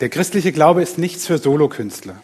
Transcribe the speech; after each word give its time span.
Der 0.00 0.10
christliche 0.10 0.52
Glaube 0.52 0.82
ist 0.82 0.98
nichts 0.98 1.26
für 1.26 1.38
Solokünstler. 1.38 2.20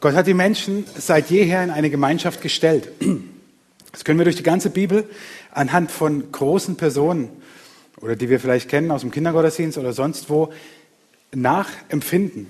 Gott 0.00 0.14
hat 0.14 0.28
die 0.28 0.34
Menschen 0.34 0.84
seit 0.96 1.30
jeher 1.30 1.64
in 1.64 1.70
eine 1.70 1.90
Gemeinschaft 1.90 2.40
gestellt. 2.40 2.88
Das 3.90 4.04
können 4.04 4.20
wir 4.20 4.24
durch 4.24 4.36
die 4.36 4.44
ganze 4.44 4.70
Bibel 4.70 5.08
anhand 5.50 5.90
von 5.90 6.30
großen 6.30 6.76
Personen 6.76 7.30
oder 8.00 8.14
die 8.14 8.28
wir 8.28 8.38
vielleicht 8.38 8.68
kennen 8.68 8.92
aus 8.92 9.00
dem 9.00 9.10
Kindergottesdienst 9.10 9.78
oder 9.78 9.92
sonst 9.92 10.30
wo 10.30 10.52
nachempfinden. 11.34 12.46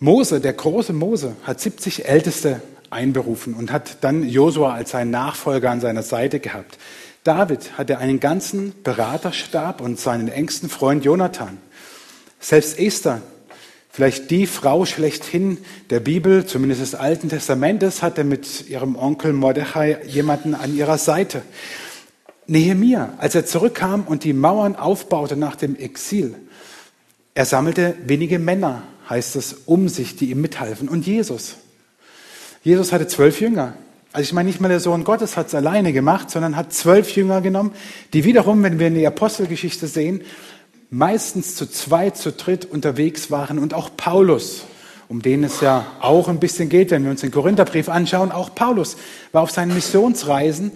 Mose, 0.00 0.40
der 0.40 0.54
große 0.54 0.94
Mose, 0.94 1.36
hat 1.42 1.60
70 1.60 2.06
Älteste 2.06 2.62
einberufen 2.88 3.52
und 3.52 3.70
hat 3.70 4.02
dann 4.02 4.26
Josua 4.26 4.72
als 4.72 4.92
seinen 4.92 5.10
Nachfolger 5.10 5.70
an 5.70 5.80
seiner 5.80 6.02
Seite 6.02 6.40
gehabt. 6.40 6.78
David 7.24 7.78
hatte 7.78 7.96
einen 7.96 8.20
ganzen 8.20 8.74
Beraterstab 8.82 9.80
und 9.80 9.98
seinen 9.98 10.28
engsten 10.28 10.68
Freund 10.68 11.06
Jonathan. 11.06 11.56
Selbst 12.38 12.78
Esther, 12.78 13.22
vielleicht 13.90 14.30
die 14.30 14.46
Frau 14.46 14.84
schlechthin 14.84 15.56
der 15.88 16.00
Bibel, 16.00 16.44
zumindest 16.44 16.82
des 16.82 16.94
Alten 16.94 17.30
Testamentes, 17.30 18.02
hatte 18.02 18.24
mit 18.24 18.68
ihrem 18.68 18.94
Onkel 18.94 19.32
Mordechai 19.32 20.02
jemanden 20.06 20.54
an 20.54 20.76
ihrer 20.76 20.98
Seite. 20.98 21.40
Nehemia, 22.46 23.14
als 23.16 23.34
er 23.34 23.46
zurückkam 23.46 24.02
und 24.02 24.24
die 24.24 24.34
Mauern 24.34 24.76
aufbaute 24.76 25.34
nach 25.34 25.56
dem 25.56 25.76
Exil, 25.76 26.34
er 27.32 27.46
sammelte 27.46 27.94
wenige 28.04 28.38
Männer, 28.38 28.82
heißt 29.08 29.36
es, 29.36 29.56
um 29.64 29.88
sich, 29.88 30.16
die 30.16 30.30
ihm 30.30 30.42
mithalfen. 30.42 30.90
Und 30.90 31.06
Jesus. 31.06 31.56
Jesus 32.62 32.92
hatte 32.92 33.06
zwölf 33.06 33.40
Jünger. 33.40 33.78
Also 34.14 34.28
ich 34.28 34.32
meine 34.32 34.46
nicht 34.46 34.60
mal 34.60 34.68
der 34.68 34.78
Sohn 34.78 35.02
Gottes 35.02 35.36
hat 35.36 35.48
es 35.48 35.56
alleine 35.56 35.92
gemacht, 35.92 36.30
sondern 36.30 36.54
hat 36.54 36.72
zwölf 36.72 37.16
Jünger 37.16 37.40
genommen, 37.40 37.72
die 38.12 38.22
wiederum, 38.22 38.62
wenn 38.62 38.78
wir 38.78 38.86
in 38.86 38.94
die 38.94 39.04
Apostelgeschichte 39.08 39.88
sehen, 39.88 40.22
meistens 40.88 41.56
zu 41.56 41.66
zweit, 41.66 42.16
zu 42.16 42.30
dritt 42.30 42.64
unterwegs 42.64 43.32
waren 43.32 43.58
und 43.58 43.74
auch 43.74 43.90
Paulus, 43.96 44.66
um 45.08 45.20
den 45.20 45.42
es 45.42 45.60
ja 45.60 45.84
auch 45.98 46.28
ein 46.28 46.38
bisschen 46.38 46.68
geht, 46.68 46.92
wenn 46.92 47.02
wir 47.02 47.10
uns 47.10 47.22
den 47.22 47.32
Korintherbrief 47.32 47.88
anschauen, 47.88 48.30
auch 48.30 48.54
Paulus 48.54 48.96
war 49.32 49.42
auf 49.42 49.50
seinen 49.50 49.74
Missionsreisen 49.74 50.70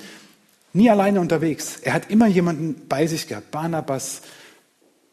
nie 0.73 0.91
alleine 0.91 1.21
unterwegs. 1.21 1.77
Er 1.81 1.93
hat 1.93 2.11
immer 2.11 2.27
jemanden 2.27 2.89
bei 2.89 3.07
sich 3.07 3.29
gehabt, 3.29 3.53
Barnabas, 3.53 4.23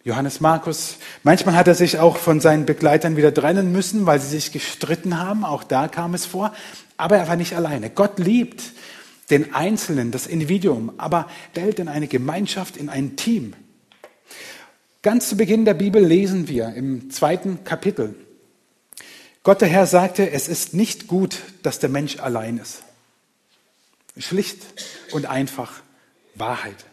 Johannes 0.04 0.42
Markus. 0.42 0.98
Manchmal 1.22 1.56
hat 1.56 1.67
er 1.67 1.76
sich 1.76 2.00
auch 2.00 2.17
von 2.17 2.39
seinen 2.39 2.66
Begleitern 2.66 3.17
wieder 3.17 3.34
trennen 3.34 3.72
müssen, 3.72 4.08
weil 4.08 4.20
sie 4.20 4.30
sich 4.30 4.52
gestritten 4.52 5.20
haben. 5.20 5.45
Auch 5.45 5.64
da 5.64 5.88
kam 5.88 6.16
es 6.16 6.26
vor. 6.26 6.54
Aber 6.98 7.18
er 7.18 7.28
war 7.28 7.36
nicht 7.36 7.56
alleine. 7.56 7.90
Gott 7.90 8.20
liebt 8.20 8.64
den 9.30 9.54
Einzelnen, 9.54 10.12
das 10.12 10.28
Individuum, 10.28 10.94
aber 10.98 11.30
stellt 11.52 11.80
in 11.80 11.88
eine 11.88 12.08
Gemeinschaft, 12.08 12.78
in 12.78 12.90
ein 12.90 13.16
Team. 13.16 13.54
Ganz 15.02 15.30
zu 15.30 15.38
Beginn 15.38 15.66
der 15.66 15.73
Bibel 15.73 16.04
lesen 16.04 16.48
wir 16.48 16.73
im 16.73 17.12
zweiten 17.12 17.64
Kapitel. 17.64 18.16
Gott 19.44 19.62
der 19.62 19.68
Herr 19.68 19.86
sagte, 19.86 20.32
es 20.32 20.48
ist 20.48 20.73
nicht 20.73 21.08
gut, 21.08 21.38
dass 21.62 21.80
der 21.80 21.90
Mensch 21.90 22.20
allein 22.20 22.58
ist. 22.58 22.84
Schlicht 24.18 24.64
und 25.12 25.26
einfach 25.26 25.82
Wahrheit. 26.36 26.86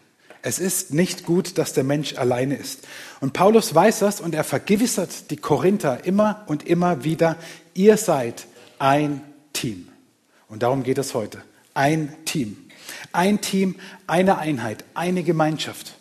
Es 0.43 0.59
ist 0.59 0.93
nicht 0.93 1.25
gut, 1.25 1.57
dass 1.57 1.73
der 1.73 1.85
Mensch 1.85 2.15
alleine 2.17 2.55
ist. 2.55 2.85
Und 3.21 3.33
Paulus 3.33 3.73
weiß 3.73 3.99
das 3.99 4.19
und 4.19 4.35
er 4.35 4.43
vergewissert 4.43 5.31
die 5.31 5.37
Korinther 5.37 6.03
immer 6.03 6.43
und 6.47 6.67
immer 6.67 7.05
wieder, 7.05 7.37
ihr 7.73 7.95
seid 7.97 8.45
ein 8.77 9.21
Team. 9.53 9.87
Und 10.53 10.61
darum 10.61 10.83
geht 10.83 10.99
es 10.99 11.15
heute. 11.15 11.41
Ein 11.73 12.15
Team. 12.25 12.57
Ein 13.11 13.41
Team, 13.41 13.73
eine 14.05 14.37
Einheit, 14.37 14.85
eine 14.93 15.23
Gemeinschaft. 15.23 15.95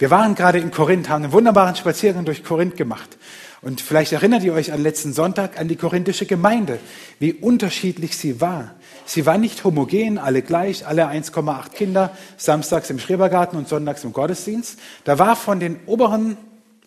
Wir 0.00 0.10
waren 0.10 0.34
gerade 0.34 0.58
in 0.58 0.72
Korinth, 0.72 1.08
haben 1.08 1.22
einen 1.22 1.32
wunderbaren 1.32 1.76
Spaziergang 1.76 2.24
durch 2.24 2.42
Korinth 2.42 2.76
gemacht. 2.76 3.16
Und 3.60 3.80
vielleicht 3.80 4.10
erinnert 4.10 4.42
ihr 4.42 4.52
euch 4.52 4.72
an 4.72 4.82
letzten 4.82 5.12
Sonntag 5.12 5.60
an 5.60 5.68
die 5.68 5.76
korinthische 5.76 6.26
Gemeinde, 6.26 6.80
wie 7.20 7.34
unterschiedlich 7.34 8.16
sie 8.16 8.40
war. 8.40 8.74
Sie 9.06 9.26
war 9.26 9.38
nicht 9.38 9.62
homogen, 9.62 10.18
alle 10.18 10.42
gleich, 10.42 10.84
alle 10.84 11.06
1,8 11.06 11.68
Kinder, 11.68 12.16
samstags 12.36 12.90
im 12.90 12.98
Schrebergarten 12.98 13.56
und 13.56 13.68
sonntags 13.68 14.02
im 14.02 14.12
Gottesdienst. 14.12 14.76
Da 15.04 15.20
war 15.20 15.36
von 15.36 15.60
den 15.60 15.78
oberen 15.86 16.36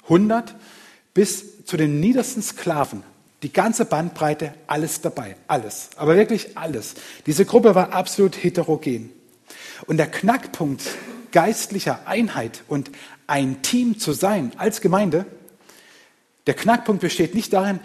100 0.04 0.54
bis 1.14 1.64
zu 1.64 1.78
den 1.78 2.02
niedersten 2.02 2.42
Sklaven 2.42 3.15
die 3.46 3.54
ganze 3.54 3.86
Bandbreite, 3.86 4.56
alles 4.66 5.02
dabei, 5.02 5.36
alles, 5.48 5.92
aber 5.98 6.16
wirklich 6.16 6.58
alles. 6.58 6.96
Diese 7.28 7.46
Gruppe 7.46 7.76
war 7.76 7.94
absolut 7.94 8.44
heterogen. 8.44 9.12
Und 9.86 9.98
der 9.98 10.08
Knackpunkt 10.08 10.82
geistlicher 11.32 12.08
Einheit 12.08 12.64
und 12.68 12.90
ein 13.28 13.62
Team 13.62 14.00
zu 14.00 14.14
sein 14.14 14.52
als 14.58 14.82
Gemeinde, 14.82 15.28
der 16.48 16.56
Knackpunkt 16.56 17.02
besteht 17.02 17.36
nicht 17.36 17.54
darin, 17.54 17.82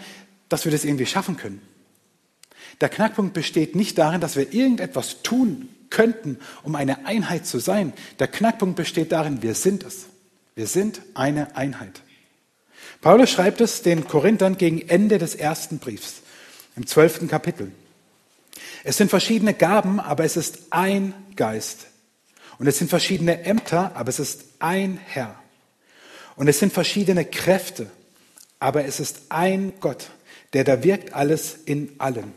dass 0.49 0.65
wir 0.65 0.71
das 0.71 0.83
irgendwie 0.83 1.05
schaffen 1.05 1.37
können. 1.37 1.61
Der 2.79 2.89
Knackpunkt 2.89 3.35
besteht 3.35 3.75
nicht 3.75 3.99
darin, 3.99 4.19
dass 4.19 4.35
wir 4.35 4.51
irgendetwas 4.51 5.21
tun 5.21 5.69
könnten, 5.91 6.39
um 6.63 6.73
eine 6.75 7.05
Einheit 7.05 7.45
zu 7.45 7.59
sein. 7.59 7.93
Der 8.17 8.27
Knackpunkt 8.27 8.77
besteht 8.77 9.11
darin, 9.11 9.43
wir 9.43 9.53
sind 9.53 9.83
es. 9.83 10.07
Wir 10.55 10.65
sind 10.65 11.03
eine 11.13 11.55
Einheit. 11.55 12.01
Paulus 13.01 13.31
schreibt 13.31 13.61
es 13.61 13.81
den 13.81 14.07
Korinthern 14.07 14.57
gegen 14.57 14.87
Ende 14.87 15.17
des 15.17 15.33
ersten 15.33 15.79
Briefs, 15.79 16.21
im 16.75 16.85
zwölften 16.85 17.27
Kapitel. 17.27 17.71
Es 18.83 18.97
sind 18.97 19.09
verschiedene 19.09 19.55
Gaben, 19.55 19.99
aber 19.99 20.23
es 20.23 20.37
ist 20.37 20.59
ein 20.69 21.15
Geist. 21.35 21.87
Und 22.59 22.67
es 22.67 22.77
sind 22.77 22.91
verschiedene 22.91 23.43
Ämter, 23.43 23.91
aber 23.95 24.09
es 24.09 24.19
ist 24.19 24.43
ein 24.59 24.99
Herr. 25.03 25.35
Und 26.35 26.47
es 26.47 26.59
sind 26.59 26.71
verschiedene 26.71 27.25
Kräfte, 27.25 27.87
aber 28.59 28.85
es 28.85 28.99
ist 28.99 29.23
ein 29.29 29.73
Gott, 29.79 30.11
der 30.53 30.63
da 30.63 30.83
wirkt 30.83 31.13
alles 31.13 31.57
in 31.65 31.93
allen. 31.97 32.33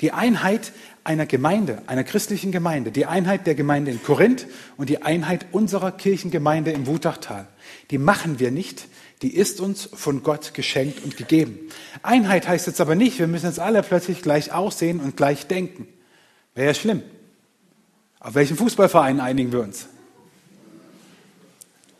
Die 0.00 0.10
Einheit 0.10 0.72
einer 1.04 1.26
Gemeinde, 1.26 1.82
einer 1.86 2.02
christlichen 2.02 2.50
Gemeinde, 2.50 2.90
die 2.90 3.06
Einheit 3.06 3.46
der 3.46 3.54
Gemeinde 3.54 3.92
in 3.92 4.02
Korinth 4.02 4.46
und 4.76 4.88
die 4.88 5.02
Einheit 5.02 5.46
unserer 5.52 5.92
Kirchengemeinde 5.92 6.72
im 6.72 6.86
Wutachtal, 6.86 7.46
die 7.90 7.98
machen 7.98 8.40
wir 8.40 8.50
nicht, 8.50 8.88
die 9.24 9.34
ist 9.34 9.58
uns 9.58 9.88
von 9.90 10.22
Gott 10.22 10.52
geschenkt 10.52 11.02
und 11.02 11.16
gegeben. 11.16 11.58
Einheit 12.02 12.46
heißt 12.46 12.66
jetzt 12.66 12.82
aber 12.82 12.94
nicht, 12.94 13.18
wir 13.18 13.26
müssen 13.26 13.46
jetzt 13.46 13.58
alle 13.58 13.82
plötzlich 13.82 14.20
gleich 14.20 14.52
aussehen 14.52 15.00
und 15.00 15.16
gleich 15.16 15.46
denken. 15.46 15.88
Wäre 16.54 16.66
ja 16.66 16.74
schlimm. 16.74 17.02
Auf 18.20 18.34
welchen 18.34 18.58
Fußballverein 18.58 19.20
einigen 19.20 19.50
wir 19.50 19.60
uns? 19.60 19.86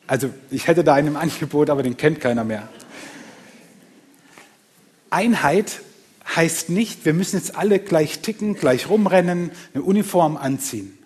Also 0.06 0.28
ich 0.50 0.68
hätte 0.68 0.84
da 0.84 0.92
einen 0.92 1.16
Angebot, 1.16 1.70
aber 1.70 1.82
den 1.82 1.96
kennt 1.96 2.20
keiner 2.20 2.44
mehr. 2.44 2.68
Einheit 5.08 5.80
heißt 6.36 6.68
nicht, 6.68 7.06
wir 7.06 7.14
müssen 7.14 7.38
jetzt 7.38 7.56
alle 7.56 7.78
gleich 7.78 8.18
ticken, 8.18 8.52
gleich 8.54 8.90
rumrennen, 8.90 9.50
eine 9.72 9.82
Uniform 9.82 10.36
anziehen. 10.36 10.98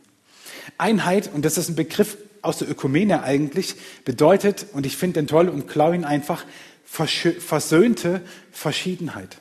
Einheit, 0.78 1.30
und 1.32 1.44
das 1.44 1.58
ist 1.58 1.68
ein 1.68 1.76
Begriff, 1.76 2.16
aus 2.42 2.58
der 2.58 2.70
Ökumene 2.70 3.22
eigentlich 3.22 3.76
bedeutet, 4.04 4.66
und 4.72 4.86
ich 4.86 4.96
finde 4.96 5.20
den 5.20 5.26
toll 5.26 5.48
und 5.48 5.68
klaue 5.68 5.94
ihn 5.94 6.04
einfach, 6.04 6.44
versöhnte 6.84 8.22
Verschiedenheit. 8.50 9.38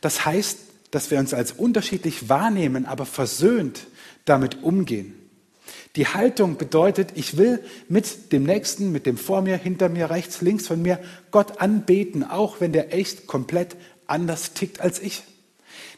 Das 0.00 0.24
heißt, 0.24 0.58
dass 0.90 1.10
wir 1.10 1.18
uns 1.18 1.34
als 1.34 1.52
unterschiedlich 1.52 2.28
wahrnehmen, 2.28 2.86
aber 2.86 3.06
versöhnt 3.06 3.86
damit 4.24 4.62
umgehen. 4.62 5.14
Die 5.96 6.06
Haltung 6.06 6.56
bedeutet, 6.56 7.10
ich 7.14 7.36
will 7.36 7.60
mit 7.88 8.32
dem 8.32 8.44
Nächsten, 8.44 8.92
mit 8.92 9.04
dem 9.04 9.16
vor 9.16 9.42
mir, 9.42 9.56
hinter 9.56 9.88
mir, 9.88 10.10
rechts, 10.10 10.40
links 10.40 10.66
von 10.66 10.80
mir 10.80 11.00
Gott 11.30 11.60
anbeten, 11.60 12.22
auch 12.22 12.60
wenn 12.60 12.72
der 12.72 12.94
echt 12.94 13.26
komplett 13.26 13.76
anders 14.06 14.54
tickt 14.54 14.80
als 14.80 15.00
ich. 15.00 15.24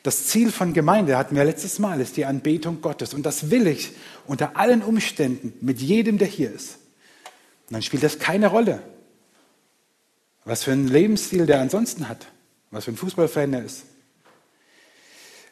Das 0.03 0.27
Ziel 0.29 0.51
von 0.51 0.73
Gemeinde, 0.73 1.19
hatten 1.19 1.37
wir 1.37 1.45
letztes 1.45 1.79
Mal, 1.79 2.01
ist 2.01 2.17
die 2.17 2.25
Anbetung 2.25 2.81
Gottes. 2.81 3.13
Und 3.13 3.27
das 3.27 3.51
will 3.51 3.67
ich 3.67 3.91
unter 4.27 4.57
allen 4.57 4.83
Umständen 4.83 5.53
mit 5.61 5.81
jedem, 5.81 6.19
der 6.19 6.29
hier 6.29 6.53
ist. 6.53 6.79
Und 7.69 7.75
dann 7.75 7.83
spielt 7.83 8.03
das 8.03 8.19
keine 8.19 8.49
Rolle, 8.49 8.83
was 10.45 10.65
für 10.65 10.73
einen 10.73 10.89
Lebensstil 10.89 11.47
der 11.47 11.61
ansonsten 11.61 12.09
hat, 12.09 12.27
was 12.71 12.85
für 12.85 12.93
ein 12.93 12.97
Fußballfan 12.97 13.53
er 13.53 13.65
ist. 13.65 13.85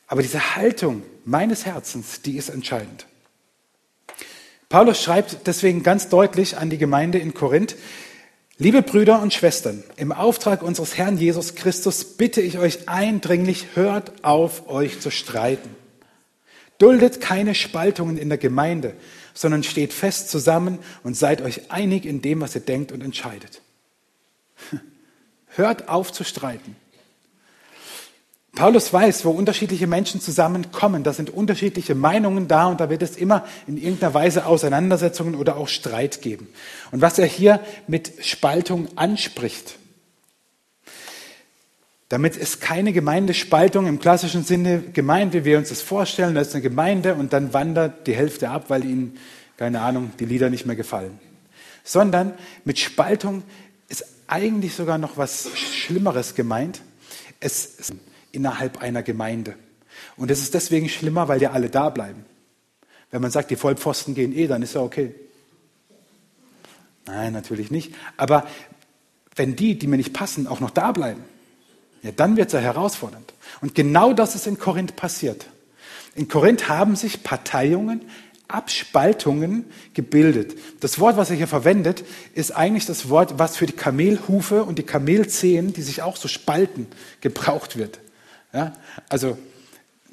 Aber 0.07 0.23
diese 0.23 0.57
Haltung 0.57 1.03
meines 1.25 1.67
Herzens, 1.67 2.23
die 2.23 2.37
ist 2.37 2.49
entscheidend. 2.49 3.07
Paulus 4.69 5.03
schreibt 5.03 5.47
deswegen 5.47 5.83
ganz 5.83 6.09
deutlich 6.09 6.57
an 6.57 6.71
die 6.71 6.79
Gemeinde 6.79 7.19
in 7.19 7.35
Korinth, 7.35 7.77
Liebe 8.61 8.83
Brüder 8.83 9.23
und 9.23 9.33
Schwestern, 9.33 9.85
im 9.95 10.11
Auftrag 10.11 10.63
unseres 10.63 10.99
Herrn 10.99 11.17
Jesus 11.17 11.55
Christus 11.55 12.05
bitte 12.17 12.41
ich 12.41 12.59
euch 12.59 12.89
eindringlich, 12.89 13.77
hört 13.77 14.25
auf, 14.25 14.69
euch 14.69 14.99
zu 14.99 15.13
streiten. 15.13 15.77
Duldet 16.79 17.21
keine 17.21 17.55
Spaltungen 17.55 18.17
in 18.17 18.29
der 18.29 18.39
Gemeinde, 18.39 18.95
sondern 19.35 19.63
steht 19.63 19.93
fest 19.93 20.31
zusammen 20.31 20.79
und 21.03 21.17
seid 21.17 21.43
euch 21.43 21.71
einig 21.71 22.07
in 22.07 22.23
dem, 22.23 22.41
was 22.41 22.55
ihr 22.55 22.61
denkt 22.61 22.93
und 22.93 23.03
entscheidet. 23.03 23.63
Hört 25.49 25.89
auf 25.89 26.13
zu 26.13 26.25
streiten. 26.25 26.77
Paulus 28.55 28.93
weiß, 28.93 29.25
wo 29.25 29.31
unterschiedliche 29.31 29.87
Menschen 29.87 30.21
zusammenkommen, 30.21 31.05
da 31.05 31.13
sind 31.13 31.31
unterschiedliche 31.31 31.95
Meinungen 31.95 32.49
da 32.49 32.67
und 32.67 32.81
da 32.81 32.91
wird 32.91 33.03
es 33.03 33.17
immer 33.17 33.47
in 33.69 33.77
irgendeiner 33.77 34.15
Weise 34.15 34.47
Auseinandersetzungen 34.47 35.37
oder 35.37 35.57
auch 35.57 35.69
Streit 35.69 36.23
geben. 36.23 36.49
Und 36.91 37.01
was 37.01 37.21
er 37.21 37.27
hier 37.27 37.61
mit 37.87 38.13
Spaltung 38.25 38.89
anspricht, 38.97 39.78
damit 42.09 42.37
ist 42.37 42.61
keine 42.61 42.93
Gemeindespaltung 42.93 43.87
im 43.87 43.99
klassischen 43.99 44.43
Sinne 44.43 44.81
gemeint, 44.81 45.35
wie 45.35 45.45
wir 45.45 45.59
uns 45.59 45.69
das 45.69 45.83
vorstellen. 45.83 46.35
Da 46.35 46.41
ist 46.41 46.55
eine 46.55 46.63
Gemeinde 46.63 47.15
und 47.15 47.35
dann 47.35 47.53
wandert 47.53 48.07
die 48.07 48.15
Hälfte 48.15 48.49
ab, 48.49 48.67
weil 48.69 48.85
ihnen, 48.85 49.19
keine 49.59 49.83
Ahnung, 49.83 50.13
die 50.19 50.25
Lieder 50.25 50.49
nicht 50.49 50.65
mehr 50.65 50.77
gefallen. 50.77 51.19
Sondern 51.85 52.33
mit 52.65 52.79
Spaltung 52.79 53.43
ist 53.89 54.07
eigentlich 54.27 54.75
sogar 54.75 54.97
noch 54.97 55.19
was 55.19 55.51
Schlimmeres 55.55 56.35
gemeint. 56.35 56.81
Es 57.41 57.67
ist 57.67 57.93
innerhalb 58.33 58.81
einer 58.81 59.03
Gemeinde. 59.03 59.55
Und 60.17 60.31
es 60.31 60.41
ist 60.41 60.55
deswegen 60.55 60.89
schlimmer, 60.89 61.29
weil 61.29 61.43
ja 61.43 61.51
alle 61.51 61.69
da 61.69 61.91
bleiben. 61.91 62.25
Wenn 63.11 63.21
man 63.21 63.31
sagt, 63.31 63.51
die 63.51 63.57
Vollpfosten 63.57 64.15
gehen 64.15 64.35
eh, 64.35 64.47
dann 64.47 64.63
ist 64.63 64.75
ja 64.75 64.81
okay. 64.81 65.15
Nein, 67.07 67.33
natürlich 67.35 67.71
nicht. 67.71 67.95
Aber 68.17 68.47
wenn 69.37 69.57
die, 69.57 69.79
die 69.79 69.87
mir 69.87 69.97
nicht 69.97 70.13
passen, 70.13 70.47
auch 70.47 70.61
noch 70.61 70.71
da 70.71 70.93
bleiben, 70.93 71.23
ja, 72.03 72.11
dann 72.13 72.37
wird 72.37 72.49
es 72.49 72.53
ja 72.53 72.61
herausfordernd. 72.61 73.33
Und 73.61 73.75
genau 73.75 74.13
das 74.13 74.35
ist 74.35 74.47
in 74.47 74.59
Korinth 74.59 74.97
passiert. 74.97 75.47
In 76.15 76.29
Korinth 76.29 76.69
haben 76.69 76.97
sich 76.97 77.23
Parteiungen, 77.23 78.03
Abspaltungen 78.49 79.67
gebildet. 79.93 80.59
Das 80.81 80.99
Wort, 80.99 81.17
was 81.17 81.31
er 81.31 81.37
hier 81.37 81.47
verwendet, 81.47 82.03
ist 82.35 82.51
eigentlich 82.51 82.87
das 82.87 83.11
Wort, 83.11 83.39
was 83.39 83.57
für 83.57 83.67
die 83.67 83.75
Kamelhufe 83.75 84.65
und 84.65 84.79
die 84.79 84.85
Kamelzehen, 84.85 85.75
die 85.75 85.83
sich 85.83 86.03
auch 86.03 86.17
so 86.17 86.29
spalten, 86.29 86.87
gebraucht 87.21 87.77
wird. 87.77 88.01
Ja, 88.55 88.73
also 89.11 89.37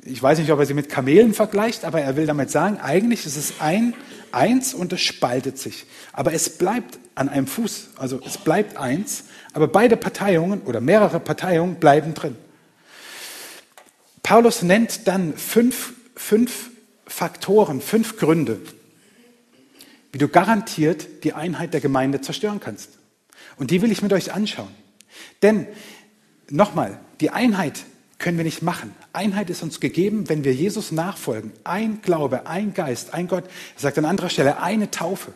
ich 0.04 0.22
weiß 0.22 0.38
nicht, 0.40 0.52
ob 0.52 0.60
er 0.60 0.66
sie 0.66 0.74
mit 0.74 0.90
Kamelen 0.90 1.34
vergleicht, 1.34 1.86
aber 1.86 2.02
er 2.02 2.16
will 2.18 2.28
damit 2.28 2.52
sagen, 2.52 2.78
eigentlich 2.80 3.26
ist 3.26 3.38
es 3.38 3.54
ein, 3.60 3.94
eins 4.32 4.74
und 4.74 4.94
es 4.94 5.02
spaltet 5.02 5.58
sich. 5.58 5.86
Aber 6.14 6.34
es 6.34 6.58
bleibt 6.58 7.00
an 7.16 7.30
einem 7.30 7.48
Fuß, 7.48 7.90
also 7.98 8.20
es 8.26 8.38
bleibt 8.38 8.78
eins, 8.78 9.26
aber 9.54 9.68
beide 9.68 9.98
Parteiungen 9.98 10.62
oder 10.62 10.82
mehrere 10.82 11.20
Parteiungen 11.20 11.76
bleiben 11.76 12.14
drin. 12.14 12.36
Paulus 14.22 14.64
nennt 14.64 15.08
dann 15.08 15.38
fünf, 15.38 15.94
fünf 16.16 16.72
Faktoren, 17.06 17.80
fünf 17.82 18.18
Gründe, 18.18 18.60
wie 20.12 20.18
du 20.18 20.28
garantiert 20.28 21.24
die 21.24 21.34
Einheit 21.34 21.74
der 21.74 21.82
Gemeinde 21.82 22.22
zerstören 22.22 22.60
kannst. 22.60 22.90
Und 23.58 23.72
die 23.72 23.82
will 23.82 23.92
ich 23.92 24.02
mit 24.02 24.12
euch 24.14 24.34
anschauen. 24.34 24.74
Denn 25.42 25.68
nochmal, 26.50 27.00
die 27.22 27.30
Einheit 27.30 27.84
können 28.18 28.38
wir 28.38 28.46
nicht 28.46 28.62
machen. 28.62 28.94
Einheit 29.16 29.50
ist 29.50 29.64
uns 29.64 29.80
gegeben, 29.80 30.30
wenn 30.30 30.44
wir 30.44 30.54
Jesus 30.54 30.92
nachfolgen. 30.92 31.54
Ein 31.64 32.02
Glaube, 32.02 32.48
ein 32.48 32.74
Geist, 32.74 33.14
ein 33.14 33.28
Gott. 33.28 33.46
Er 33.76 33.82
sagt 33.82 33.98
an 33.98 34.06
anderer 34.06 34.30
Stelle 34.30 34.60
eine 34.62 34.92
Taufe. 34.92 35.34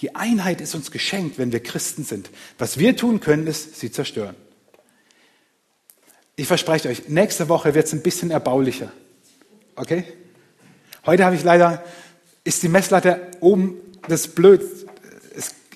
Die 0.00 0.14
Einheit 0.14 0.60
ist 0.60 0.74
uns 0.74 0.90
geschenkt, 0.90 1.38
wenn 1.38 1.52
wir 1.52 1.62
Christen 1.62 2.04
sind. 2.04 2.30
Was 2.58 2.78
wir 2.78 2.96
tun 2.96 3.20
können, 3.20 3.46
ist 3.46 3.78
sie 3.78 3.90
zerstören. 3.90 4.36
Ich 6.36 6.46
verspreche 6.46 6.88
euch, 6.88 7.08
nächste 7.08 7.48
Woche 7.48 7.74
wird 7.74 7.86
es 7.86 7.92
ein 7.92 8.02
bisschen 8.02 8.30
erbaulicher. 8.30 8.92
Okay? 9.76 10.04
Heute 11.04 11.24
habe 11.24 11.36
ich 11.36 11.44
leider, 11.44 11.84
ist 12.44 12.62
die 12.62 12.68
Messlatte 12.68 13.30
oben, 13.40 13.76
das 14.08 14.26
ist 14.26 14.34
blöd. 14.34 14.62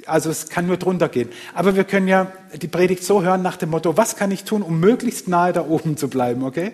Also 0.06 0.30
es 0.30 0.48
kann 0.48 0.66
nur 0.66 0.76
drunter 0.76 1.08
gehen. 1.08 1.28
Aber 1.52 1.76
wir 1.76 1.84
können 1.84 2.08
ja 2.08 2.32
die 2.54 2.68
Predigt 2.68 3.02
so 3.04 3.22
hören 3.22 3.42
nach 3.42 3.56
dem 3.56 3.70
Motto, 3.70 3.96
was 3.96 4.16
kann 4.16 4.30
ich 4.30 4.44
tun, 4.44 4.62
um 4.62 4.78
möglichst 4.78 5.28
nahe 5.28 5.52
da 5.52 5.66
oben 5.66 5.96
zu 5.96 6.08
bleiben, 6.08 6.44
okay? 6.44 6.72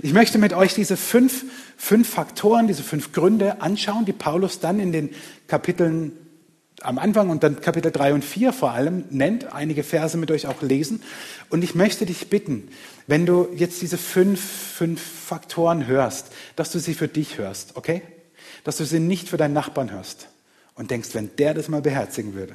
Ich 0.00 0.12
möchte 0.12 0.38
mit 0.38 0.54
euch 0.54 0.74
diese 0.74 0.96
fünf, 0.96 1.44
fünf 1.76 2.08
Faktoren, 2.08 2.66
diese 2.66 2.82
fünf 2.82 3.12
Gründe 3.12 3.60
anschauen, 3.60 4.06
die 4.06 4.12
Paulus 4.12 4.60
dann 4.60 4.80
in 4.80 4.92
den 4.92 5.10
Kapiteln 5.46 6.12
am 6.82 6.98
Anfang 6.98 7.28
und 7.28 7.42
dann 7.42 7.60
Kapitel 7.60 7.92
3 7.92 8.14
und 8.14 8.24
4 8.24 8.52
vor 8.52 8.70
allem 8.70 9.04
nennt, 9.10 9.52
einige 9.52 9.82
Verse 9.82 10.16
mit 10.16 10.30
euch 10.30 10.46
auch 10.46 10.62
lesen. 10.62 11.02
Und 11.50 11.62
ich 11.62 11.74
möchte 11.74 12.06
dich 12.06 12.30
bitten, 12.30 12.68
wenn 13.06 13.26
du 13.26 13.48
jetzt 13.54 13.82
diese 13.82 13.98
fünf, 13.98 14.40
fünf 14.40 15.02
Faktoren 15.02 15.86
hörst, 15.86 16.28
dass 16.56 16.72
du 16.72 16.78
sie 16.78 16.94
für 16.94 17.08
dich 17.08 17.38
hörst, 17.38 17.76
okay? 17.76 18.02
Dass 18.64 18.78
du 18.78 18.84
sie 18.84 19.00
nicht 19.00 19.28
für 19.28 19.36
deinen 19.36 19.52
Nachbarn 19.52 19.92
hörst 19.92 20.28
und 20.74 20.90
denkst, 20.90 21.10
wenn 21.12 21.30
der 21.36 21.54
das 21.54 21.68
mal 21.68 21.82
beherzigen 21.82 22.34
würde. 22.34 22.54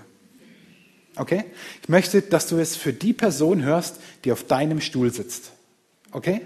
Okay? 1.15 1.45
Ich 1.81 1.89
möchte, 1.89 2.21
dass 2.21 2.47
du 2.47 2.57
es 2.57 2.75
für 2.75 2.93
die 2.93 3.13
Person 3.13 3.63
hörst, 3.63 3.97
die 4.23 4.31
auf 4.31 4.43
deinem 4.43 4.81
Stuhl 4.81 5.11
sitzt. 5.11 5.51
Okay? 6.11 6.41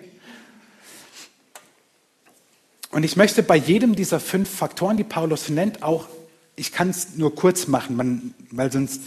Und 2.91 3.03
ich 3.03 3.15
möchte 3.15 3.43
bei 3.43 3.55
jedem 3.55 3.95
dieser 3.95 4.19
fünf 4.19 4.49
Faktoren, 4.49 4.97
die 4.97 5.03
Paulus 5.03 5.49
nennt, 5.49 5.83
auch 5.83 6.07
ich 6.55 6.71
kann 6.71 6.89
es 6.89 7.15
nur 7.15 7.35
kurz 7.35 7.67
machen, 7.67 7.95
man, 7.95 8.33
weil 8.51 8.71
sonst 8.71 9.01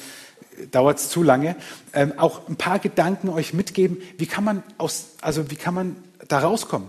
dauert 0.71 0.99
es 0.99 1.09
zu 1.11 1.23
lange, 1.23 1.57
ähm, 1.93 2.19
auch 2.19 2.49
ein 2.49 2.57
paar 2.57 2.79
Gedanken 2.79 3.29
euch 3.29 3.53
mitgeben, 3.53 3.99
wie 4.19 4.27
kann 4.27 4.45
man 4.45 4.63
aus, 4.79 5.17
also 5.21 5.51
wie 5.51 5.57
kann 5.57 5.75
man 5.75 5.97
da 6.29 6.39
rauskommen, 6.39 6.89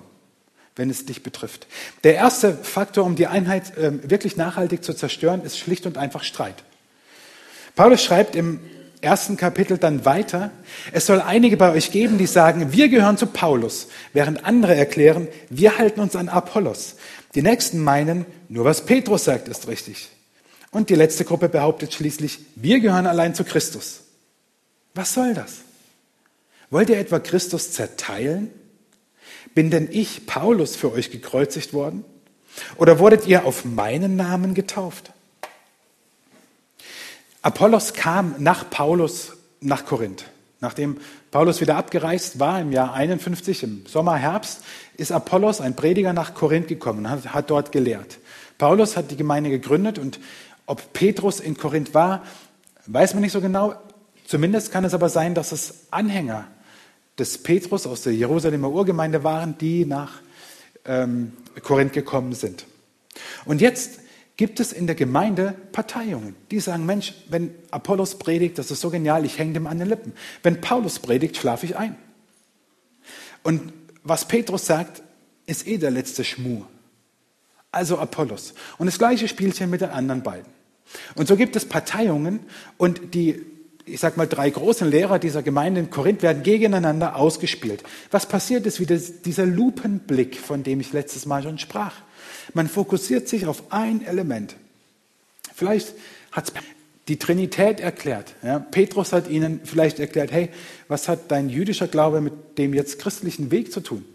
wenn 0.76 0.90
es 0.90 1.06
dich 1.06 1.24
betrifft. 1.24 1.68
Der 2.04 2.16
erste 2.16 2.54
Faktor, 2.56 3.06
um 3.06 3.16
die 3.16 3.28
Einheit 3.28 3.74
ähm, 3.78 4.00
wirklich 4.10 4.38
nachhaltig 4.38 4.84
zu 4.84 4.94
zerstören, 4.94 5.44
ist 5.44 5.58
schlicht 5.58 5.86
und 5.86 5.98
einfach 5.98 6.24
Streit. 6.24 6.64
Paulus 7.76 8.04
schreibt 8.04 8.36
im 8.36 8.60
ersten 9.02 9.36
Kapitel 9.36 9.78
dann 9.78 10.06
weiter, 10.06 10.52
es 10.92 11.06
soll 11.06 11.22
einige 11.22 11.58
bei 11.58 11.72
euch 11.72 11.92
geben, 11.92 12.18
die 12.18 12.26
sagen, 12.26 12.72
wir 12.72 12.90
gehören 12.90 13.18
zu 13.18 13.28
Paulus, 13.28 13.88
während 14.14 14.46
andere 14.46 14.76
erklären, 14.76 15.28
wir 15.50 15.78
halten 15.78 16.00
uns 16.00 16.16
an 16.16 16.30
Apollos. 16.30 16.96
Die 17.36 17.42
nächsten 17.42 17.80
meinen, 17.80 18.26
nur 18.48 18.66
was 18.66 18.86
Petrus 18.86 19.26
sagt, 19.26 19.48
ist 19.48 19.68
richtig. 19.68 20.10
Und 20.72 20.90
die 20.90 20.96
letzte 20.96 21.26
Gruppe 21.26 21.50
behauptet 21.50 21.94
schließlich, 21.94 22.40
wir 22.56 22.80
gehören 22.80 23.08
allein 23.08 23.36
zu 23.36 23.44
Christus. 23.44 24.02
Was 24.96 25.14
soll 25.14 25.34
das? 25.34 25.58
Wollt 26.70 26.90
ihr 26.90 26.98
etwa 26.98 27.20
Christus 27.20 27.72
zerteilen? 27.72 28.50
Bin 29.54 29.70
denn 29.70 29.88
ich, 29.92 30.26
Paulus, 30.26 30.76
für 30.76 30.92
euch 30.92 31.12
gekreuzigt 31.12 31.74
worden? 31.74 32.06
Oder 32.78 33.00
wurdet 33.00 33.28
ihr 33.28 33.46
auf 33.46 33.66
meinen 33.66 34.16
Namen 34.16 34.54
getauft? 34.54 35.13
Apollos 37.44 37.94
kam 37.94 38.36
nach 38.40 38.70
Paulus 38.70 39.34
nach 39.60 39.86
Korinth. 39.86 40.26
Nachdem 40.62 40.98
Paulus 41.30 41.60
wieder 41.60 41.76
abgereist 41.76 42.40
war 42.40 42.62
im 42.62 42.72
Jahr 42.72 42.94
51, 42.94 43.64
im 43.64 43.86
Sommer, 43.86 44.16
Herbst, 44.16 44.64
ist 44.96 45.12
Apollos, 45.12 45.60
ein 45.60 45.76
Prediger, 45.76 46.14
nach 46.14 46.34
Korinth 46.36 46.70
gekommen 46.70 47.06
und 47.06 47.34
hat, 47.34 47.50
dort 47.50 47.74
gelehrt. 47.74 48.18
Paulus 48.58 48.96
hat 48.96 49.12
die 49.12 49.18
Gemeinde 49.18 49.50
gegründet 49.50 50.00
und 50.00 50.22
ob 50.66 50.94
Petrus 50.94 51.42
in 51.42 51.58
Korinth 51.58 51.94
war, 51.94 52.24
weiß 52.86 53.14
man 53.14 53.24
nicht 53.24 53.34
so 53.34 53.42
genau. 53.42 53.76
Zumindest 54.26 54.72
kann 54.72 54.86
es 54.86 54.94
aber 54.94 55.10
sein, 55.10 55.36
dass 55.36 55.52
es 55.52 55.88
Anhänger 55.92 56.48
des 57.20 57.44
Petrus 57.44 57.86
aus 57.86 58.04
der 58.04 58.14
Jerusalemer 58.14 58.70
Urgemeinde 58.70 59.26
waren, 59.26 59.58
die 59.58 59.86
nach 59.86 60.22
ähm, 60.86 61.34
Korinth 61.62 61.92
gekommen 61.92 62.32
sind. 62.32 62.66
Und 63.44 63.60
jetzt 63.60 64.00
gibt 64.38 64.60
es 64.60 64.74
in 64.74 64.88
der 64.88 64.96
Gemeinde 64.96 65.56
Parteiungen, 65.72 66.36
die 66.52 66.60
sagen, 66.60 66.86
Mensch, 66.86 67.14
wenn 67.30 67.54
Apollos 67.72 68.18
predigt, 68.18 68.58
das 68.58 68.72
ist 68.72 68.82
so 68.82 68.90
genial, 68.90 69.26
ich 69.26 69.38
hänge 69.38 69.54
dem 69.54 69.68
an 69.68 69.80
den 69.80 69.88
Lippen. 69.88 70.14
Wenn 70.42 70.62
Paulus 70.62 71.00
predigt, 71.00 71.38
schlafe 71.38 71.66
ich 71.66 71.78
ein. 71.78 71.96
Und 73.44 73.74
was 74.04 74.28
Petrus 74.28 74.66
sagt, 74.66 75.04
ist 75.46 75.68
eh 75.68 75.78
der 75.78 75.92
letzte 75.92 76.24
Schmuh 76.24 76.64
also 77.74 77.98
Apollos. 77.98 78.54
Und 78.78 78.86
das 78.86 78.98
gleiche 78.98 79.28
Spielchen 79.28 79.70
mit 79.70 79.82
den 79.82 79.90
anderen 79.90 80.24
beiden. 80.24 80.52
Und 81.16 81.28
so 81.28 81.36
gibt 81.36 81.56
es 81.56 81.66
Parteiungen 81.66 82.42
und 82.78 83.16
die, 83.16 83.42
ich 83.86 84.00
sag 84.00 84.16
mal, 84.16 84.28
drei 84.28 84.50
großen 84.50 84.90
Lehrer 84.90 85.18
dieser 85.18 85.42
Gemeinde 85.42 85.82
in 85.82 85.90
Korinth 85.90 86.22
werden 86.22 86.44
gegeneinander 86.44 87.16
ausgespielt. 87.16 87.84
Was 88.12 88.28
passiert 88.28 88.66
ist 88.66 88.80
wieder 88.80 88.98
dieser 88.98 89.46
Lupenblick, 89.46 90.38
von 90.38 90.64
dem 90.64 90.80
ich 90.80 90.94
letztes 90.94 91.26
Mal 91.26 91.42
schon 91.44 91.58
sprach. 91.58 91.96
Man 92.54 92.68
fokussiert 92.68 93.28
sich 93.28 93.46
auf 93.46 93.72
ein 93.72 94.06
Element. 94.06 94.56
Vielleicht 95.56 95.94
hat 96.32 96.52
die 97.08 97.20
Trinität 97.20 97.80
erklärt. 97.80 98.36
Ja, 98.44 98.60
Petrus 98.60 99.12
hat 99.12 99.30
ihnen 99.30 99.62
vielleicht 99.64 100.00
erklärt, 100.00 100.32
hey, 100.32 100.50
was 100.88 101.10
hat 101.10 101.32
dein 101.32 101.50
jüdischer 101.50 101.88
Glaube 101.88 102.22
mit 102.22 102.58
dem 102.58 102.74
jetzt 102.74 103.00
christlichen 103.00 103.52
Weg 103.52 103.74
zu 103.74 103.82
tun? 103.82 104.06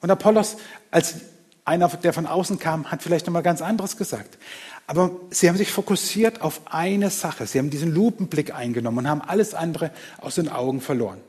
Und 0.00 0.10
Apollos 0.10 0.56
als 0.90 1.16
einer, 1.64 1.88
der 1.88 2.12
von 2.12 2.26
außen 2.26 2.58
kam, 2.58 2.90
hat 2.90 3.02
vielleicht 3.02 3.26
nochmal 3.26 3.42
ganz 3.42 3.60
anderes 3.60 3.96
gesagt. 3.96 4.38
Aber 4.86 5.10
sie 5.30 5.48
haben 5.48 5.58
sich 5.58 5.70
fokussiert 5.70 6.40
auf 6.40 6.62
eine 6.64 7.10
Sache. 7.10 7.46
Sie 7.46 7.58
haben 7.58 7.68
diesen 7.68 7.94
Lupenblick 7.94 8.54
eingenommen 8.54 8.98
und 8.98 9.08
haben 9.08 9.20
alles 9.20 9.52
andere 9.52 9.90
aus 10.18 10.36
den 10.36 10.48
Augen 10.48 10.80
verloren. 10.80 11.20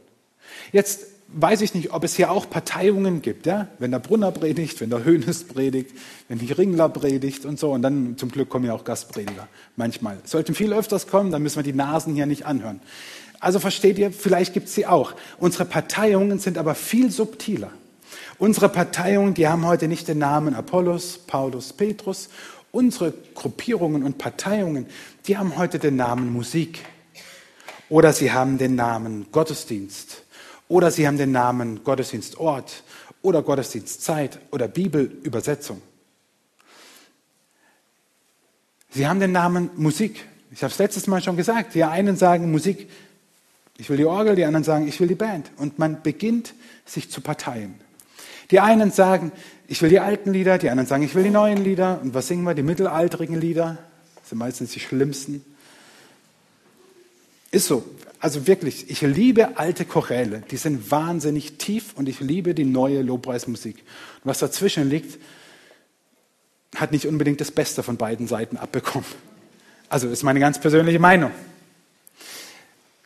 Jetzt 0.71 1.07
weiß 1.33 1.61
ich 1.61 1.73
nicht, 1.73 1.91
ob 1.91 2.03
es 2.03 2.15
hier 2.15 2.31
auch 2.31 2.49
Parteiungen 2.49 3.21
gibt, 3.21 3.45
ja? 3.45 3.67
Wenn 3.77 3.91
der 3.91 3.99
Brunner 3.99 4.31
predigt, 4.31 4.81
wenn 4.81 4.89
der 4.89 5.03
Höhnes 5.03 5.43
predigt, 5.43 5.95
wenn 6.27 6.39
die 6.39 6.51
Ringler 6.51 6.89
predigt 6.89 7.45
und 7.45 7.59
so. 7.59 7.71
Und 7.71 7.81
dann 7.81 8.17
zum 8.17 8.31
Glück 8.31 8.49
kommen 8.49 8.65
ja 8.65 8.73
auch 8.73 8.83
Gastprediger. 8.83 9.47
Manchmal. 9.75 10.17
Sollten 10.25 10.55
viel 10.55 10.73
öfters 10.73 11.07
kommen, 11.07 11.31
dann 11.31 11.43
müssen 11.43 11.57
wir 11.57 11.63
die 11.63 11.73
Nasen 11.73 12.15
hier 12.15 12.25
nicht 12.25 12.45
anhören. 12.45 12.81
Also 13.39 13.59
versteht 13.59 13.97
ihr, 13.97 14.11
vielleicht 14.11 14.53
gibt 14.53 14.67
es 14.67 14.75
sie 14.75 14.85
auch. 14.85 15.13
Unsere 15.37 15.65
Parteiungen 15.65 16.39
sind 16.39 16.57
aber 16.57 16.75
viel 16.75 17.11
subtiler. 17.11 17.71
Unsere 18.37 18.69
Parteiungen, 18.69 19.33
die 19.33 19.47
haben 19.47 19.65
heute 19.65 19.87
nicht 19.87 20.07
den 20.07 20.17
Namen 20.17 20.55
Apollos, 20.55 21.19
Paulus, 21.25 21.73
Petrus. 21.73 22.29
Unsere 22.71 23.13
Gruppierungen 23.33 24.03
und 24.03 24.17
Parteiungen, 24.17 24.87
die 25.25 25.37
haben 25.37 25.57
heute 25.57 25.79
den 25.79 25.95
Namen 25.95 26.31
Musik. 26.31 26.79
Oder 27.87 28.13
sie 28.13 28.31
haben 28.31 28.57
den 28.57 28.75
Namen 28.75 29.27
Gottesdienst. 29.31 30.23
Oder 30.69 30.91
sie 30.91 31.07
haben 31.07 31.17
den 31.17 31.31
Namen 31.31 31.83
Gottesdienstort 31.83 32.83
oder 33.21 33.41
Gottesdienstzeit 33.41 34.39
oder 34.51 34.67
Bibelübersetzung. 34.69 35.81
Sie 38.91 39.07
haben 39.07 39.19
den 39.19 39.31
Namen 39.31 39.71
Musik. 39.75 40.25
Ich 40.51 40.63
habe 40.63 40.71
es 40.71 40.79
letztes 40.79 41.07
Mal 41.07 41.21
schon 41.21 41.35
gesagt. 41.35 41.73
Die 41.73 41.83
einen 41.83 42.15
sagen 42.15 42.51
Musik, 42.51 42.87
ich 43.77 43.89
will 43.89 43.97
die 43.97 44.05
Orgel, 44.05 44.35
die 44.35 44.45
anderen 44.45 44.63
sagen, 44.63 44.87
ich 44.87 44.99
will 44.99 45.07
die 45.07 45.15
Band. 45.15 45.51
Und 45.57 45.79
man 45.79 46.01
beginnt 46.03 46.53
sich 46.85 47.09
zu 47.09 47.21
parteien. 47.21 47.75
Die 48.51 48.59
einen 48.59 48.91
sagen, 48.91 49.31
ich 49.67 49.81
will 49.81 49.89
die 49.89 49.99
alten 49.99 50.33
Lieder, 50.33 50.57
die 50.59 50.69
anderen 50.69 50.87
sagen, 50.87 51.03
ich 51.03 51.15
will 51.15 51.23
die 51.23 51.29
neuen 51.29 51.63
Lieder. 51.63 51.99
Und 52.01 52.13
was 52.13 52.27
singen 52.27 52.43
wir? 52.43 52.53
Die 52.53 52.63
mittelalterigen 52.63 53.39
Lieder. 53.39 53.77
Das 54.15 54.29
sind 54.29 54.37
meistens 54.37 54.71
die 54.71 54.79
schlimmsten. 54.79 55.43
Ist 57.51 57.67
so. 57.67 57.83
Also 58.19 58.47
wirklich, 58.47 58.89
ich 58.89 59.01
liebe 59.01 59.57
alte 59.57 59.85
Choräle. 59.85 60.43
Die 60.51 60.57
sind 60.57 60.91
wahnsinnig 60.91 61.57
tief 61.57 61.93
und 61.95 62.09
ich 62.09 62.19
liebe 62.19 62.53
die 62.53 62.65
neue 62.65 63.01
Lobpreismusik. 63.01 63.77
Und 63.77 64.29
was 64.29 64.39
dazwischen 64.39 64.89
liegt, 64.89 65.17
hat 66.75 66.91
nicht 66.91 67.07
unbedingt 67.07 67.39
das 67.39 67.51
Beste 67.51 67.81
von 67.81 67.97
beiden 67.97 68.27
Seiten 68.27 68.57
abbekommen. 68.57 69.07
Also 69.87 70.09
ist 70.09 70.23
meine 70.23 70.39
ganz 70.39 70.59
persönliche 70.59 70.99
Meinung. 70.99 71.31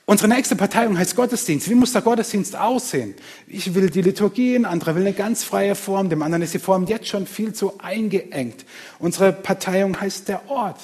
Unsere 0.05 0.27
nächste 0.27 0.57
Parteiung 0.57 0.97
heißt 0.97 1.15
Gottesdienst. 1.15 1.69
Wie 1.69 1.75
muss 1.75 1.93
der 1.93 2.01
Gottesdienst 2.01 2.57
aussehen? 2.57 3.13
Ich 3.47 3.73
will 3.73 3.89
die 3.89 4.01
Liturgie, 4.01 4.55
ein 4.55 4.65
anderer 4.65 4.95
will 4.95 5.03
eine 5.03 5.13
ganz 5.13 5.45
freie 5.45 5.75
Form, 5.75 6.09
dem 6.09 6.21
anderen 6.21 6.41
ist 6.41 6.53
die 6.53 6.59
Form 6.59 6.85
jetzt 6.87 7.07
schon 7.07 7.25
viel 7.25 7.53
zu 7.53 7.79
eingeengt. 7.79 8.65
Unsere 8.99 9.31
Parteiung 9.31 9.99
heißt 9.99 10.27
der 10.27 10.49
Ort. 10.49 10.81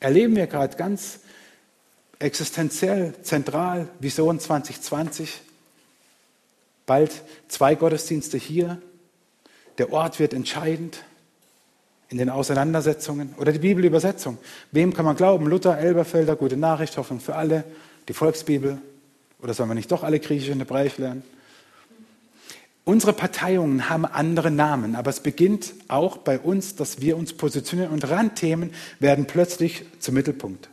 Erleben 0.00 0.34
wir 0.34 0.48
gerade 0.48 0.76
ganz 0.76 1.20
existenziell, 2.22 3.14
zentral, 3.22 3.88
Vision 3.98 4.38
2020. 4.38 5.40
Bald 6.86 7.22
zwei 7.48 7.74
Gottesdienste 7.74 8.38
hier. 8.38 8.80
Der 9.78 9.92
Ort 9.92 10.18
wird 10.18 10.32
entscheidend 10.32 11.04
in 12.08 12.18
den 12.18 12.30
Auseinandersetzungen. 12.30 13.34
Oder 13.38 13.52
die 13.52 13.58
Bibelübersetzung. 13.58 14.38
Wem 14.70 14.92
kann 14.92 15.04
man 15.04 15.16
glauben? 15.16 15.46
Luther, 15.46 15.78
Elberfelder, 15.78 16.36
gute 16.36 16.56
Nachricht, 16.56 16.96
Hoffnung 16.96 17.20
für 17.20 17.34
alle 17.34 17.64
die 18.08 18.12
Volksbibel? 18.12 18.78
Oder 19.40 19.54
sollen 19.54 19.70
wir 19.70 19.74
nicht 19.74 19.90
doch 19.90 20.02
alle 20.02 20.20
Griechisch 20.20 20.50
und 20.50 20.60
Hebräisch 20.60 20.98
lernen? 20.98 21.22
Unsere 22.84 23.12
Parteiungen 23.12 23.88
haben 23.88 24.04
andere 24.04 24.50
Namen, 24.50 24.96
aber 24.96 25.10
es 25.10 25.20
beginnt 25.20 25.72
auch 25.86 26.16
bei 26.16 26.38
uns, 26.38 26.74
dass 26.74 27.00
wir 27.00 27.16
uns 27.16 27.32
positionieren 27.32 27.92
und 27.92 28.08
Randthemen 28.10 28.74
werden 28.98 29.26
plötzlich 29.26 29.84
zum 30.00 30.14
Mittelpunkt. 30.14 30.68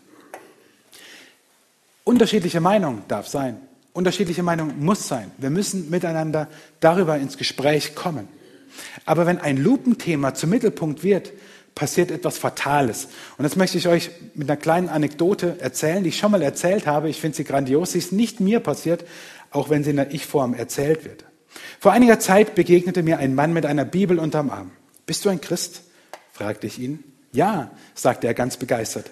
Unterschiedliche 2.10 2.60
Meinung 2.60 3.04
darf 3.08 3.28
sein. 3.28 3.58
Unterschiedliche 3.94 4.42
Meinung 4.42 4.80
muss 4.80 5.08
sein. 5.08 5.30
Wir 5.38 5.52
müssen 5.52 5.92
miteinander 5.92 6.48
darüber 6.80 7.16
ins 7.18 7.38
Gespräch 7.38 7.94
kommen. 7.94 8.28
Aber 9.06 9.28
wenn 9.28 9.38
ein 9.38 9.58
Lupenthema 9.58 10.34
zum 10.34 10.50
Mittelpunkt 10.50 11.04
wird, 11.04 11.32
passiert 11.76 12.10
etwas 12.10 12.40
Fatales. 12.40 13.10
Und 13.38 13.44
das 13.44 13.56
möchte 13.56 13.78
ich 13.78 13.88
euch 13.88 14.10
mit 14.34 14.50
einer 14.50 14.58
kleinen 14.58 14.90
Anekdote 14.90 15.58
erzählen, 15.60 16.02
die 16.02 16.10
ich 16.10 16.18
schon 16.18 16.32
mal 16.32 16.42
erzählt 16.42 16.88
habe. 16.88 17.10
Ich 17.10 17.22
finde 17.22 17.38
sie 17.38 17.44
grandios. 17.44 17.92
Sie 17.92 18.00
ist 18.00 18.12
nicht 18.12 18.40
mir 18.40 18.60
passiert, 18.60 19.06
auch 19.52 19.70
wenn 19.70 19.84
sie 19.84 19.92
in 19.92 19.98
der 19.98 20.12
Ich-Form 20.12 20.56
erzählt 20.56 21.06
wird. 21.06 21.26
Vor 21.80 21.92
einiger 21.92 22.20
Zeit 22.20 22.56
begegnete 22.56 23.04
mir 23.04 23.20
ein 23.20 23.36
Mann 23.36 23.54
mit 23.54 23.68
einer 23.68 23.86
Bibel 23.86 24.18
unterm 24.18 24.50
Arm. 24.50 24.72
Bist 25.06 25.26
du 25.26 25.30
ein 25.30 25.42
Christ? 25.42 25.84
fragte 26.34 26.66
ich 26.66 26.80
ihn. 26.80 27.04
Ja, 27.34 27.70
sagte 27.94 28.26
er 28.26 28.34
ganz 28.34 28.58
begeistert. 28.58 29.12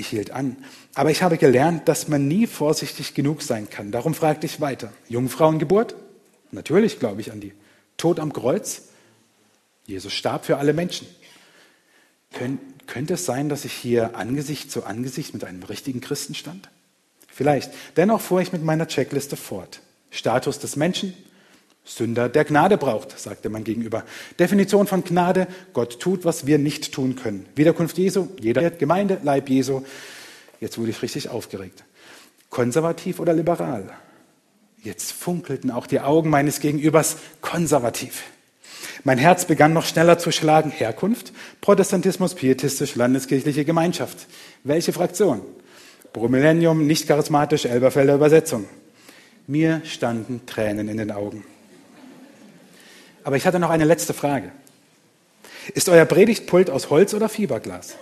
Ich 0.00 0.08
hielt 0.08 0.30
an. 0.30 0.56
Aber 0.94 1.10
ich 1.10 1.22
habe 1.22 1.36
gelernt, 1.36 1.86
dass 1.86 2.08
man 2.08 2.26
nie 2.26 2.46
vorsichtig 2.46 3.12
genug 3.12 3.42
sein 3.42 3.68
kann. 3.68 3.90
Darum 3.90 4.14
fragte 4.14 4.46
ich 4.46 4.58
weiter. 4.58 4.94
Jungfrauengeburt? 5.08 5.94
Natürlich 6.52 6.98
glaube 6.98 7.20
ich 7.20 7.32
an 7.32 7.40
die. 7.40 7.52
Tod 7.98 8.18
am 8.18 8.32
Kreuz? 8.32 8.88
Jesus 9.84 10.14
starb 10.14 10.46
für 10.46 10.56
alle 10.56 10.72
Menschen. 10.72 11.06
Kön 12.32 12.58
könnte 12.86 13.14
es 13.14 13.26
sein, 13.26 13.50
dass 13.50 13.66
ich 13.66 13.74
hier 13.74 14.16
Angesicht 14.16 14.70
zu 14.70 14.84
Angesicht 14.84 15.34
mit 15.34 15.44
einem 15.44 15.62
richtigen 15.64 16.00
Christen 16.00 16.34
stand? 16.34 16.70
Vielleicht. 17.28 17.70
Dennoch 17.98 18.22
fuhr 18.22 18.40
ich 18.40 18.52
mit 18.52 18.64
meiner 18.64 18.88
Checkliste 18.88 19.36
fort. 19.36 19.82
Status 20.10 20.58
des 20.60 20.76
Menschen, 20.76 21.12
Sünder, 21.90 22.28
der 22.28 22.44
Gnade 22.44 22.78
braucht, 22.78 23.18
sagte 23.18 23.48
man 23.48 23.64
gegenüber. 23.64 24.04
Definition 24.38 24.86
von 24.86 25.02
Gnade, 25.02 25.48
Gott 25.72 25.98
tut, 25.98 26.24
was 26.24 26.46
wir 26.46 26.58
nicht 26.58 26.92
tun 26.92 27.16
können. 27.16 27.46
Wiederkunft 27.56 27.98
Jesu, 27.98 28.28
jeder 28.40 28.70
Gemeinde, 28.70 29.18
Leib 29.24 29.48
Jesu. 29.50 29.82
Jetzt 30.60 30.78
wurde 30.78 30.90
ich 30.90 31.02
richtig 31.02 31.30
aufgeregt. 31.30 31.82
Konservativ 32.48 33.18
oder 33.18 33.32
liberal? 33.32 33.90
Jetzt 34.82 35.12
funkelten 35.12 35.72
auch 35.72 35.88
die 35.88 36.00
Augen 36.00 36.30
meines 36.30 36.60
Gegenübers 36.60 37.16
konservativ. 37.40 38.22
Mein 39.02 39.18
Herz 39.18 39.44
begann 39.44 39.72
noch 39.72 39.84
schneller 39.84 40.18
zu 40.18 40.30
schlagen. 40.30 40.70
Herkunft? 40.70 41.32
Protestantismus, 41.60 42.34
pietistisch, 42.34 42.94
landeskirchliche 42.94 43.64
Gemeinschaft. 43.64 44.28
Welche 44.62 44.92
Fraktion? 44.92 45.42
Bromillennium, 46.12 46.86
nicht 46.86 47.08
charismatisch, 47.08 47.64
Elberfelder 47.64 48.14
Übersetzung. 48.14 48.66
Mir 49.48 49.82
standen 49.84 50.46
Tränen 50.46 50.88
in 50.88 50.96
den 50.96 51.10
Augen. 51.10 51.44
Aber 53.30 53.36
ich 53.36 53.46
hatte 53.46 53.60
noch 53.60 53.70
eine 53.70 53.84
letzte 53.84 54.12
Frage. 54.12 54.50
Ist 55.74 55.88
euer 55.88 56.04
Predigtpult 56.04 56.68
aus 56.68 56.90
Holz 56.90 57.14
oder 57.14 57.28
Fieberglas? 57.28 57.94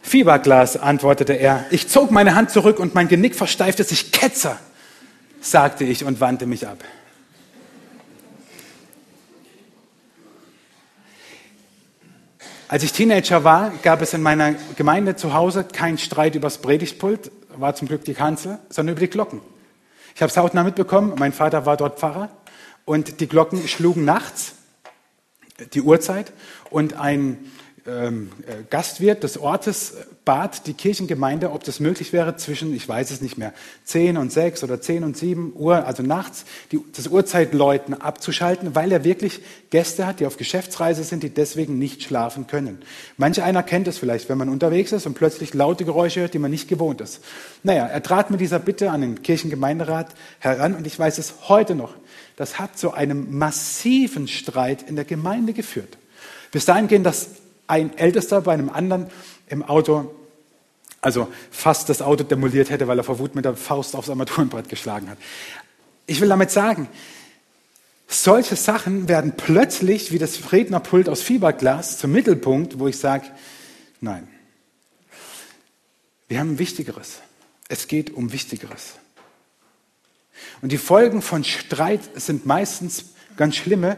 Fieberglas, 0.00 0.76
antwortete 0.76 1.32
er. 1.32 1.66
Ich 1.70 1.88
zog 1.88 2.12
meine 2.12 2.36
Hand 2.36 2.52
zurück 2.52 2.78
und 2.78 2.94
mein 2.94 3.08
Genick 3.08 3.34
versteifte 3.34 3.82
sich. 3.82 4.12
Ketzer, 4.12 4.60
sagte 5.40 5.82
ich 5.82 6.04
und 6.04 6.20
wandte 6.20 6.46
mich 6.46 6.68
ab. 6.68 6.78
Als 12.68 12.84
ich 12.84 12.92
Teenager 12.92 13.42
war, 13.42 13.72
gab 13.82 14.02
es 14.02 14.14
in 14.14 14.22
meiner 14.22 14.54
Gemeinde 14.76 15.16
zu 15.16 15.34
Hause 15.34 15.64
keinen 15.64 15.98
Streit 15.98 16.36
über 16.36 16.46
das 16.46 16.58
Predigtpult, 16.58 17.32
war 17.56 17.74
zum 17.74 17.88
Glück 17.88 18.04
die 18.04 18.14
Kanzel, 18.14 18.60
sondern 18.68 18.92
über 18.92 19.00
die 19.00 19.10
Glocken. 19.10 19.40
Ich 20.14 20.22
habe 20.22 20.30
es 20.30 20.36
hautnah 20.36 20.62
mitbekommen, 20.62 21.14
mein 21.18 21.32
Vater 21.32 21.66
war 21.66 21.76
dort 21.76 21.98
Pfarrer 21.98 22.30
und 22.84 23.20
die 23.20 23.28
Glocken 23.28 23.66
schlugen 23.68 24.04
nachts 24.04 24.54
die 25.74 25.82
Uhrzeit 25.82 26.32
und 26.70 26.94
ein 26.94 27.38
ähm, 27.86 28.30
äh, 28.46 28.62
Gastwirt 28.70 29.24
des 29.24 29.38
Ortes 29.38 29.94
bat 30.24 30.68
die 30.68 30.74
Kirchengemeinde, 30.74 31.50
ob 31.50 31.64
das 31.64 31.80
möglich 31.80 32.12
wäre, 32.12 32.36
zwischen, 32.36 32.72
ich 32.74 32.88
weiß 32.88 33.10
es 33.10 33.20
nicht 33.20 33.38
mehr, 33.38 33.52
10 33.84 34.16
und 34.16 34.30
6 34.30 34.62
oder 34.62 34.80
10 34.80 35.02
und 35.02 35.16
7 35.16 35.52
Uhr, 35.56 35.84
also 35.84 36.04
nachts, 36.04 36.44
die, 36.70 36.80
das 36.94 37.08
Uhrzeitläuten 37.08 38.00
abzuschalten, 38.00 38.76
weil 38.76 38.92
er 38.92 39.02
wirklich 39.02 39.40
Gäste 39.70 40.06
hat, 40.06 40.20
die 40.20 40.26
auf 40.26 40.36
Geschäftsreise 40.36 41.02
sind, 41.02 41.24
die 41.24 41.30
deswegen 41.30 41.78
nicht 41.78 42.04
schlafen 42.04 42.46
können. 42.46 42.78
Manch 43.16 43.42
einer 43.42 43.64
kennt 43.64 43.88
es 43.88 43.98
vielleicht, 43.98 44.28
wenn 44.28 44.38
man 44.38 44.48
unterwegs 44.48 44.92
ist 44.92 45.06
und 45.06 45.14
plötzlich 45.14 45.52
laute 45.52 45.84
Geräusche 45.84 46.20
hört, 46.20 46.34
die 46.34 46.38
man 46.38 46.52
nicht 46.52 46.68
gewohnt 46.68 47.00
ist. 47.00 47.20
Naja, 47.64 47.86
er 47.86 48.02
trat 48.02 48.30
mit 48.30 48.40
dieser 48.40 48.60
Bitte 48.60 48.92
an 48.92 49.00
den 49.00 49.22
Kirchengemeinderat 49.22 50.14
heran 50.38 50.76
und 50.76 50.86
ich 50.86 50.96
weiß 50.96 51.18
es 51.18 51.48
heute 51.48 51.74
noch. 51.74 51.94
Das 52.36 52.58
hat 52.58 52.78
zu 52.78 52.92
einem 52.92 53.38
massiven 53.38 54.28
Streit 54.28 54.82
in 54.82 54.96
der 54.96 55.04
Gemeinde 55.04 55.52
geführt. 55.52 55.98
Bis 56.50 56.64
dahin 56.64 56.88
gehen, 56.88 57.04
dass 57.04 57.28
ein 57.66 57.96
Ältester 57.96 58.40
bei 58.42 58.52
einem 58.52 58.68
anderen 58.68 59.10
im 59.48 59.62
Auto, 59.62 60.14
also 61.00 61.28
fast 61.50 61.88
das 61.88 62.02
Auto 62.02 62.24
demoliert 62.24 62.70
hätte, 62.70 62.88
weil 62.88 62.98
er 62.98 63.04
vor 63.04 63.18
Wut 63.18 63.34
mit 63.34 63.44
der 63.44 63.56
Faust 63.56 63.96
aufs 63.96 64.10
Armaturenbrett 64.10 64.68
geschlagen 64.68 65.08
hat. 65.08 65.18
Ich 66.06 66.20
will 66.20 66.28
damit 66.28 66.50
sagen, 66.50 66.88
solche 68.08 68.56
Sachen 68.56 69.08
werden 69.08 69.34
plötzlich 69.36 70.12
wie 70.12 70.18
das 70.18 70.52
Rednerpult 70.52 71.08
aus 71.08 71.22
Fieberglas 71.22 71.98
zum 71.98 72.12
Mittelpunkt, 72.12 72.78
wo 72.78 72.88
ich 72.88 72.98
sage, 72.98 73.24
nein, 74.00 74.28
wir 76.28 76.38
haben 76.38 76.58
Wichtigeres. 76.58 77.20
Es 77.68 77.88
geht 77.88 78.10
um 78.12 78.32
Wichtigeres. 78.32 78.94
Und 80.60 80.72
die 80.72 80.78
Folgen 80.78 81.22
von 81.22 81.44
Streit 81.44 82.00
sind 82.14 82.46
meistens 82.46 83.12
ganz 83.36 83.56
schlimme, 83.56 83.96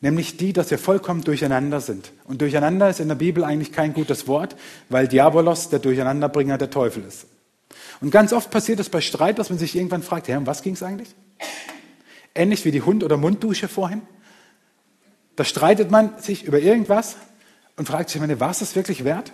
nämlich 0.00 0.36
die, 0.36 0.52
dass 0.52 0.70
wir 0.70 0.78
vollkommen 0.78 1.22
durcheinander 1.22 1.80
sind. 1.80 2.12
Und 2.24 2.40
durcheinander 2.40 2.88
ist 2.88 3.00
in 3.00 3.08
der 3.08 3.14
Bibel 3.14 3.44
eigentlich 3.44 3.72
kein 3.72 3.94
gutes 3.94 4.28
Wort, 4.28 4.56
weil 4.88 5.08
Diabolos, 5.08 5.68
der 5.68 5.78
Durcheinanderbringer, 5.78 6.58
der 6.58 6.70
Teufel 6.70 7.04
ist. 7.04 7.26
Und 8.00 8.10
ganz 8.10 8.32
oft 8.32 8.50
passiert 8.50 8.78
es 8.80 8.88
bei 8.88 9.00
Streit, 9.00 9.38
dass 9.38 9.50
man 9.50 9.58
sich 9.58 9.74
irgendwann 9.74 10.02
fragt, 10.02 10.28
Herr, 10.28 10.38
um 10.38 10.46
was 10.46 10.62
ging 10.62 10.74
es 10.74 10.82
eigentlich? 10.82 11.14
Ähnlich 12.34 12.64
wie 12.64 12.70
die 12.70 12.82
Hund- 12.82 13.02
oder 13.02 13.16
Munddusche 13.16 13.68
vorhin. 13.68 14.02
Da 15.36 15.44
streitet 15.44 15.90
man 15.90 16.18
sich 16.18 16.44
über 16.44 16.58
irgendwas 16.58 17.16
und 17.76 17.86
fragt 17.86 18.10
sich, 18.10 18.20
war 18.40 18.50
es 18.50 18.58
das 18.58 18.76
wirklich 18.76 19.04
wert? 19.04 19.32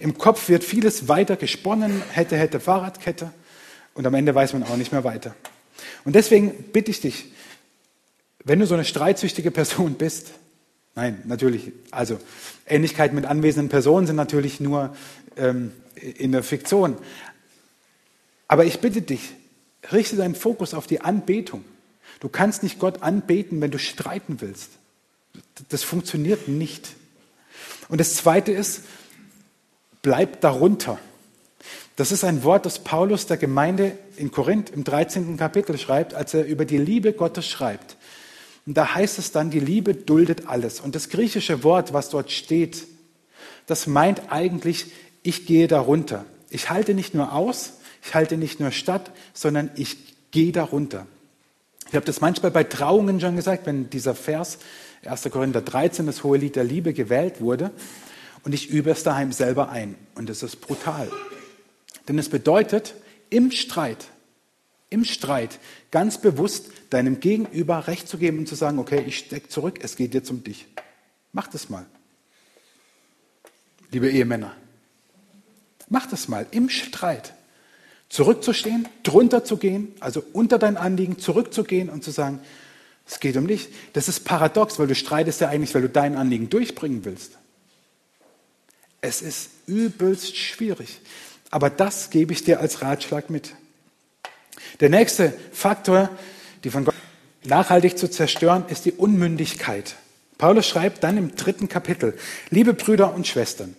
Im 0.00 0.18
Kopf 0.18 0.48
wird 0.48 0.64
vieles 0.64 1.08
weiter 1.08 1.36
gesponnen, 1.36 2.02
hätte, 2.12 2.36
hätte, 2.36 2.60
Fahrradkette. 2.60 3.30
Und 3.94 4.06
am 4.06 4.14
Ende 4.14 4.34
weiß 4.34 4.52
man 4.52 4.62
auch 4.64 4.76
nicht 4.76 4.92
mehr 4.92 5.04
weiter. 5.04 5.34
Und 6.04 6.14
deswegen 6.14 6.52
bitte 6.72 6.90
ich 6.90 7.00
dich, 7.00 7.32
Wenn 8.44 8.60
du 8.60 8.66
so 8.66 8.74
eine 8.74 8.84
streitsüchtige 8.84 9.50
Person 9.50 9.94
bist, 9.98 10.28
nein, 10.94 11.22
natürlich, 11.26 11.72
also 11.90 12.18
Ähnlichkeiten 12.66 13.14
mit 13.14 13.26
anwesenden 13.26 13.68
Personen 13.68 14.06
sind 14.06 14.16
natürlich 14.16 14.60
nur 14.60 14.96
ähm, 15.36 15.72
in 15.96 16.32
der 16.32 16.42
Fiktion. 16.42 16.96
Aber 18.46 18.64
ich 18.64 18.80
bitte 18.80 19.02
dich, 19.02 19.34
richte 19.92 20.16
deinen 20.16 20.34
Fokus 20.34 20.74
auf 20.74 20.86
die 20.86 21.00
Anbetung. 21.00 21.64
Du 22.20 22.28
kannst 22.28 22.62
nicht 22.62 22.78
Gott 22.78 23.02
anbeten, 23.02 23.60
wenn 23.60 23.70
du 23.70 23.78
streiten 23.78 24.40
willst. 24.40 24.70
Das 25.68 25.82
funktioniert 25.82 26.48
nicht. 26.48 26.88
Und 27.88 28.00
das 28.00 28.14
Zweite 28.14 28.52
ist, 28.52 28.82
bleib 30.02 30.40
darunter. 30.40 30.98
Das 31.98 32.12
ist 32.12 32.22
ein 32.22 32.44
Wort, 32.44 32.64
das 32.64 32.78
Paulus 32.78 33.26
der 33.26 33.38
Gemeinde 33.38 33.98
in 34.16 34.30
Korinth 34.30 34.70
im 34.70 34.84
13. 34.84 35.36
Kapitel 35.36 35.76
schreibt, 35.78 36.14
als 36.14 36.32
er 36.32 36.46
über 36.46 36.64
die 36.64 36.78
Liebe 36.78 37.12
Gottes 37.12 37.48
schreibt. 37.48 37.96
Und 38.66 38.74
da 38.76 38.94
heißt 38.94 39.18
es 39.18 39.32
dann, 39.32 39.50
die 39.50 39.58
Liebe 39.58 39.94
duldet 39.94 40.46
alles. 40.46 40.78
Und 40.78 40.94
das 40.94 41.08
griechische 41.08 41.64
Wort, 41.64 41.92
was 41.92 42.08
dort 42.08 42.30
steht, 42.30 42.86
das 43.66 43.88
meint 43.88 44.30
eigentlich, 44.30 44.92
ich 45.24 45.44
gehe 45.44 45.66
darunter. 45.66 46.24
Ich 46.50 46.70
halte 46.70 46.94
nicht 46.94 47.14
nur 47.14 47.32
aus, 47.32 47.72
ich 48.06 48.14
halte 48.14 48.36
nicht 48.36 48.60
nur 48.60 48.70
statt, 48.70 49.10
sondern 49.34 49.68
ich 49.74 49.96
gehe 50.30 50.52
darunter. 50.52 51.04
Ich 51.88 51.96
habe 51.96 52.06
das 52.06 52.20
manchmal 52.20 52.52
bei 52.52 52.62
Trauungen 52.62 53.20
schon 53.20 53.34
gesagt, 53.34 53.66
wenn 53.66 53.90
dieser 53.90 54.14
Vers 54.14 54.58
1. 55.04 55.30
Korinther 55.32 55.62
13, 55.62 56.06
das 56.06 56.22
hohe 56.22 56.38
Lied 56.38 56.54
der 56.54 56.62
Liebe, 56.62 56.92
gewählt 56.92 57.40
wurde. 57.40 57.72
Und 58.44 58.52
ich 58.54 58.70
übe 58.70 58.90
es 58.90 59.02
daheim 59.02 59.32
selber 59.32 59.70
ein. 59.70 59.96
Und 60.14 60.30
es 60.30 60.44
ist 60.44 60.60
brutal. 60.60 61.10
Denn 62.08 62.18
es 62.18 62.28
bedeutet, 62.28 62.94
im 63.30 63.50
Streit, 63.50 64.08
im 64.90 65.04
Streit 65.04 65.58
ganz 65.90 66.18
bewusst 66.18 66.70
deinem 66.90 67.20
Gegenüber 67.20 67.86
Recht 67.86 68.08
zu 68.08 68.16
geben 68.16 68.38
und 68.38 68.48
zu 68.48 68.54
sagen, 68.54 68.78
okay, 68.78 69.04
ich 69.06 69.18
stecke 69.18 69.48
zurück, 69.48 69.80
es 69.82 69.96
geht 69.96 70.14
jetzt 70.14 70.30
um 70.30 70.42
dich. 70.42 70.66
Mach 71.32 71.48
das 71.48 71.68
mal. 71.68 71.84
Liebe 73.90 74.10
Ehemänner, 74.10 74.54
mach 75.88 76.06
das 76.06 76.28
mal 76.28 76.46
im 76.50 76.70
Streit. 76.70 77.34
Zurückzustehen, 78.08 78.88
drunter 79.02 79.44
zu 79.44 79.58
gehen, 79.58 79.92
also 80.00 80.22
unter 80.32 80.58
dein 80.58 80.78
Anliegen 80.78 81.18
zurückzugehen 81.18 81.90
und 81.90 82.02
zu 82.02 82.10
sagen, 82.10 82.40
es 83.06 83.20
geht 83.20 83.36
um 83.36 83.46
dich. 83.46 83.68
Das 83.92 84.08
ist 84.08 84.20
paradox, 84.24 84.78
weil 84.78 84.86
du 84.86 84.94
streitest 84.94 85.42
ja 85.42 85.48
eigentlich, 85.48 85.74
weil 85.74 85.82
du 85.82 85.88
dein 85.90 86.16
Anliegen 86.16 86.48
durchbringen 86.48 87.04
willst. 87.04 87.38
Es 89.02 89.20
ist 89.22 89.50
übelst 89.66 90.36
schwierig. 90.36 91.00
Aber 91.50 91.70
das 91.70 92.10
gebe 92.10 92.32
ich 92.32 92.44
dir 92.44 92.60
als 92.60 92.82
Ratschlag 92.82 93.30
mit. 93.30 93.54
Der 94.80 94.90
nächste 94.90 95.32
Faktor, 95.52 96.10
die 96.64 96.70
von 96.70 96.84
Gott 96.84 96.94
nachhaltig 97.44 97.98
zu 97.98 98.10
zerstören, 98.10 98.64
ist 98.68 98.84
die 98.84 98.92
Unmündigkeit. 98.92 99.96
Paulus 100.36 100.66
schreibt 100.66 101.02
dann 101.02 101.16
im 101.16 101.34
dritten 101.34 101.68
Kapitel, 101.68 102.16
liebe 102.50 102.74
Brüder 102.74 103.14
und 103.14 103.26
Schwestern, 103.26 103.74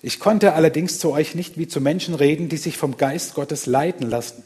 ich 0.00 0.20
konnte 0.20 0.52
allerdings 0.54 0.98
zu 0.98 1.10
euch 1.12 1.34
nicht 1.34 1.58
wie 1.58 1.66
zu 1.66 1.80
Menschen 1.80 2.14
reden, 2.14 2.48
die 2.48 2.56
sich 2.56 2.76
vom 2.76 2.96
Geist 2.96 3.34
Gottes 3.34 3.66
leiten 3.66 4.08
lassen 4.08 4.44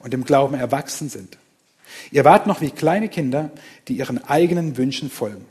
und 0.00 0.12
im 0.12 0.24
Glauben 0.24 0.54
erwachsen 0.54 1.08
sind. 1.08 1.38
Ihr 2.10 2.24
wart 2.24 2.46
noch 2.46 2.60
wie 2.60 2.70
kleine 2.70 3.08
Kinder, 3.08 3.50
die 3.86 3.96
ihren 3.96 4.22
eigenen 4.24 4.76
Wünschen 4.76 5.10
folgen. 5.10 5.44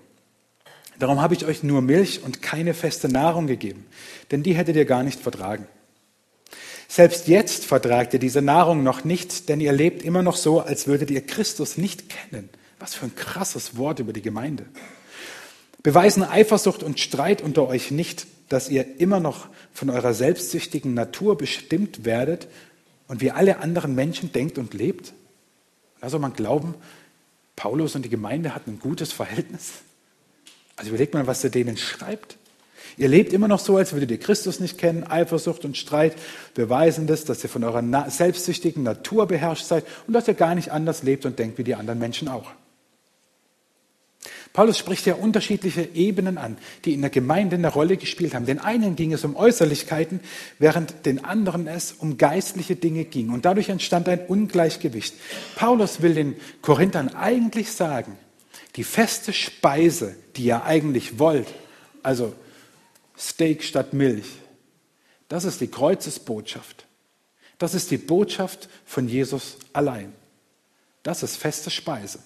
Darum 0.99 1.21
habe 1.21 1.33
ich 1.33 1.45
euch 1.45 1.63
nur 1.63 1.81
Milch 1.81 2.23
und 2.23 2.41
keine 2.41 2.73
feste 2.73 3.07
Nahrung 3.07 3.47
gegeben, 3.47 3.85
denn 4.31 4.43
die 4.43 4.55
hättet 4.55 4.75
ihr 4.75 4.85
gar 4.85 5.03
nicht 5.03 5.19
vertragen. 5.19 5.67
Selbst 6.87 7.27
jetzt 7.27 7.65
vertragt 7.65 8.13
ihr 8.13 8.19
diese 8.19 8.41
Nahrung 8.41 8.83
noch 8.83 9.03
nicht, 9.03 9.49
denn 9.49 9.59
ihr 9.59 9.73
lebt 9.73 10.03
immer 10.03 10.23
noch 10.23 10.37
so, 10.37 10.61
als 10.61 10.87
würdet 10.87 11.11
ihr 11.11 11.21
Christus 11.21 11.77
nicht 11.77 12.09
kennen. 12.09 12.49
Was 12.79 12.95
für 12.95 13.05
ein 13.05 13.15
krasses 13.15 13.77
Wort 13.77 13.99
über 13.99 14.13
die 14.13 14.21
Gemeinde. 14.21 14.65
Beweisen 15.83 16.23
Eifersucht 16.23 16.83
und 16.83 16.99
Streit 16.99 17.41
unter 17.41 17.67
euch 17.67 17.91
nicht, 17.91 18.27
dass 18.49 18.69
ihr 18.69 18.99
immer 18.99 19.19
noch 19.19 19.47
von 19.73 19.89
eurer 19.89 20.13
selbstsüchtigen 20.13 20.93
Natur 20.93 21.37
bestimmt 21.37 22.05
werdet 22.05 22.47
und 23.07 23.21
wie 23.21 23.31
alle 23.31 23.59
anderen 23.59 23.95
Menschen 23.95 24.31
denkt 24.31 24.57
und 24.57 24.73
lebt? 24.73 25.13
Also 25.99 26.19
man 26.19 26.33
glauben, 26.33 26.75
Paulus 27.55 27.95
und 27.95 28.03
die 28.03 28.09
Gemeinde 28.09 28.53
hatten 28.53 28.71
ein 28.71 28.79
gutes 28.79 29.11
Verhältnis. 29.11 29.73
Also 30.75 30.89
überlegt 30.89 31.13
mal, 31.13 31.27
was 31.27 31.43
er 31.43 31.49
denen 31.49 31.75
schreibt. 31.75 32.37
Ihr 32.97 33.07
lebt 33.07 33.31
immer 33.31 33.47
noch 33.47 33.59
so, 33.59 33.77
als 33.77 33.93
würdet 33.93 34.09
ihr 34.09 34.19
Christus 34.19 34.59
nicht 34.59 34.79
kennen. 34.79 35.03
Eifersucht 35.03 35.65
und 35.65 35.77
Streit 35.77 36.15
beweisen 36.55 37.05
das, 37.05 37.25
dass 37.25 37.43
ihr 37.43 37.49
von 37.49 37.63
eurer 37.63 38.09
selbstsüchtigen 38.09 38.81
Natur 38.81 39.27
beherrscht 39.27 39.65
seid 39.65 39.85
und 40.07 40.13
dass 40.13 40.27
ihr 40.27 40.33
gar 40.33 40.55
nicht 40.55 40.71
anders 40.71 41.03
lebt 41.03 41.25
und 41.25 41.37
denkt 41.37 41.59
wie 41.59 41.63
die 41.63 41.75
anderen 41.75 41.99
Menschen 41.99 42.27
auch. 42.27 42.51
Paulus 44.51 44.79
spricht 44.79 45.05
ja 45.05 45.13
unterschiedliche 45.13 45.87
Ebenen 45.93 46.39
an, 46.39 46.57
die 46.83 46.93
in 46.93 47.01
der 47.01 47.11
Gemeinde 47.11 47.57
eine 47.57 47.67
Rolle 47.67 47.97
gespielt 47.97 48.33
haben. 48.33 48.47
Den 48.47 48.57
einen 48.57 48.95
ging 48.95 49.13
es 49.13 49.23
um 49.23 49.35
Äußerlichkeiten, 49.35 50.19
während 50.57 51.05
den 51.05 51.23
anderen 51.23 51.67
es 51.67 51.91
um 51.91 52.17
geistliche 52.17 52.75
Dinge 52.75 53.05
ging. 53.05 53.29
Und 53.29 53.45
dadurch 53.45 53.69
entstand 53.69 54.09
ein 54.09 54.25
Ungleichgewicht. 54.25 55.13
Paulus 55.55 56.01
will 56.01 56.15
den 56.15 56.35
Korinthern 56.63 57.09
eigentlich 57.09 57.71
sagen, 57.71 58.17
die 58.75 58.83
feste 58.83 59.31
Speise, 59.31 60.15
die 60.35 60.45
ihr 60.45 60.63
eigentlich 60.63 61.19
wollt, 61.19 61.47
also 62.01 62.33
Steak 63.17 63.63
statt 63.63 63.93
Milch, 63.93 64.27
das 65.27 65.43
ist 65.43 65.61
die 65.61 65.67
Kreuzesbotschaft. 65.67 66.85
Das 67.57 67.73
ist 67.73 67.91
die 67.91 67.97
Botschaft 67.97 68.69
von 68.85 69.07
Jesus 69.07 69.57
allein. 69.73 70.13
Das 71.03 71.23
ist 71.23 71.37
feste 71.37 71.69
Speise. 71.69 72.19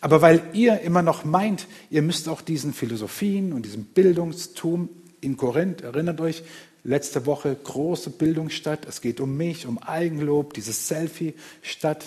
Aber 0.00 0.20
weil 0.20 0.42
ihr 0.52 0.80
immer 0.80 1.02
noch 1.02 1.24
meint, 1.24 1.66
ihr 1.90 2.02
müsst 2.02 2.28
auch 2.28 2.42
diesen 2.42 2.74
Philosophien 2.74 3.52
und 3.52 3.62
diesem 3.62 3.84
Bildungstum 3.84 4.88
in 5.20 5.36
Korinth, 5.36 5.82
erinnert 5.82 6.20
euch, 6.20 6.42
letzte 6.82 7.26
Woche 7.26 7.54
große 7.54 8.10
Bildung 8.10 8.50
statt, 8.50 8.86
es 8.88 9.00
geht 9.00 9.20
um 9.20 9.36
mich, 9.36 9.66
um 9.66 9.78
Eigenlob, 9.78 10.54
dieses 10.54 10.88
Selfie 10.88 11.34
statt. 11.62 12.04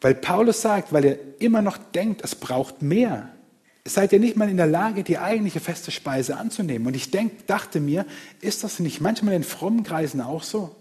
Weil 0.00 0.14
Paulus 0.14 0.62
sagt, 0.62 0.92
weil 0.92 1.04
ihr 1.04 1.18
immer 1.38 1.62
noch 1.62 1.76
denkt, 1.76 2.22
es 2.24 2.34
braucht 2.34 2.82
mehr, 2.82 3.30
seid 3.84 4.12
ihr 4.12 4.20
nicht 4.20 4.36
mal 4.36 4.48
in 4.48 4.56
der 4.56 4.66
Lage, 4.66 5.04
die 5.04 5.18
eigentliche 5.18 5.60
feste 5.60 5.90
Speise 5.90 6.36
anzunehmen. 6.36 6.86
Und 6.86 6.94
ich 6.94 7.10
denk, 7.10 7.46
dachte 7.46 7.80
mir, 7.80 8.06
ist 8.40 8.62
das 8.64 8.78
nicht 8.78 9.00
manchmal 9.00 9.34
in 9.34 9.44
frommen 9.44 9.82
Kreisen 9.82 10.20
auch 10.20 10.42
so? 10.42 10.76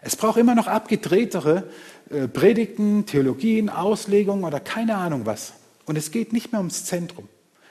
Es 0.00 0.16
braucht 0.16 0.38
immer 0.38 0.54
noch 0.54 0.66
abgedrehtere 0.66 1.68
äh, 2.10 2.28
Predigten, 2.28 3.06
Theologien, 3.06 3.68
Auslegungen 3.68 4.44
oder 4.44 4.60
keine 4.60 4.96
Ahnung 4.96 5.26
was. 5.26 5.54
Und 5.86 5.96
es 5.96 6.10
geht 6.10 6.32
nicht 6.32 6.52
mehr 6.52 6.60
ums 6.60 6.84
Zentrum. 6.84 7.28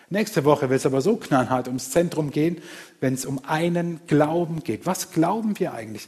Nächste 0.10 0.46
Woche 0.46 0.70
wird 0.70 0.80
es 0.80 0.86
aber 0.86 1.02
so 1.02 1.18
knallhart 1.18 1.68
ums 1.68 1.92
Zentrum 1.92 2.32
gehen, 2.32 2.62
wenn 3.02 3.14
es 3.14 3.26
um 3.26 3.44
einen 3.46 4.00
Glauben 4.08 4.64
geht. 4.64 4.86
Was 4.86 5.12
glauben 5.12 5.60
wir 5.60 5.74
eigentlich? 5.74 6.08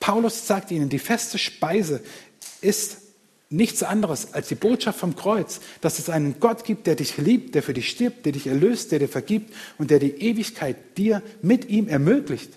Paulus 0.00 0.46
sagt 0.46 0.70
ihnen, 0.70 0.88
die 0.88 0.98
feste 0.98 1.38
Speise 1.38 2.00
ist 2.60 2.98
nichts 3.50 3.82
anderes 3.82 4.34
als 4.34 4.48
die 4.48 4.54
Botschaft 4.54 4.98
vom 4.98 5.16
Kreuz, 5.16 5.60
dass 5.80 5.98
es 5.98 6.10
einen 6.10 6.38
Gott 6.38 6.64
gibt, 6.64 6.86
der 6.86 6.96
dich 6.96 7.16
liebt, 7.16 7.54
der 7.54 7.62
für 7.62 7.72
dich 7.72 7.88
stirbt, 7.88 8.26
der 8.26 8.32
dich 8.32 8.46
erlöst, 8.46 8.92
der 8.92 8.98
dir 8.98 9.08
vergibt 9.08 9.54
und 9.78 9.90
der 9.90 9.98
die 9.98 10.20
Ewigkeit 10.22 10.76
dir 10.98 11.22
mit 11.40 11.68
ihm 11.68 11.88
ermöglicht. 11.88 12.52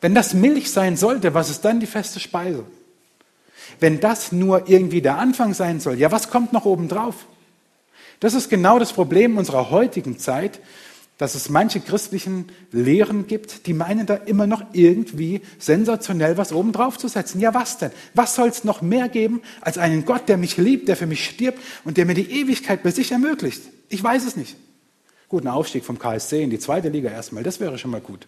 Wenn 0.00 0.14
das 0.14 0.34
Milch 0.34 0.70
sein 0.70 0.96
sollte, 0.96 1.34
was 1.34 1.50
ist 1.50 1.64
dann 1.64 1.80
die 1.80 1.86
feste 1.86 2.20
Speise? 2.20 2.64
Wenn 3.80 4.00
das 4.00 4.32
nur 4.32 4.68
irgendwie 4.68 5.02
der 5.02 5.18
Anfang 5.18 5.54
sein 5.54 5.80
soll, 5.80 5.98
ja, 5.98 6.12
was 6.12 6.30
kommt 6.30 6.52
noch 6.52 6.64
oben 6.64 6.88
drauf? 6.88 7.26
Das 8.20 8.34
ist 8.34 8.50
genau 8.50 8.78
das 8.78 8.92
Problem 8.92 9.38
unserer 9.38 9.70
heutigen 9.70 10.18
Zeit, 10.18 10.60
dass 11.18 11.34
es 11.34 11.48
manche 11.48 11.80
christlichen 11.80 12.46
Lehren 12.70 13.26
gibt, 13.26 13.66
die 13.66 13.74
meinen 13.74 14.06
da 14.06 14.14
immer 14.14 14.46
noch 14.46 14.62
irgendwie 14.72 15.42
sensationell 15.58 16.38
was 16.38 16.52
oben 16.52 16.72
drauf 16.72 16.96
zu 16.96 17.08
setzen. 17.08 17.40
Ja, 17.40 17.52
was 17.54 17.78
denn? 17.78 17.90
Was 18.14 18.36
soll 18.36 18.48
es 18.48 18.62
noch 18.64 18.82
mehr 18.82 19.08
geben 19.08 19.42
als 19.60 19.78
einen 19.78 20.04
Gott, 20.04 20.28
der 20.28 20.36
mich 20.36 20.56
liebt, 20.56 20.88
der 20.88 20.96
für 20.96 21.06
mich 21.06 21.24
stirbt 21.24 21.58
und 21.84 21.96
der 21.96 22.06
mir 22.06 22.14
die 22.14 22.40
Ewigkeit 22.40 22.84
bei 22.84 22.92
sich 22.92 23.10
ermöglicht? 23.10 23.62
Ich 23.88 24.02
weiß 24.02 24.24
es 24.24 24.36
nicht. 24.36 24.56
Gut, 25.28 25.44
ein 25.44 25.48
Aufstieg 25.48 25.84
vom 25.84 25.98
KSC 25.98 26.42
in 26.42 26.50
die 26.50 26.58
zweite 26.58 26.88
Liga 26.88 27.10
erstmal, 27.10 27.42
das 27.42 27.60
wäre 27.60 27.78
schon 27.78 27.90
mal 27.90 28.00
gut. 28.00 28.26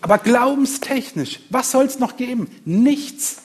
Aber 0.00 0.18
glaubenstechnisch, 0.18 1.40
was 1.48 1.70
soll 1.70 1.86
es 1.86 1.98
noch 1.98 2.16
geben? 2.16 2.50
Nichts. 2.64 3.42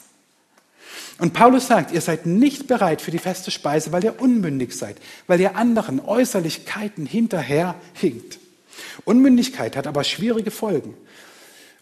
Und 1.21 1.33
Paulus 1.33 1.67
sagt, 1.67 1.91
ihr 1.91 2.01
seid 2.01 2.25
nicht 2.25 2.65
bereit 2.65 2.99
für 2.99 3.11
die 3.11 3.19
feste 3.19 3.51
Speise, 3.51 3.91
weil 3.91 4.03
ihr 4.03 4.19
unmündig 4.19 4.75
seid, 4.75 4.97
weil 5.27 5.39
ihr 5.39 5.55
anderen 5.55 5.99
Äußerlichkeiten 5.99 7.05
hinterherhinkt. 7.05 8.39
Unmündigkeit 9.05 9.75
hat 9.75 9.85
aber 9.85 10.03
schwierige 10.03 10.49
Folgen. 10.49 10.95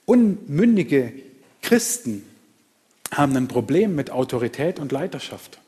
Unmündige 0.05 1.13
Christen 1.61 2.25
haben 3.13 3.33
ein 3.37 3.47
Problem 3.47 3.95
mit 3.95 4.11
Autorität 4.11 4.77
und 4.77 4.91
Leiterschaft. 4.91 5.59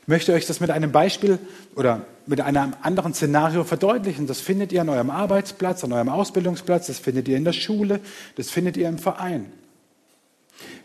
Ich 0.00 0.08
möchte 0.08 0.32
euch 0.32 0.46
das 0.46 0.58
mit 0.58 0.70
einem 0.70 0.92
Beispiel 0.92 1.38
oder 1.74 2.06
mit 2.24 2.40
einem 2.40 2.72
anderen 2.80 3.12
Szenario 3.12 3.64
verdeutlichen. 3.64 4.26
Das 4.26 4.40
findet 4.40 4.72
ihr 4.72 4.80
an 4.80 4.88
eurem 4.88 5.10
Arbeitsplatz, 5.10 5.84
an 5.84 5.92
eurem 5.92 6.08
Ausbildungsplatz, 6.08 6.86
das 6.86 7.00
findet 7.00 7.28
ihr 7.28 7.36
in 7.36 7.44
der 7.44 7.52
Schule, 7.52 8.00
das 8.36 8.48
findet 8.48 8.78
ihr 8.78 8.88
im 8.88 8.96
Verein. 8.96 9.52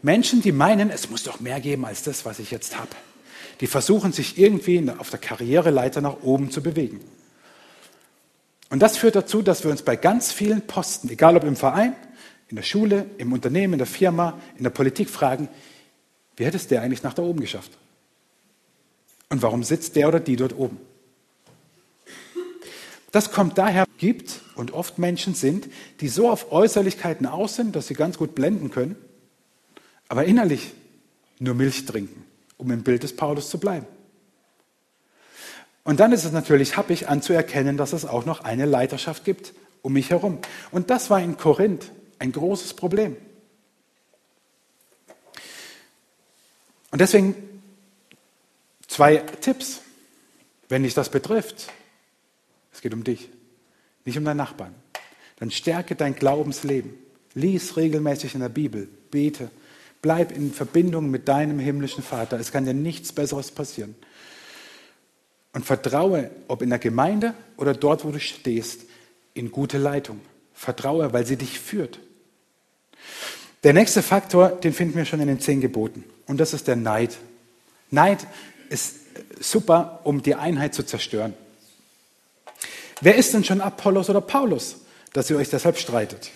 Menschen, 0.02 0.42
die 0.42 0.52
meinen, 0.52 0.90
es 0.90 1.10
muss 1.10 1.24
doch 1.24 1.40
mehr 1.40 1.60
geben 1.60 1.86
als 1.86 2.04
das, 2.04 2.26
was 2.26 2.40
ich 2.40 2.52
jetzt 2.52 2.78
habe. 2.78 2.90
Die 3.60 3.68
versuchen 3.68 4.12
sich 4.12 4.38
irgendwie 4.38 4.84
auf 4.98 5.10
der 5.10 5.20
Karriereleiter 5.20 6.02
nach 6.02 6.24
oben 6.24 6.50
zu 6.50 6.64
bewegen. 6.64 7.00
Und 8.70 8.80
das 8.80 8.98
führt 8.98 9.16
dazu, 9.16 9.42
dass 9.42 9.64
wir 9.64 9.72
uns 9.72 9.84
bei 9.84 9.96
ganz 9.96 10.32
vielen 10.32 10.62
Posten, 10.62 11.10
egal 11.10 11.36
ob 11.36 11.44
im 11.44 11.56
Verein, 11.56 11.96
in 12.50 12.56
der 12.56 12.64
Schule, 12.64 13.06
im 13.18 13.34
Unternehmen, 13.34 13.74
in 13.74 13.80
der 13.80 13.88
Firma, 13.88 14.40
in 14.58 14.64
der 14.64 14.72
Politik 14.72 15.10
fragen, 15.10 15.50
wie 16.38 16.46
hätte 16.46 16.58
es 16.58 16.68
der 16.68 16.82
eigentlich 16.82 17.04
nach 17.04 17.14
da 17.14 17.22
oben 17.22 17.40
geschafft? 17.40 17.72
Und 19.30 19.42
warum 19.42 19.64
sitzt 19.64 19.96
der 19.96 20.08
oder 20.08 20.20
die 20.20 20.36
dort 20.36 20.58
oben? 20.58 20.78
Das 23.12 23.32
kommt 23.32 23.58
daher, 23.58 23.86
gibt 23.98 24.40
und 24.56 24.72
oft 24.72 24.98
Menschen 24.98 25.36
sind, 25.36 25.68
die 26.00 26.08
so 26.08 26.30
auf 26.30 26.52
Äußerlichkeiten 26.52 27.28
aus 27.28 27.56
sind, 27.56 27.76
dass 27.76 27.88
sie 27.88 27.94
ganz 27.94 28.18
gut 28.18 28.36
blenden 28.36 28.72
können, 28.72 28.96
aber 30.12 30.26
innerlich 30.26 30.74
nur 31.40 31.56
Milch 31.56 31.86
trinken, 31.86 32.26
um 32.58 32.70
im 32.70 32.84
Bild 32.84 33.04
des 33.04 33.16
Paulus 33.16 33.50
zu 33.50 33.62
bleiben. 33.62 33.86
Und 35.86 36.02
dann 36.02 36.12
ist 36.12 36.26
es 36.26 36.34
natürlich 36.34 36.76
happig 36.76 37.08
anzuerkennen, 37.08 37.78
dass 37.78 37.94
es 37.94 38.04
auch 38.04 38.26
noch 38.26 38.42
eine 38.42 38.66
Leiterschaft 38.66 39.24
gibt 39.24 39.54
um 39.82 39.94
mich 39.94 40.10
herum. 40.10 40.40
Und 40.72 40.90
das 40.90 41.10
war 41.10 41.22
in 41.22 41.38
Korinth 41.38 41.94
ein 42.20 42.34
großes 42.34 42.74
Problem. 42.74 43.16
Und 46.92 47.00
deswegen 47.00 47.34
zwei 48.88 49.16
Tipps, 49.16 49.80
wenn 50.68 50.84
dich 50.84 50.94
das 50.94 51.08
betrifft. 51.08 51.72
Es 52.74 52.82
geht 52.82 52.94
um 52.94 53.06
dich, 53.06 53.30
nicht 54.04 54.18
um 54.18 54.26
deinen 54.26 54.36
Nachbarn. 54.36 54.76
Dann 55.38 55.52
stärke 55.52 55.96
dein 55.96 56.16
Glaubensleben. 56.16 56.96
Lies 57.34 57.78
regelmäßig 57.78 58.34
in 58.34 58.42
der 58.42 58.50
Bibel, 58.50 58.90
bete, 59.10 59.50
bleib 60.02 60.32
in 60.32 60.54
Verbindung 60.54 61.10
mit 61.10 61.28
deinem 61.28 61.60
himmlischen 61.60 62.04
Vater. 62.04 62.40
Es 62.40 62.52
kann 62.52 62.66
dir 62.66 62.74
nichts 62.74 63.12
Besseres 63.12 63.52
passieren. 63.52 63.96
Und 65.54 65.66
vertraue, 65.66 66.32
ob 66.48 66.62
in 66.62 66.70
der 66.70 66.80
Gemeinde 66.80 67.34
oder 67.58 67.74
dort, 67.74 68.06
wo 68.06 68.12
du 68.12 68.20
stehst, 68.20 68.82
in 69.34 69.52
gute 69.52 69.78
Leitung. 69.78 70.22
Vertraue, 70.54 71.14
weil 71.14 71.26
sie 71.26 71.38
dich 71.38 71.60
führt. 71.60 72.00
Der 73.64 73.74
nächste 73.74 74.02
Faktor, 74.02 74.50
den 74.50 74.74
finden 74.74 74.96
wir 74.96 75.06
schon 75.06 75.20
in 75.20 75.28
den 75.28 75.40
zehn 75.40 75.62
Geboten. 75.62 76.04
Und 76.26 76.40
das 76.40 76.54
ist 76.54 76.68
der 76.68 76.76
Neid. 76.76 77.18
Neid 77.90 78.26
ist 78.70 78.96
super, 79.40 80.00
um 80.04 80.24
die 80.24 80.36
Einheit 80.36 80.74
zu 80.74 80.84
zerstören. 80.84 81.34
Wer 83.02 83.16
ist 83.16 83.34
denn 83.34 83.44
schon 83.44 83.62
Apollos 83.62 84.10
oder 84.10 84.22
Paulus, 84.22 84.78
dass 85.14 85.30
ihr 85.30 85.38
euch 85.38 85.50
deshalb 85.50 85.78
streitet? 85.78 86.32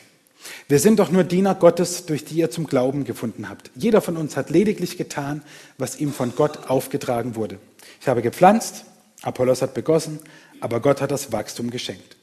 Wir 0.67 0.79
sind 0.79 0.99
doch 0.99 1.11
nur 1.11 1.23
Diener 1.23 1.55
Gottes, 1.55 2.05
durch 2.05 2.25
die 2.25 2.35
ihr 2.35 2.51
zum 2.51 2.67
Glauben 2.67 3.03
gefunden 3.03 3.49
habt. 3.49 3.71
Jeder 3.75 4.01
von 4.01 4.17
uns 4.17 4.35
hat 4.35 4.49
lediglich 4.49 4.97
getan, 4.97 5.43
was 5.77 5.99
ihm 5.99 6.11
von 6.11 6.35
Gott 6.35 6.69
aufgetragen 6.69 7.35
wurde. 7.35 7.59
Ich 8.01 8.07
habe 8.07 8.21
gepflanzt, 8.21 8.85
Apollos 9.21 9.61
hat 9.61 9.73
begossen, 9.73 10.19
aber 10.59 10.79
Gott 10.79 11.01
hat 11.01 11.11
das 11.11 11.31
Wachstum 11.31 11.69
geschenkt. 11.69 12.15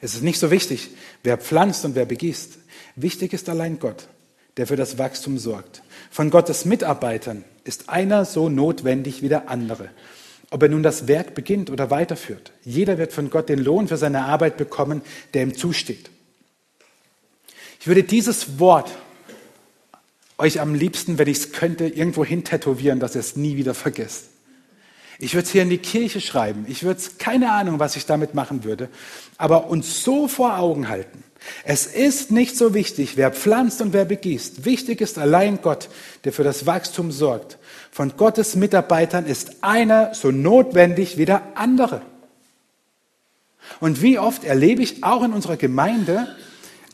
Es 0.00 0.14
ist 0.14 0.22
nicht 0.22 0.38
so 0.38 0.50
wichtig, 0.50 0.90
wer 1.22 1.36
pflanzt 1.36 1.84
und 1.84 1.94
wer 1.94 2.06
begießt. 2.06 2.58
Wichtig 2.96 3.32
ist 3.32 3.48
allein 3.48 3.78
Gott, 3.78 4.08
der 4.56 4.66
für 4.66 4.76
das 4.76 4.98
Wachstum 4.98 5.38
sorgt. 5.38 5.82
Von 6.10 6.30
Gottes 6.30 6.64
Mitarbeitern 6.64 7.44
ist 7.64 7.88
einer 7.88 8.24
so 8.24 8.48
notwendig 8.48 9.22
wie 9.22 9.28
der 9.28 9.50
andere. 9.50 9.90
Ob 10.50 10.62
er 10.62 10.68
nun 10.68 10.82
das 10.82 11.06
Werk 11.06 11.34
beginnt 11.34 11.70
oder 11.70 11.90
weiterführt. 11.90 12.52
Jeder 12.64 12.98
wird 12.98 13.12
von 13.12 13.30
Gott 13.30 13.48
den 13.48 13.58
Lohn 13.60 13.88
für 13.88 13.96
seine 13.96 14.24
Arbeit 14.24 14.56
bekommen, 14.56 15.02
der 15.34 15.42
ihm 15.42 15.56
zusteht. 15.56 16.10
Ich 17.80 17.86
würde 17.86 18.02
dieses 18.02 18.58
Wort 18.58 18.90
euch 20.36 20.60
am 20.60 20.74
liebsten, 20.74 21.18
wenn 21.18 21.28
ich 21.28 21.38
es 21.38 21.52
könnte, 21.52 21.86
irgendwo 21.86 22.26
hin 22.26 22.44
tätowieren, 22.44 23.00
dass 23.00 23.14
ihr 23.14 23.20
es 23.20 23.36
nie 23.36 23.56
wieder 23.56 23.72
vergesst. 23.72 24.26
Ich 25.18 25.34
würde 25.34 25.46
es 25.46 25.52
hier 25.52 25.62
in 25.62 25.70
die 25.70 25.78
Kirche 25.78 26.20
schreiben. 26.20 26.66
Ich 26.68 26.82
würde 26.82 27.00
es, 27.00 27.16
keine 27.16 27.52
Ahnung, 27.52 27.78
was 27.78 27.96
ich 27.96 28.04
damit 28.04 28.34
machen 28.34 28.64
würde, 28.64 28.90
aber 29.38 29.68
uns 29.68 30.04
so 30.04 30.28
vor 30.28 30.58
Augen 30.58 30.88
halten. 30.88 31.24
Es 31.64 31.86
ist 31.86 32.30
nicht 32.30 32.54
so 32.54 32.74
wichtig, 32.74 33.16
wer 33.16 33.30
pflanzt 33.30 33.80
und 33.80 33.94
wer 33.94 34.04
begießt. 34.04 34.66
Wichtig 34.66 35.00
ist 35.00 35.18
allein 35.18 35.62
Gott, 35.62 35.88
der 36.24 36.34
für 36.34 36.44
das 36.44 36.66
Wachstum 36.66 37.10
sorgt. 37.10 37.56
Von 37.90 38.14
Gottes 38.18 38.56
Mitarbeitern 38.56 39.24
ist 39.24 39.62
einer 39.62 40.14
so 40.14 40.30
notwendig 40.30 41.16
wie 41.16 41.24
der 41.24 41.42
andere. 41.54 42.02
Und 43.78 44.02
wie 44.02 44.18
oft 44.18 44.44
erlebe 44.44 44.82
ich 44.82 45.02
auch 45.02 45.22
in 45.22 45.32
unserer 45.32 45.56
Gemeinde 45.56 46.28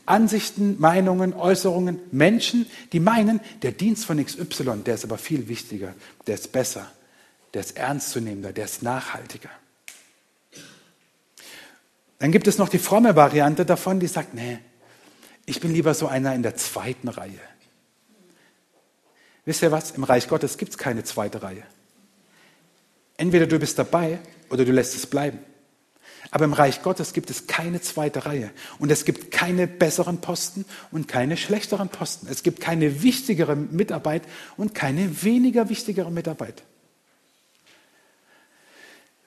Ansichten, 0.07 0.79
Meinungen, 0.79 1.33
Äußerungen, 1.33 1.99
Menschen, 2.11 2.65
die 2.93 2.99
meinen, 2.99 3.39
der 3.61 3.71
Dienst 3.71 4.05
von 4.05 4.23
XY, 4.23 4.83
der 4.85 4.95
ist 4.95 5.03
aber 5.03 5.17
viel 5.17 5.47
wichtiger, 5.47 5.93
der 6.25 6.35
ist 6.35 6.51
besser, 6.51 6.91
der 7.53 7.61
ist 7.61 7.77
ernstzunehmender, 7.77 8.53
der 8.53 8.65
ist 8.65 8.83
nachhaltiger. 8.83 9.49
Dann 12.19 12.31
gibt 12.31 12.47
es 12.47 12.57
noch 12.57 12.69
die 12.69 12.79
fromme 12.79 13.15
Variante 13.15 13.65
davon, 13.65 13.99
die 13.99 14.07
sagt, 14.07 14.33
nee, 14.33 14.59
ich 15.45 15.59
bin 15.59 15.71
lieber 15.71 15.93
so 15.93 16.07
einer 16.07 16.33
in 16.33 16.43
der 16.43 16.55
zweiten 16.55 17.07
Reihe. 17.07 17.39
Wisst 19.45 19.61
ihr 19.61 19.71
was? 19.71 19.91
Im 19.91 20.03
Reich 20.03 20.27
Gottes 20.27 20.57
gibt 20.57 20.71
es 20.71 20.77
keine 20.77 21.03
zweite 21.03 21.41
Reihe. 21.41 21.63
Entweder 23.17 23.47
du 23.47 23.57
bist 23.57 23.79
dabei 23.79 24.19
oder 24.49 24.65
du 24.65 24.71
lässt 24.71 24.95
es 24.95 25.05
bleiben. 25.05 25.39
Aber 26.31 26.45
im 26.45 26.53
Reich 26.53 26.81
Gottes 26.81 27.13
gibt 27.13 27.29
es 27.29 27.47
keine 27.47 27.81
zweite 27.81 28.25
Reihe. 28.25 28.51
Und 28.79 28.91
es 28.91 29.05
gibt 29.05 29.31
keine 29.31 29.67
besseren 29.67 30.19
Posten 30.19 30.65
und 30.91 31.07
keine 31.07 31.37
schlechteren 31.37 31.89
Posten. 31.89 32.27
Es 32.29 32.43
gibt 32.43 32.59
keine 32.59 33.01
wichtigere 33.03 33.55
Mitarbeit 33.55 34.23
und 34.57 34.75
keine 34.75 35.23
weniger 35.23 35.69
wichtigere 35.69 36.11
Mitarbeit. 36.11 36.63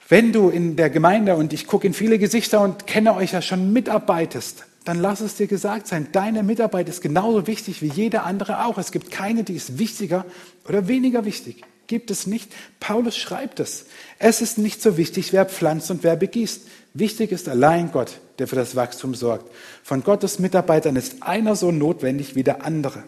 Wenn 0.08 0.32
du 0.32 0.50
in 0.50 0.74
der 0.74 0.90
Gemeinde, 0.90 1.36
und 1.36 1.52
ich 1.52 1.68
gucke 1.68 1.86
in 1.86 1.94
viele 1.94 2.18
Gesichter 2.18 2.60
und 2.60 2.86
kenne 2.88 3.14
euch 3.14 3.32
ja 3.32 3.40
schon, 3.40 3.72
mitarbeitest, 3.72 4.64
dann 4.84 4.98
lass 4.98 5.20
es 5.20 5.36
dir 5.36 5.46
gesagt 5.46 5.86
sein, 5.86 6.08
deine 6.10 6.42
Mitarbeit 6.42 6.88
ist 6.88 7.00
genauso 7.00 7.46
wichtig 7.46 7.80
wie 7.80 7.88
jede 7.88 8.22
andere 8.22 8.64
auch. 8.64 8.76
Es 8.76 8.90
gibt 8.90 9.12
keine, 9.12 9.44
die 9.44 9.54
ist 9.54 9.78
wichtiger 9.78 10.24
oder 10.66 10.88
weniger 10.88 11.24
wichtig. 11.24 11.62
Gibt 11.86 12.10
es 12.10 12.26
nicht. 12.26 12.52
Paulus 12.78 13.16
schreibt 13.16 13.60
es. 13.60 13.86
Es 14.18 14.40
ist 14.40 14.58
nicht 14.58 14.80
so 14.80 14.96
wichtig, 14.96 15.32
wer 15.32 15.44
pflanzt 15.44 15.90
und 15.90 16.02
wer 16.02 16.16
begießt. 16.16 16.62
Wichtig 16.94 17.32
ist 17.32 17.48
allein 17.48 17.92
Gott, 17.92 18.20
der 18.38 18.48
für 18.48 18.56
das 18.56 18.74
Wachstum 18.76 19.14
sorgt. 19.14 19.50
Von 19.82 20.02
Gottes 20.02 20.38
Mitarbeitern 20.38 20.96
ist 20.96 21.22
einer 21.22 21.56
so 21.56 21.70
notwendig 21.70 22.34
wie 22.34 22.42
der 22.42 22.64
andere, 22.64 23.04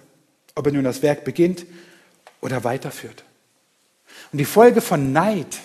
ob 0.55 0.67
er 0.67 0.73
nun 0.73 0.85
das 0.85 1.03
Werk 1.03 1.25
beginnt 1.25 1.67
oder 2.41 2.65
weiterführt. 2.65 3.25
Und 4.31 4.39
die 4.39 4.45
Folge 4.45 4.81
von 4.81 5.13
Neid 5.13 5.59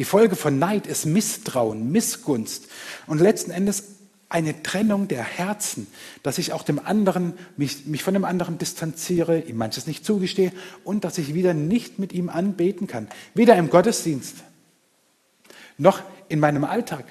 die 0.00 0.06
Folge 0.06 0.34
von 0.34 0.58
Neid 0.58 0.86
ist 0.86 1.04
Misstrauen, 1.04 1.92
Missgunst 1.92 2.68
und 3.06 3.20
letzten 3.20 3.50
Endes 3.50 3.84
eine 4.30 4.62
Trennung 4.62 5.08
der 5.08 5.22
Herzen, 5.22 5.88
dass 6.22 6.38
ich 6.38 6.54
auch 6.54 6.62
dem 6.62 6.78
anderen, 6.78 7.34
mich, 7.58 7.84
mich 7.84 8.02
von 8.02 8.14
dem 8.14 8.24
anderen 8.24 8.56
distanziere, 8.56 9.40
ihm 9.40 9.58
manches 9.58 9.86
nicht 9.86 10.06
zugestehe 10.06 10.52
und 10.84 11.04
dass 11.04 11.18
ich 11.18 11.34
wieder 11.34 11.52
nicht 11.52 11.98
mit 11.98 12.14
ihm 12.14 12.30
anbeten 12.30 12.86
kann. 12.86 13.08
Weder 13.34 13.56
im 13.56 13.68
Gottesdienst 13.68 14.36
noch 15.76 16.00
in 16.30 16.40
meinem 16.40 16.64
Alltag. 16.64 17.04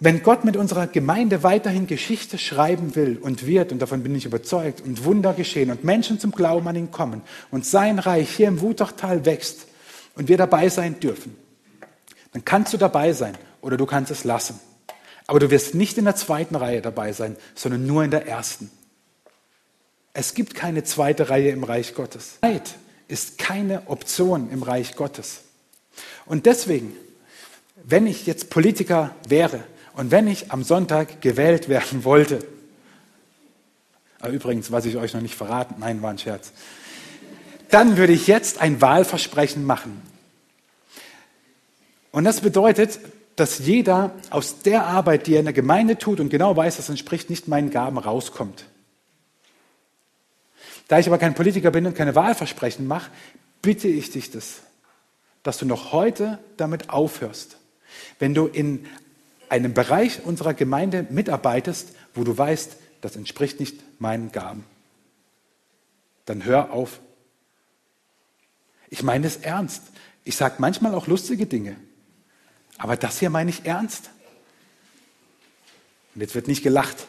Wenn 0.00 0.22
Gott 0.22 0.44
mit 0.44 0.56
unserer 0.56 0.86
Gemeinde 0.86 1.42
weiterhin 1.42 1.86
Geschichte 1.88 2.38
schreiben 2.38 2.94
will 2.94 3.18
und 3.20 3.46
wird, 3.46 3.72
und 3.72 3.80
davon 3.80 4.02
bin 4.02 4.14
ich 4.14 4.26
überzeugt, 4.26 4.80
und 4.80 5.04
Wunder 5.04 5.34
geschehen 5.34 5.70
und 5.70 5.82
Menschen 5.82 6.20
zum 6.20 6.30
Glauben 6.30 6.68
an 6.68 6.76
ihn 6.76 6.92
kommen 6.92 7.22
und 7.50 7.66
sein 7.66 7.98
Reich 7.98 8.30
hier 8.30 8.48
im 8.48 8.60
Wutachtal 8.60 9.24
wächst, 9.24 9.66
und 10.18 10.28
wir 10.28 10.36
dabei 10.36 10.68
sein 10.68 10.98
dürfen, 11.00 11.36
dann 12.32 12.44
kannst 12.44 12.72
du 12.72 12.76
dabei 12.76 13.12
sein 13.12 13.38
oder 13.62 13.76
du 13.76 13.86
kannst 13.86 14.10
es 14.10 14.24
lassen. 14.24 14.60
Aber 15.28 15.38
du 15.38 15.50
wirst 15.50 15.74
nicht 15.74 15.96
in 15.96 16.04
der 16.04 16.16
zweiten 16.16 16.56
Reihe 16.56 16.82
dabei 16.82 17.12
sein, 17.12 17.36
sondern 17.54 17.86
nur 17.86 18.02
in 18.02 18.10
der 18.10 18.26
ersten. 18.26 18.70
Es 20.12 20.34
gibt 20.34 20.54
keine 20.54 20.82
zweite 20.82 21.30
Reihe 21.30 21.50
im 21.50 21.62
Reich 21.62 21.94
Gottes. 21.94 22.40
Zeit 22.40 22.74
ist 23.06 23.38
keine 23.38 23.86
Option 23.86 24.50
im 24.50 24.62
Reich 24.64 24.96
Gottes. 24.96 25.42
Und 26.26 26.46
deswegen, 26.46 26.92
wenn 27.84 28.06
ich 28.06 28.26
jetzt 28.26 28.50
Politiker 28.50 29.14
wäre 29.28 29.62
und 29.98 30.12
wenn 30.12 30.28
ich 30.28 30.52
am 30.52 30.62
Sonntag 30.62 31.20
gewählt 31.22 31.68
werden 31.68 32.04
wollte, 32.04 32.38
übrigens, 34.30 34.70
was 34.70 34.84
ich 34.84 34.96
euch 34.96 35.12
noch 35.12 35.20
nicht 35.20 35.34
verraten, 35.34 35.74
nein, 35.80 36.02
war 36.02 36.10
ein 36.10 36.18
Scherz, 36.18 36.52
dann 37.70 37.96
würde 37.96 38.12
ich 38.12 38.28
jetzt 38.28 38.60
ein 38.60 38.80
Wahlversprechen 38.80 39.64
machen. 39.64 40.00
Und 42.12 42.22
das 42.22 42.42
bedeutet, 42.42 43.00
dass 43.34 43.58
jeder 43.58 44.14
aus 44.30 44.62
der 44.62 44.86
Arbeit, 44.86 45.26
die 45.26 45.34
er 45.34 45.40
in 45.40 45.46
der 45.46 45.52
Gemeinde 45.52 45.98
tut 45.98 46.20
und 46.20 46.28
genau 46.28 46.56
weiß, 46.56 46.76
das 46.76 46.88
entspricht 46.88 47.28
nicht 47.28 47.48
meinen 47.48 47.70
Gaben, 47.70 47.98
rauskommt. 47.98 48.66
Da 50.86 51.00
ich 51.00 51.08
aber 51.08 51.18
kein 51.18 51.34
Politiker 51.34 51.72
bin 51.72 51.86
und 51.86 51.96
keine 51.96 52.14
Wahlversprechen 52.14 52.86
mache, 52.86 53.10
bitte 53.62 53.88
ich 53.88 54.12
dich 54.12 54.30
das, 54.30 54.60
dass 55.42 55.58
du 55.58 55.66
noch 55.66 55.90
heute 55.90 56.38
damit 56.56 56.88
aufhörst. 56.88 57.56
Wenn 58.20 58.32
du 58.32 58.46
in 58.46 58.86
einem 59.48 59.74
Bereich 59.74 60.24
unserer 60.24 60.54
Gemeinde 60.54 61.06
mitarbeitest, 61.10 61.90
wo 62.14 62.24
du 62.24 62.36
weißt, 62.36 62.76
das 63.00 63.16
entspricht 63.16 63.60
nicht 63.60 64.00
meinen 64.00 64.32
Gaben. 64.32 64.64
dann 66.24 66.44
hör 66.44 66.72
auf. 66.72 67.00
Ich 68.90 69.02
meine 69.02 69.26
es 69.26 69.36
ernst. 69.36 69.82
Ich 70.24 70.36
sage 70.36 70.56
manchmal 70.58 70.94
auch 70.94 71.06
lustige 71.06 71.46
Dinge. 71.46 71.76
Aber 72.76 72.96
das 72.96 73.18
hier 73.18 73.30
meine 73.30 73.50
ich 73.50 73.64
ernst. 73.64 74.10
Und 76.14 76.20
jetzt 76.20 76.34
wird 76.34 76.48
nicht 76.48 76.62
gelacht. 76.62 77.06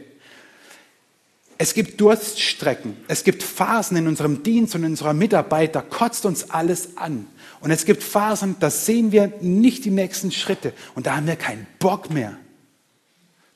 Es 1.60 1.74
gibt 1.74 2.00
Durststrecken, 2.00 2.96
es 3.08 3.24
gibt 3.24 3.42
Phasen 3.42 3.96
in 3.96 4.06
unserem 4.06 4.44
Dienst 4.44 4.76
und 4.76 4.84
in 4.84 4.92
unserer 4.92 5.12
Mitarbeit, 5.12 5.74
da 5.74 5.82
kotzt 5.82 6.24
uns 6.24 6.50
alles 6.50 6.96
an. 6.96 7.26
Und 7.60 7.70
es 7.70 7.84
gibt 7.84 8.02
Phasen, 8.02 8.56
da 8.60 8.70
sehen 8.70 9.12
wir 9.12 9.32
nicht 9.40 9.84
die 9.84 9.90
nächsten 9.90 10.30
Schritte 10.30 10.72
und 10.94 11.06
da 11.06 11.16
haben 11.16 11.26
wir 11.26 11.36
keinen 11.36 11.66
Bock 11.78 12.10
mehr. 12.10 12.36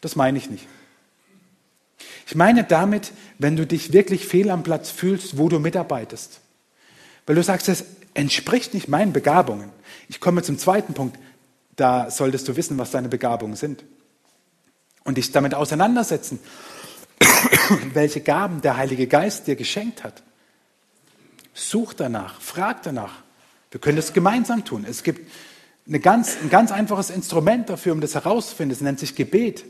Das 0.00 0.16
meine 0.16 0.38
ich 0.38 0.50
nicht. 0.50 0.66
Ich 2.26 2.34
meine 2.34 2.64
damit, 2.64 3.12
wenn 3.38 3.56
du 3.56 3.66
dich 3.66 3.92
wirklich 3.92 4.26
fehl 4.26 4.50
am 4.50 4.62
Platz 4.62 4.90
fühlst, 4.90 5.38
wo 5.38 5.48
du 5.48 5.58
mitarbeitest. 5.58 6.40
Weil 7.26 7.36
du 7.36 7.42
sagst, 7.42 7.68
es 7.68 7.84
entspricht 8.14 8.74
nicht 8.74 8.88
meinen 8.88 9.12
Begabungen. 9.12 9.70
Ich 10.08 10.20
komme 10.20 10.42
zum 10.42 10.58
zweiten 10.58 10.94
Punkt. 10.94 11.18
Da 11.76 12.10
solltest 12.10 12.48
du 12.48 12.56
wissen, 12.56 12.78
was 12.78 12.90
deine 12.90 13.08
Begabungen 13.08 13.56
sind. 13.56 13.84
Und 15.04 15.18
dich 15.18 15.32
damit 15.32 15.54
auseinandersetzen, 15.54 16.38
welche 17.92 18.20
Gaben 18.20 18.60
der 18.60 18.76
Heilige 18.76 19.06
Geist 19.06 19.46
dir 19.46 19.56
geschenkt 19.56 20.04
hat. 20.04 20.22
Such 21.54 21.94
danach, 21.94 22.40
frag 22.40 22.82
danach. 22.82 23.22
Wir 23.72 23.80
können 23.80 23.96
das 23.96 24.12
gemeinsam 24.12 24.64
tun. 24.64 24.84
Es 24.88 25.02
gibt 25.02 25.28
eine 25.88 25.98
ganz, 25.98 26.36
ein 26.40 26.50
ganz 26.50 26.70
einfaches 26.70 27.10
Instrument 27.10 27.68
dafür, 27.70 27.92
um 27.92 28.00
das 28.00 28.14
herauszufinden. 28.14 28.76
Es 28.76 28.82
nennt 28.82 29.00
sich 29.00 29.16
Gebet. 29.16 29.64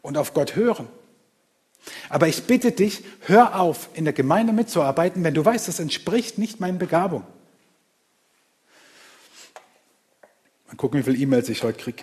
Und 0.00 0.16
auf 0.16 0.34
Gott 0.34 0.56
hören. 0.56 0.88
Aber 2.08 2.26
ich 2.26 2.44
bitte 2.44 2.72
dich, 2.72 3.04
hör 3.26 3.60
auf, 3.60 3.90
in 3.92 4.04
der 4.04 4.14
Gemeinde 4.14 4.54
mitzuarbeiten, 4.54 5.22
wenn 5.22 5.34
du 5.34 5.44
weißt, 5.44 5.68
das 5.68 5.78
entspricht 5.78 6.38
nicht 6.38 6.58
meinen 6.58 6.78
Begabungen. 6.78 7.26
Mal 10.66 10.76
gucken, 10.76 10.98
wie 10.98 11.04
viele 11.04 11.18
E-Mails 11.18 11.50
ich 11.50 11.62
heute 11.62 11.78
kriege. 11.78 12.02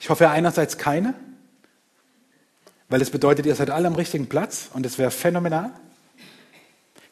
Ich 0.00 0.08
hoffe 0.08 0.30
einerseits 0.30 0.78
keine, 0.78 1.12
weil 2.88 3.02
es 3.02 3.10
bedeutet, 3.10 3.44
ihr 3.44 3.54
seid 3.54 3.68
alle 3.68 3.88
am 3.88 3.94
richtigen 3.94 4.28
Platz 4.28 4.70
und 4.72 4.86
es 4.86 4.96
wäre 4.96 5.10
phänomenal. 5.10 5.72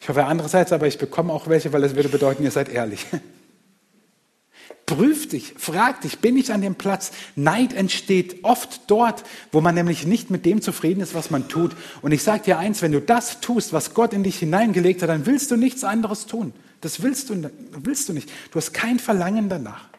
Ich 0.07 0.09
hoffe 0.09 0.23
andererseits, 0.23 0.71
aber 0.71 0.87
ich 0.87 0.97
bekomme 0.97 1.33
auch 1.33 1.49
welche, 1.49 1.73
weil 1.73 1.83
es 1.83 1.93
würde 1.93 2.07
bedeuten, 2.07 2.41
ihr 2.41 2.51
seid 2.51 2.69
ehrlich. 2.69 3.05
Prüf 4.85 5.27
dich, 5.27 5.55
frag 5.57 5.99
dich, 5.99 6.19
bin 6.19 6.37
ich 6.37 6.53
an 6.53 6.61
dem 6.61 6.75
Platz? 6.75 7.11
Neid 7.35 7.73
entsteht 7.73 8.45
oft 8.45 8.89
dort, 8.89 9.25
wo 9.51 9.59
man 9.59 9.75
nämlich 9.75 10.05
nicht 10.05 10.29
mit 10.29 10.45
dem 10.45 10.61
zufrieden 10.61 11.01
ist, 11.01 11.13
was 11.13 11.29
man 11.29 11.49
tut. 11.49 11.75
Und 12.01 12.13
ich 12.13 12.23
sage 12.23 12.43
dir 12.43 12.57
eins, 12.57 12.81
wenn 12.81 12.93
du 12.93 13.01
das 13.01 13.41
tust, 13.41 13.73
was 13.73 13.93
Gott 13.93 14.13
in 14.13 14.23
dich 14.23 14.39
hineingelegt 14.39 15.01
hat, 15.01 15.09
dann 15.09 15.25
willst 15.25 15.51
du 15.51 15.57
nichts 15.57 15.83
anderes 15.83 16.25
tun. 16.25 16.53
Das 16.79 17.01
willst 17.03 17.29
du, 17.29 17.51
willst 17.71 18.07
du 18.07 18.13
nicht. 18.13 18.29
Du 18.51 18.59
hast 18.59 18.71
kein 18.71 18.99
Verlangen 18.99 19.49
danach. 19.49 19.89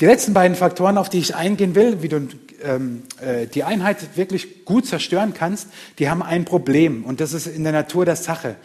Die 0.00 0.06
letzten 0.06 0.32
beiden 0.32 0.56
Faktoren, 0.56 0.96
auf 0.96 1.08
die 1.08 1.18
ich 1.18 1.34
eingehen 1.34 1.74
will, 1.74 2.02
wie 2.02 2.08
du 2.08 2.28
ähm, 2.62 3.02
äh, 3.20 3.46
die 3.46 3.64
Einheit 3.64 4.16
wirklich 4.16 4.64
gut 4.64 4.86
zerstören 4.86 5.34
kannst, 5.34 5.68
die 5.98 6.08
haben 6.08 6.22
ein 6.22 6.44
Problem 6.44 7.04
und 7.04 7.20
das 7.20 7.32
ist 7.32 7.46
in 7.46 7.64
der 7.64 7.72
Natur 7.72 8.04
der 8.04 8.16
Sache. 8.16 8.56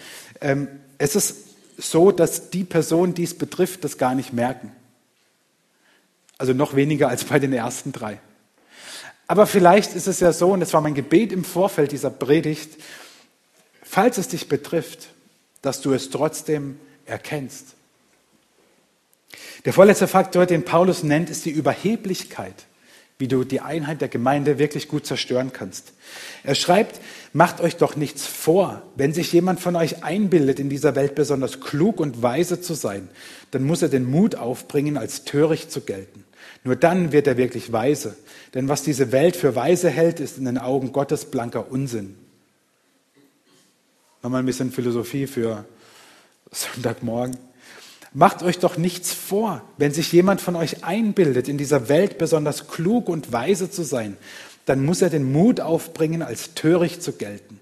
Ähm, 0.41 0.67
es 0.99 1.15
ist 1.15 1.35
so, 1.77 2.11
dass 2.11 2.51
die 2.51 2.63
Personen, 2.63 3.15
die 3.15 3.23
es 3.23 3.35
betrifft, 3.35 3.83
das 3.83 3.97
gar 3.97 4.13
nicht 4.13 4.31
merken. 4.31 4.71
Also 6.37 6.53
noch 6.53 6.75
weniger 6.75 7.09
als 7.09 7.23
bei 7.23 7.39
den 7.39 7.53
ersten 7.53 7.91
drei. 7.91 8.19
Aber 9.25 9.47
vielleicht 9.47 9.95
ist 9.95 10.07
es 10.07 10.19
ja 10.19 10.33
so, 10.33 10.51
und 10.51 10.59
das 10.59 10.73
war 10.73 10.81
mein 10.81 10.93
Gebet 10.93 11.31
im 11.31 11.43
Vorfeld 11.43 11.91
dieser 11.91 12.09
Predigt, 12.11 12.69
falls 13.81 14.19
es 14.19 14.27
dich 14.27 14.49
betrifft, 14.49 15.09
dass 15.61 15.81
du 15.81 15.93
es 15.93 16.09
trotzdem 16.09 16.79
erkennst. 17.05 17.75
Der 19.65 19.73
vorletzte 19.73 20.07
Faktor, 20.07 20.45
den 20.45 20.65
Paulus 20.65 21.03
nennt, 21.03 21.29
ist 21.29 21.45
die 21.45 21.51
Überheblichkeit, 21.51 22.65
wie 23.17 23.27
du 23.27 23.43
die 23.43 23.61
Einheit 23.61 24.01
der 24.01 24.09
Gemeinde 24.09 24.59
wirklich 24.59 24.87
gut 24.87 25.05
zerstören 25.05 25.53
kannst. 25.53 25.93
Er 26.43 26.55
schreibt, 26.55 26.99
macht 27.31 27.61
euch 27.61 27.77
doch 27.77 27.95
nichts 27.95 28.25
vor, 28.25 28.81
wenn 28.95 29.13
sich 29.13 29.31
jemand 29.31 29.59
von 29.59 29.75
euch 29.75 30.03
einbildet, 30.03 30.59
in 30.59 30.69
dieser 30.69 30.95
Welt 30.95 31.15
besonders 31.15 31.61
klug 31.61 31.99
und 31.99 32.21
weise 32.21 32.61
zu 32.61 32.73
sein, 32.73 33.07
dann 33.51 33.63
muss 33.63 33.81
er 33.81 33.89
den 33.89 34.09
Mut 34.09 34.35
aufbringen, 34.35 34.97
als 34.97 35.23
töricht 35.23 35.71
zu 35.71 35.81
gelten. 35.81 36.25
Nur 36.63 36.75
dann 36.75 37.11
wird 37.11 37.27
er 37.27 37.37
wirklich 37.37 37.71
weise. 37.71 38.15
Denn 38.53 38.69
was 38.69 38.83
diese 38.83 39.11
Welt 39.11 39.35
für 39.35 39.55
weise 39.55 39.89
hält, 39.89 40.19
ist 40.19 40.37
in 40.37 40.45
den 40.45 40.57
Augen 40.57 40.91
Gottes 40.91 41.25
blanker 41.25 41.71
Unsinn. 41.71 42.15
Nochmal 44.21 44.41
ein 44.41 44.45
bisschen 44.45 44.71
Philosophie 44.71 45.27
für 45.27 45.65
Sonntagmorgen. 46.51 47.37
Macht 48.13 48.43
euch 48.43 48.59
doch 48.59 48.77
nichts 48.77 49.11
vor, 49.13 49.61
wenn 49.77 49.91
sich 49.91 50.11
jemand 50.11 50.39
von 50.39 50.55
euch 50.55 50.83
einbildet, 50.83 51.47
in 51.47 51.57
dieser 51.57 51.89
Welt 51.89 52.19
besonders 52.19 52.67
klug 52.67 53.09
und 53.09 53.31
weise 53.31 53.71
zu 53.71 53.83
sein, 53.83 54.17
dann 54.65 54.85
muss 54.85 55.01
er 55.01 55.09
den 55.09 55.31
Mut 55.31 55.59
aufbringen, 55.59 56.21
als 56.21 56.53
töricht 56.53 57.01
zu 57.01 57.13
gelten. 57.13 57.59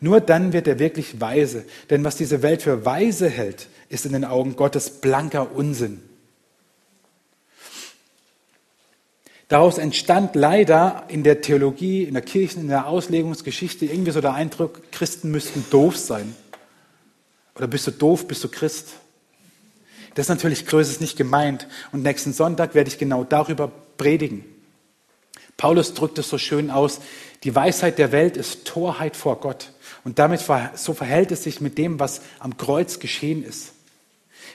Nur 0.00 0.20
dann 0.20 0.52
wird 0.52 0.68
er 0.68 0.78
wirklich 0.78 1.20
weise, 1.20 1.64
denn 1.90 2.04
was 2.04 2.16
diese 2.16 2.42
Welt 2.42 2.62
für 2.62 2.84
weise 2.84 3.28
hält, 3.28 3.68
ist 3.88 4.06
in 4.06 4.12
den 4.12 4.24
Augen 4.24 4.54
Gottes 4.54 4.90
blanker 4.90 5.54
Unsinn. 5.54 6.02
Daraus 9.48 9.78
entstand 9.78 10.34
leider 10.34 11.04
in 11.08 11.22
der 11.22 11.40
Theologie, 11.40 12.04
in 12.04 12.14
der 12.14 12.22
Kirchen, 12.22 12.62
in 12.62 12.68
der 12.68 12.86
Auslegungsgeschichte 12.86 13.86
irgendwie 13.86 14.10
so 14.10 14.20
der 14.20 14.34
Eindruck, 14.34 14.90
Christen 14.92 15.30
müssten 15.30 15.64
doof 15.70 15.96
sein. 15.96 16.34
Oder 17.54 17.66
bist 17.66 17.86
du 17.86 17.90
doof, 17.90 18.26
bist 18.26 18.42
du 18.42 18.48
Christ? 18.48 18.94
Das 20.14 20.26
ist 20.26 20.30
natürlich 20.30 20.66
größtes 20.66 21.00
nicht 21.00 21.16
gemeint. 21.16 21.66
Und 21.92 22.02
nächsten 22.02 22.32
Sonntag 22.32 22.74
werde 22.74 22.88
ich 22.88 22.98
genau 22.98 23.24
darüber 23.24 23.70
predigen. 23.96 24.44
Paulus 25.56 25.94
drückt 25.94 26.18
es 26.18 26.28
so 26.28 26.38
schön 26.38 26.70
aus, 26.70 27.00
die 27.44 27.54
Weisheit 27.54 27.98
der 27.98 28.12
Welt 28.12 28.36
ist 28.36 28.64
Torheit 28.64 29.16
vor 29.16 29.40
Gott. 29.40 29.72
Und 30.02 30.18
damit 30.18 30.40
so 30.74 30.94
verhält 30.94 31.30
es 31.30 31.44
sich 31.44 31.60
mit 31.60 31.78
dem, 31.78 32.00
was 32.00 32.22
am 32.38 32.56
Kreuz 32.56 32.98
geschehen 32.98 33.44
ist. 33.44 33.72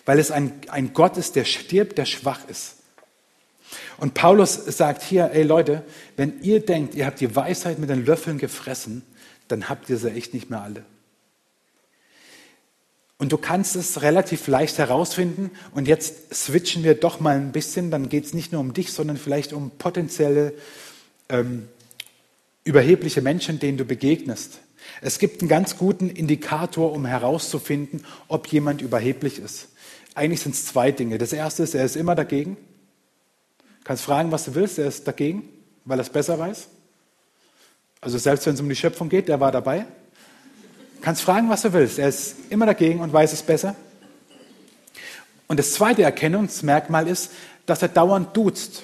Weil 0.05 0.19
es 0.19 0.31
ein, 0.31 0.53
ein 0.69 0.93
Gott 0.93 1.17
ist, 1.17 1.35
der 1.35 1.45
stirbt, 1.45 1.97
der 1.97 2.05
schwach 2.05 2.41
ist. 2.47 2.75
Und 3.97 4.13
Paulus 4.13 4.55
sagt 4.55 5.03
hier, 5.03 5.31
ey 5.33 5.43
Leute, 5.43 5.83
wenn 6.15 6.41
ihr 6.41 6.65
denkt, 6.65 6.95
ihr 6.95 7.05
habt 7.05 7.19
die 7.19 7.35
Weisheit 7.35 7.79
mit 7.79 7.89
den 7.89 8.05
Löffeln 8.05 8.37
gefressen, 8.37 9.03
dann 9.47 9.69
habt 9.69 9.89
ihr 9.89 9.97
sie 9.97 10.11
echt 10.11 10.33
nicht 10.33 10.49
mehr 10.49 10.61
alle. 10.61 10.83
Und 13.19 13.33
du 13.33 13.37
kannst 13.37 13.75
es 13.75 14.01
relativ 14.01 14.47
leicht 14.47 14.77
herausfinden. 14.77 15.51
Und 15.73 15.87
jetzt 15.89 16.33
switchen 16.33 16.83
wir 16.83 16.95
doch 16.95 17.19
mal 17.19 17.35
ein 17.35 17.51
bisschen. 17.51 17.91
Dann 17.91 18.07
geht 18.07 18.25
es 18.25 18.33
nicht 18.33 18.53
nur 18.53 18.61
um 18.61 18.73
dich, 18.73 18.93
sondern 18.93 19.17
vielleicht 19.17 19.51
um 19.51 19.71
potenzielle 19.71 20.53
ähm, 21.27 21.67
überhebliche 22.63 23.21
Menschen, 23.21 23.59
denen 23.59 23.77
du 23.77 23.83
begegnest. 23.83 24.59
Es 25.01 25.19
gibt 25.19 25.41
einen 25.41 25.49
ganz 25.49 25.77
guten 25.77 26.09
Indikator, 26.09 26.93
um 26.93 27.05
herauszufinden, 27.05 28.05
ob 28.29 28.47
jemand 28.47 28.81
überheblich 28.81 29.37
ist. 29.39 29.67
Eigentlich 30.15 30.39
sind 30.39 30.55
es 30.55 30.65
zwei 30.65 30.91
Dinge. 30.93 31.17
Das 31.17 31.33
erste 31.33 31.63
ist, 31.63 31.75
er 31.75 31.83
ist 31.83 31.97
immer 31.97 32.15
dagegen. 32.15 32.55
Du 33.57 33.83
kannst 33.83 34.03
fragen, 34.03 34.31
was 34.31 34.45
du 34.45 34.55
willst, 34.55 34.79
er 34.79 34.87
ist 34.87 35.07
dagegen, 35.07 35.43
weil 35.83 35.99
er 35.99 36.03
es 36.03 36.09
besser 36.09 36.39
weiß. 36.39 36.69
Also 37.99 38.17
selbst 38.17 38.45
wenn 38.45 38.53
es 38.53 38.61
um 38.61 38.69
die 38.69 38.75
Schöpfung 38.75 39.09
geht, 39.09 39.27
der 39.27 39.41
war 39.41 39.51
dabei. 39.51 39.85
Kannst 41.01 41.21
fragen, 41.21 41.49
was 41.49 41.61
du 41.61 41.73
willst. 41.73 41.99
Er 41.99 42.09
ist 42.09 42.35
immer 42.49 42.65
dagegen 42.65 42.99
und 42.99 43.13
weiß 43.13 43.33
es 43.33 43.43
besser. 43.43 43.75
Und 45.47 45.57
das 45.57 45.73
zweite 45.73 46.03
Erkennungsmerkmal 46.03 47.07
ist, 47.07 47.31
dass 47.65 47.81
er 47.81 47.87
dauernd 47.87 48.35
duzt. 48.35 48.83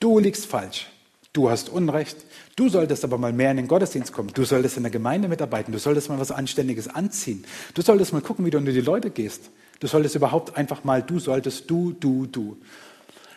Du 0.00 0.18
liegst 0.18 0.46
falsch. 0.46 0.86
Du 1.32 1.50
hast 1.50 1.68
Unrecht. 1.68 2.16
Du 2.56 2.68
solltest 2.68 3.04
aber 3.04 3.18
mal 3.18 3.32
mehr 3.32 3.50
in 3.50 3.56
den 3.56 3.68
Gottesdienst 3.68 4.12
kommen. 4.12 4.30
Du 4.32 4.44
solltest 4.44 4.76
in 4.76 4.84
der 4.84 4.92
Gemeinde 4.92 5.28
mitarbeiten. 5.28 5.72
Du 5.72 5.78
solltest 5.78 6.08
mal 6.08 6.18
was 6.18 6.30
Anständiges 6.30 6.88
anziehen. 6.88 7.44
Du 7.74 7.82
solltest 7.82 8.12
mal 8.12 8.22
gucken, 8.22 8.44
wie 8.44 8.50
du 8.50 8.58
unter 8.58 8.72
die 8.72 8.80
Leute 8.80 9.10
gehst. 9.10 9.50
Du 9.80 9.86
solltest 9.86 10.14
überhaupt 10.14 10.56
einfach 10.56 10.84
mal, 10.84 11.02
du 11.02 11.18
solltest, 11.18 11.68
du, 11.68 11.92
du, 11.92 12.26
du. 12.26 12.56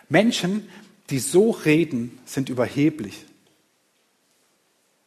Menschen, 0.08 0.70
die 1.10 1.20
so 1.20 1.52
reden, 1.52 2.20
sind 2.26 2.50
überheblich 2.50 3.26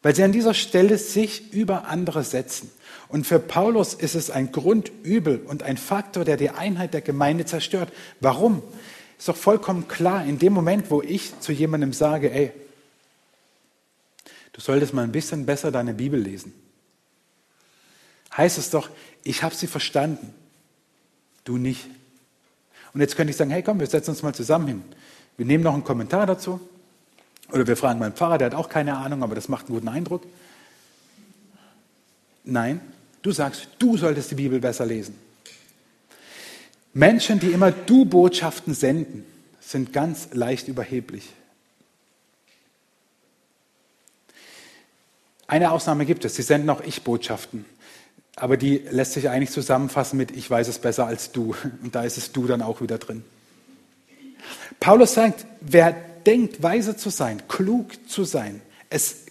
weil 0.03 0.15
sie 0.15 0.23
an 0.23 0.33
dieser 0.33 0.55
Stelle 0.55 0.99
sich 0.99 1.53
über 1.53 1.87
andere 1.87 2.25
setzen. 2.25 2.71
Und 3.09 3.27
für 3.27 3.39
Paulus 3.39 3.95
ist 3.95 4.15
es 4.15 4.31
ein 4.31 4.53
Grundübel 4.53 5.39
und 5.39 5.63
ein 5.63 5.77
Faktor, 5.77 6.25
der 6.25 6.37
die 6.37 6.51
Einheit 6.51 6.95
der 6.95 7.01
Gemeinde 7.01 7.45
zerstört. 7.45 7.93
Warum? 8.21 8.63
Ist 9.19 9.29
doch 9.29 9.37
vollkommen 9.37 9.89
klar, 9.89 10.25
in 10.25 10.39
dem 10.39 10.53
Moment, 10.53 10.91
wo 10.91 11.03
ich 11.03 11.39
zu 11.41 11.53
jemandem 11.53 11.93
sage, 11.93 12.33
ey, 12.33 12.53
du 14.53 14.61
solltest 14.61 14.95
mal 14.95 15.03
ein 15.03 15.13
bisschen 15.13 15.45
besser 15.45 15.71
deine 15.71 15.93
Bibel 15.93 16.19
lesen, 16.19 16.55
heißt 18.35 18.57
es 18.57 18.71
doch, 18.71 18.89
ich 19.23 19.43
habe 19.43 19.55
sie 19.55 19.67
verstanden, 19.67 20.33
du 21.45 21.59
nicht. 21.59 21.87
Und 22.95 23.01
jetzt 23.01 23.17
könnte 23.17 23.33
ich 23.33 23.37
sagen, 23.37 23.51
hey 23.51 23.63
komm, 23.63 23.81
wir 23.81 23.87
setzen 23.87 24.11
uns 24.11 24.23
mal 24.23 24.35
zusammen 24.35 24.69
hin. 24.69 24.83
Wir 25.37 25.45
nehmen 25.45 25.65
noch 25.65 25.75
einen 25.75 25.85
Kommentar 25.85 26.27
dazu 26.27 26.61
Oder 27.53 27.67
wir 27.67 27.77
fragen 27.77 27.99
meinen 27.99 28.15
Pfarrer, 28.15 28.39
der 28.39 28.47
hat 28.47 28.55
auch 28.55 28.69
keine 28.69 28.97
Ahnung, 28.97 29.23
aber 29.23 29.35
das 29.35 29.49
macht 29.49 29.67
einen 29.67 29.75
guten 29.75 29.89
Eindruck. 29.89 30.23
Nein, 32.45 32.81
du 33.23 33.33
sagst, 33.33 33.69
du 33.79 33.97
solltest 33.97 34.31
die 34.31 34.37
Bibel 34.37 34.61
besser 34.61 34.87
lesen. 34.87 35.15
Menschen, 36.93 37.39
die 37.39 37.53
immer 37.53 37.71
Du-Botschaften 37.71 38.75
senden, 38.75 39.25
sind 39.61 39.93
ganz 39.93 40.29
leicht 40.33 40.69
überheblich. 40.69 41.29
Eine 45.47 45.73
Ausnahme 45.73 46.07
gibt 46.07 46.25
es, 46.25 46.37
sie 46.37 46.43
senden 46.43 46.71
auch 46.71 46.81
Ich-Botschaften. 46.81 47.65
Aber 48.37 48.57
die 48.57 48.79
lässt 48.91 49.13
sich 49.13 49.29
eigentlich 49.29 49.51
zusammenfassen 49.51 50.17
mit 50.17 50.31
Ich 50.31 50.49
weiß 50.49 50.69
es 50.69 50.79
besser 50.79 51.07
als 51.07 51.33
du. 51.33 51.55
Und 51.83 51.95
da 51.95 52.05
ist 52.05 52.17
es 52.17 52.33
du 52.33 52.47
dann 52.47 52.63
auch 52.63 52.81
wieder 52.81 52.99
drin. 52.99 53.25
Paulus 54.79 55.15
sagt, 55.15 55.45
wer 55.61 55.95
denkt, 56.27 56.63
weise 56.63 56.97
zu 56.97 57.11
sein, 57.11 57.43
klug 57.49 58.09
zu 58.09 58.25
sein, 58.25 58.61
es, 58.89 59.27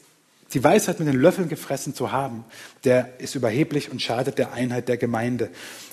die 0.53 0.63
Weisheit 0.63 0.99
mit 0.99 1.07
den 1.07 1.19
Löffeln 1.19 1.49
gefressen 1.49 1.93
zu 1.93 2.11
haben, 2.11 2.45
der 2.83 3.19
ist 3.19 3.35
überheblich 3.35 3.91
und 3.91 4.01
schadet 4.01 4.37
der 4.37 4.53
Einheit 4.53 4.87
der 4.87 4.97
Gemeinde. 4.97 5.49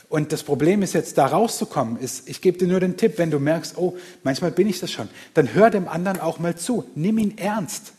Und 0.09 0.33
das 0.33 0.45
Problem 0.45 0.83
ist 0.83 0.93
jetzt, 0.93 1.19
da 1.19 1.27
rauszukommen, 1.27 1.99
ist, 1.99 2.29
ich 2.29 2.41
gebe 2.41 2.59
dir 2.59 2.69
nur 2.69 2.81
den 2.81 2.97
Tipp, 2.97 3.15
wenn 3.19 3.31
du 3.31 3.41
merkst, 3.41 3.77
oh, 3.77 3.97
manchmal 4.23 4.53
bin 4.53 4.69
ich 4.69 4.79
das 4.79 4.91
schon, 4.91 5.09
dann 5.35 5.53
hör 5.53 5.71
dem 5.71 5.89
anderen 5.89 6.21
auch 6.21 6.39
mal 6.39 6.57
zu. 6.57 6.89
Nimm 6.95 7.19
ihn 7.19 7.37
ernst. 7.39 7.93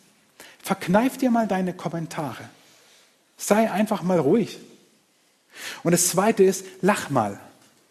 Verkneif 0.63 1.17
dir 1.17 1.31
mal 1.31 1.47
deine 1.47 1.73
Kommentare. 1.73 2.43
Sei 3.37 3.69
einfach 3.69 4.03
mal 4.03 4.19
ruhig. 4.19 4.59
Und 5.83 5.91
das 5.91 6.07
Zweite 6.07 6.43
ist, 6.43 6.65
lach 6.81 7.09
mal. 7.09 7.39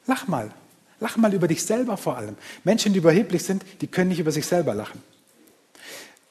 Lach 0.07 0.29
mal. 0.29 0.51
Lach 1.01 1.17
mal 1.17 1.35
über 1.35 1.49
dich 1.49 1.63
selber 1.63 1.97
vor 1.97 2.17
allem. 2.17 2.37
Menschen, 2.65 2.93
die 2.93 2.99
überheblich 2.99 3.45
sind, 3.45 3.65
die 3.81 3.87
können 3.87 4.09
nicht 4.09 4.21
über 4.21 4.33
sich 4.33 4.47
selber 4.47 4.75
lachen. 4.75 5.03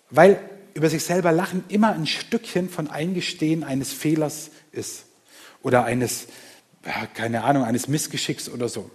Weil 0.09 0.39
über 0.73 0.89
sich 0.89 1.03
selber 1.03 1.31
lachen 1.31 1.63
immer 1.67 1.93
ein 1.93 2.07
Stückchen 2.07 2.69
von 2.69 2.89
Eingestehen 2.89 3.63
eines 3.63 3.93
Fehlers 3.93 4.49
ist. 4.71 5.05
Oder 5.61 5.85
eines, 5.85 6.27
keine 7.13 7.43
Ahnung, 7.43 7.63
eines 7.63 7.87
Missgeschicks 7.87 8.49
oder 8.49 8.69
so. 8.69 8.89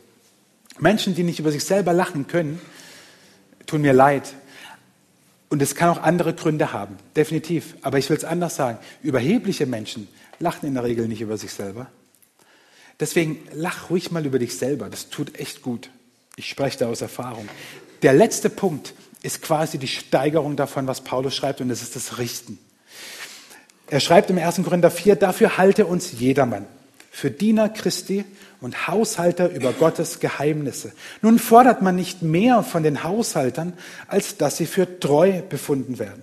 Menschen, 0.79 1.15
die 1.15 1.23
nicht 1.23 1.39
über 1.39 1.53
sich 1.53 1.65
selber 1.65 1.93
lachen 1.93 2.27
können, 2.27 2.61
tun 3.67 3.83
mir 3.83 3.93
leid. 3.93 4.35
Und 5.49 5.63
es 5.63 5.75
kann 5.75 5.91
auch 5.91 6.03
andere 6.03 6.35
Gründe 6.35 6.73
haben, 6.73 6.97
definitiv. 7.17 7.77
Aber 7.83 7.99
ich 7.99 8.09
will 8.09 8.17
es 8.17 8.25
anders 8.25 8.57
sagen. 8.57 8.79
Überhebliche 9.03 9.67
Menschen 9.67 10.09
lachen 10.39 10.67
in 10.67 10.75
der 10.75 10.85
Regel 10.85 11.09
nicht 11.09 11.21
über 11.21 11.37
sich 11.37 11.53
selber. 11.53 11.89
Deswegen 13.01 13.41
lach 13.53 13.91
ruhig 13.91 14.11
mal 14.11 14.25
über 14.25 14.39
dich 14.39 14.57
selber. 14.57 14.89
Das 14.89 15.09
tut 15.09 15.39
echt 15.41 15.63
gut. 15.63 15.91
Ich 16.37 16.49
spreche 16.49 16.79
da 16.79 16.89
aus 16.89 17.01
Erfahrung. 17.01 17.49
Der 18.03 18.13
letzte 18.13 18.51
Punkt 18.51 18.95
ist 19.23 19.43
quasi 19.43 19.79
die 19.79 19.89
Steigerung 19.89 20.57
davon, 20.57 20.87
was 20.87 21.01
Paulus 21.03 21.35
schreibt, 21.35 21.61
und 21.61 21.69
das 21.69 21.83
ist 21.83 21.97
das 21.97 22.19
Richten. 22.19 22.59
Er 23.89 24.01
schreibt 24.01 24.31
im 24.31 24.39
1. 24.39 24.63
Korinther 24.63 24.91
4, 24.91 25.17
dafür 25.17 25.59
halte 25.59 25.87
uns 25.87 26.13
jedermann 26.13 26.67
für 27.11 27.31
Diener 27.31 27.69
Christi 27.69 28.25
und 28.61 28.87
Haushalter 28.87 29.51
über 29.51 29.73
Gottes 29.73 30.21
Geheimnisse. 30.21 30.93
Nun 31.23 31.39
fordert 31.39 31.83
man 31.83 31.97
nicht 31.97 32.23
mehr 32.23 32.63
von 32.63 32.83
den 32.83 33.03
Haushaltern, 33.03 33.73
als 34.07 34.37
dass 34.37 34.59
sie 34.59 34.67
für 34.67 35.01
treu 35.01 35.43
befunden 35.43 35.99
werden. 35.99 36.23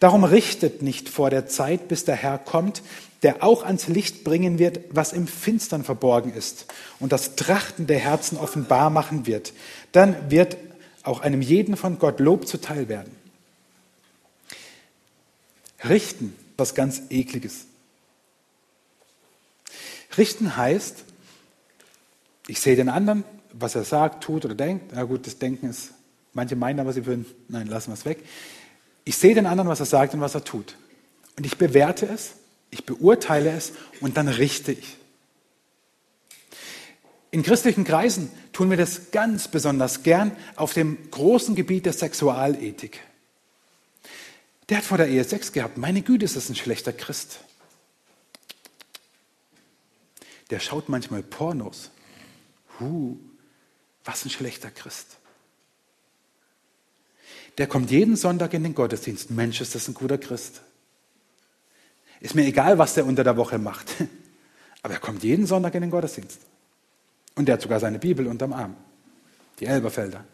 Darum 0.00 0.24
richtet 0.24 0.82
nicht 0.82 1.08
vor 1.08 1.30
der 1.30 1.46
Zeit, 1.46 1.88
bis 1.88 2.04
der 2.04 2.16
Herr 2.16 2.38
kommt, 2.38 2.82
der 3.22 3.42
auch 3.42 3.64
ans 3.64 3.88
Licht 3.88 4.24
bringen 4.24 4.58
wird, 4.58 4.80
was 4.90 5.12
im 5.12 5.26
Finstern 5.26 5.84
verborgen 5.84 6.32
ist 6.32 6.66
und 6.98 7.12
das 7.12 7.36
Trachten 7.36 7.86
der 7.86 7.98
Herzen 7.98 8.38
offenbar 8.38 8.90
machen 8.90 9.26
wird. 9.26 9.52
Dann 9.92 10.30
wird 10.30 10.56
auch 11.02 11.20
einem 11.20 11.42
jeden 11.42 11.76
von 11.76 11.98
Gott 11.98 12.20
Lob 12.20 12.46
zuteil 12.46 12.88
werden. 12.88 13.14
Richten, 15.88 16.36
was 16.56 16.74
ganz 16.74 17.02
ekliges. 17.10 17.66
Richten 20.16 20.56
heißt, 20.56 21.04
ich 22.48 22.60
sehe 22.60 22.76
den 22.76 22.88
anderen, 22.88 23.24
was 23.52 23.74
er 23.74 23.84
sagt, 23.84 24.24
tut 24.24 24.44
oder 24.44 24.54
denkt. 24.54 24.92
Na 24.94 25.04
gut, 25.04 25.26
das 25.26 25.38
Denken 25.38 25.68
ist, 25.68 25.92
manche 26.32 26.56
meinen 26.56 26.80
aber, 26.80 26.92
sie 26.92 27.06
würden, 27.06 27.26
nein, 27.48 27.66
lassen 27.66 27.90
wir 27.90 27.94
es 27.94 28.04
weg. 28.04 28.18
Ich 29.04 29.16
sehe 29.16 29.34
den 29.34 29.46
anderen, 29.46 29.68
was 29.68 29.80
er 29.80 29.86
sagt 29.86 30.14
und 30.14 30.20
was 30.20 30.34
er 30.34 30.44
tut. 30.44 30.76
Und 31.36 31.46
ich 31.46 31.56
bewerte 31.56 32.06
es, 32.06 32.32
ich 32.70 32.84
beurteile 32.84 33.50
es 33.50 33.72
und 34.00 34.16
dann 34.16 34.28
richte 34.28 34.72
ich. 34.72 34.96
In 37.30 37.42
christlichen 37.42 37.84
Kreisen 37.84 38.30
tun 38.52 38.70
wir 38.70 38.76
das 38.76 39.12
ganz 39.12 39.48
besonders 39.48 40.02
gern 40.02 40.36
auf 40.56 40.72
dem 40.72 41.10
großen 41.10 41.54
Gebiet 41.54 41.86
der 41.86 41.92
Sexualethik. 41.92 43.00
Der 44.68 44.78
hat 44.78 44.84
vor 44.84 44.98
der 44.98 45.08
Ehe 45.08 45.24
Sex 45.24 45.52
gehabt. 45.52 45.78
Meine 45.78 46.02
Güte, 46.02 46.24
ist 46.24 46.36
das 46.36 46.48
ein 46.48 46.56
schlechter 46.56 46.92
Christ. 46.92 47.40
Der 50.50 50.60
schaut 50.60 50.88
manchmal 50.88 51.22
Pornos. 51.22 51.90
Huh, 52.78 53.16
was 54.04 54.24
ein 54.24 54.30
schlechter 54.30 54.70
Christ. 54.70 55.18
Der 57.58 57.66
kommt 57.66 57.90
jeden 57.90 58.16
Sonntag 58.16 58.54
in 58.54 58.62
den 58.62 58.74
Gottesdienst. 58.74 59.30
Mensch, 59.30 59.60
ist 59.60 59.74
das 59.74 59.86
ein 59.86 59.94
guter 59.94 60.18
Christ. 60.18 60.62
Ist 62.20 62.34
mir 62.34 62.44
egal, 62.44 62.78
was 62.78 62.94
der 62.94 63.06
unter 63.06 63.24
der 63.24 63.36
Woche 63.36 63.58
macht. 63.58 63.86
Aber 64.82 64.94
er 64.94 65.00
kommt 65.00 65.22
jeden 65.22 65.46
Sonntag 65.46 65.74
in 65.74 65.82
den 65.82 65.90
Gottesdienst. 65.90 66.40
Und 67.34 67.46
der 67.46 67.54
hat 67.54 67.62
sogar 67.62 67.80
seine 67.80 67.98
Bibel 67.98 68.26
unterm 68.26 68.52
Arm. 68.52 68.76
Die 69.58 69.66
Elberfelder. 69.66 70.24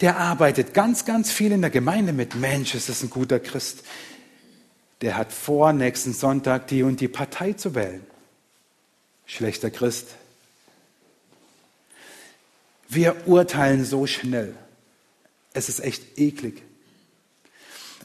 Der 0.00 0.16
arbeitet 0.16 0.74
ganz, 0.74 1.04
ganz 1.04 1.32
viel 1.32 1.52
in 1.52 1.60
der 1.60 1.70
Gemeinde 1.70 2.12
mit. 2.12 2.36
Mensch, 2.36 2.74
ist 2.74 2.88
das 2.88 3.02
ein 3.02 3.10
guter 3.10 3.40
Christ. 3.40 3.82
Der 5.00 5.16
hat 5.16 5.32
vor, 5.32 5.72
nächsten 5.72 6.12
Sonntag 6.12 6.68
die 6.68 6.82
und 6.82 7.00
die 7.00 7.08
Partei 7.08 7.52
zu 7.52 7.74
wählen. 7.74 8.04
Schlechter 9.26 9.70
Christ. 9.70 10.08
Wir 12.88 13.26
urteilen 13.26 13.84
so 13.84 14.06
schnell. 14.06 14.54
Es 15.52 15.68
ist 15.68 15.80
echt 15.80 16.18
eklig. 16.18 16.62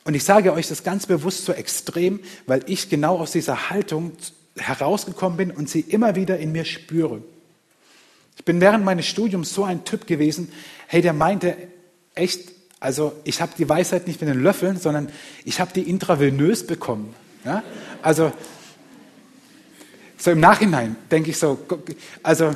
Und 0.04 0.16
ich 0.16 0.24
sage 0.24 0.54
euch 0.54 0.68
das 0.68 0.84
ganz 0.84 1.06
bewusst 1.06 1.46
so 1.46 1.54
extrem, 1.54 2.20
weil 2.46 2.64
ich 2.68 2.90
genau 2.90 3.18
aus 3.20 3.32
dieser 3.32 3.70
Haltung 3.70 4.12
herausgekommen 4.58 5.38
bin 5.38 5.52
und 5.52 5.70
sie 5.70 5.82
immer 5.82 6.16
wieder 6.16 6.38
in 6.38 6.52
mir 6.52 6.66
spüre. 6.66 7.22
Ich 8.38 8.46
bin 8.46 8.60
während 8.60 8.84
meines 8.84 9.06
Studiums 9.06 9.54
so 9.54 9.64
ein 9.64 9.86
Typ 9.86 10.08
gewesen, 10.08 10.52
hey, 10.88 11.02
der 11.02 11.14
meinte 11.14 11.56
echt, 12.16 12.52
also 12.80 13.14
ich 13.24 13.42
habe 13.42 13.54
die 13.58 13.68
Weisheit 13.68 14.08
nicht 14.08 14.20
mit 14.20 14.30
den 14.30 14.42
Löffeln, 14.42 14.78
sondern 14.78 15.10
ich 15.46 15.60
habe 15.60 15.72
die 15.74 15.90
intravenös 15.90 16.68
bekommen. 16.68 17.16
Ja? 17.46 17.64
Also 18.02 18.32
so 20.18 20.32
im 20.32 20.40
Nachhinein 20.40 20.96
denke 21.12 21.30
ich 21.30 21.38
so, 21.38 21.60
also 22.22 22.54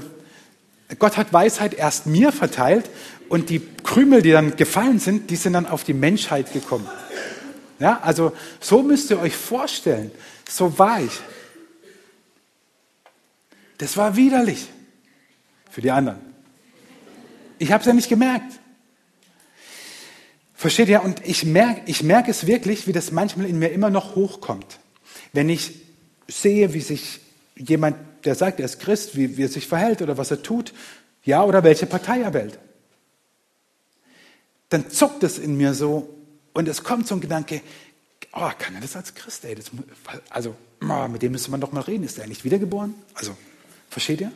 Gott 0.99 1.17
hat 1.17 1.33
Weisheit 1.33 1.73
erst 1.73 2.05
mir 2.05 2.31
verteilt 2.31 2.89
und 3.29 3.49
die 3.49 3.62
Krümel, 3.83 4.21
die 4.21 4.31
dann 4.31 4.55
gefallen 4.55 4.99
sind, 4.99 5.29
die 5.29 5.36
sind 5.36 5.53
dann 5.53 5.65
auf 5.65 5.83
die 5.83 5.93
Menschheit 5.93 6.53
gekommen. 6.53 6.88
Ja, 7.79 7.99
also 8.01 8.33
so 8.59 8.81
müsst 8.81 9.11
ihr 9.11 9.19
euch 9.19 9.35
vorstellen, 9.35 10.11
so 10.49 10.77
war 10.79 11.01
ich. 11.01 11.19
Das 13.77 13.97
war 13.97 14.15
widerlich 14.15 14.67
für 15.69 15.81
die 15.81 15.91
anderen. 15.91 16.19
Ich 17.59 17.71
habe 17.71 17.81
es 17.81 17.87
ja 17.87 17.93
nicht 17.93 18.09
gemerkt. 18.09 18.53
Versteht 20.55 20.89
ihr? 20.89 21.03
Und 21.03 21.23
ich 21.23 21.45
merke 21.45 21.81
ich 21.85 22.01
merk 22.01 22.27
es 22.27 22.47
wirklich, 22.47 22.87
wie 22.87 22.93
das 22.93 23.11
manchmal 23.11 23.45
in 23.45 23.59
mir 23.59 23.69
immer 23.69 23.91
noch 23.91 24.15
hochkommt. 24.15 24.79
Wenn 25.33 25.49
ich 25.49 25.81
sehe, 26.27 26.73
wie 26.73 26.81
sich 26.81 27.19
jemand 27.55 27.95
der 28.25 28.35
sagt, 28.35 28.59
er 28.59 28.65
ist 28.65 28.79
Christ, 28.79 29.15
wie, 29.15 29.37
wie 29.37 29.43
er 29.43 29.49
sich 29.49 29.67
verhält 29.67 30.01
oder 30.01 30.17
was 30.17 30.31
er 30.31 30.41
tut, 30.41 30.73
ja, 31.23 31.43
oder 31.43 31.63
welche 31.63 31.85
Partei 31.85 32.21
er 32.21 32.33
wählt. 32.33 32.59
Dann 34.69 34.89
zuckt 34.89 35.23
es 35.23 35.37
in 35.37 35.55
mir 35.55 35.73
so 35.73 36.16
und 36.57 36.67
es 36.67 36.83
kommt 36.83 37.07
so 37.07 37.13
ein 37.13 37.21
Gedanke, 37.21 37.61
oh, 38.33 38.49
kann 38.57 38.73
er 38.73 38.81
das 38.81 38.95
als 38.95 39.13
Christ? 39.13 39.45
Ey, 39.45 39.53
das, 39.53 39.69
also, 40.31 40.55
oh, 40.81 41.08
mit 41.08 41.21
dem 41.21 41.33
müsste 41.33 41.51
man 41.51 41.62
doch 41.62 41.71
mal 41.71 41.81
reden. 41.81 42.03
Ist 42.03 42.17
er 42.17 42.25
nicht 42.25 42.43
wiedergeboren? 42.43 42.95
Also, 43.13 43.37
versteht 43.91 44.21
ihr? 44.21 44.31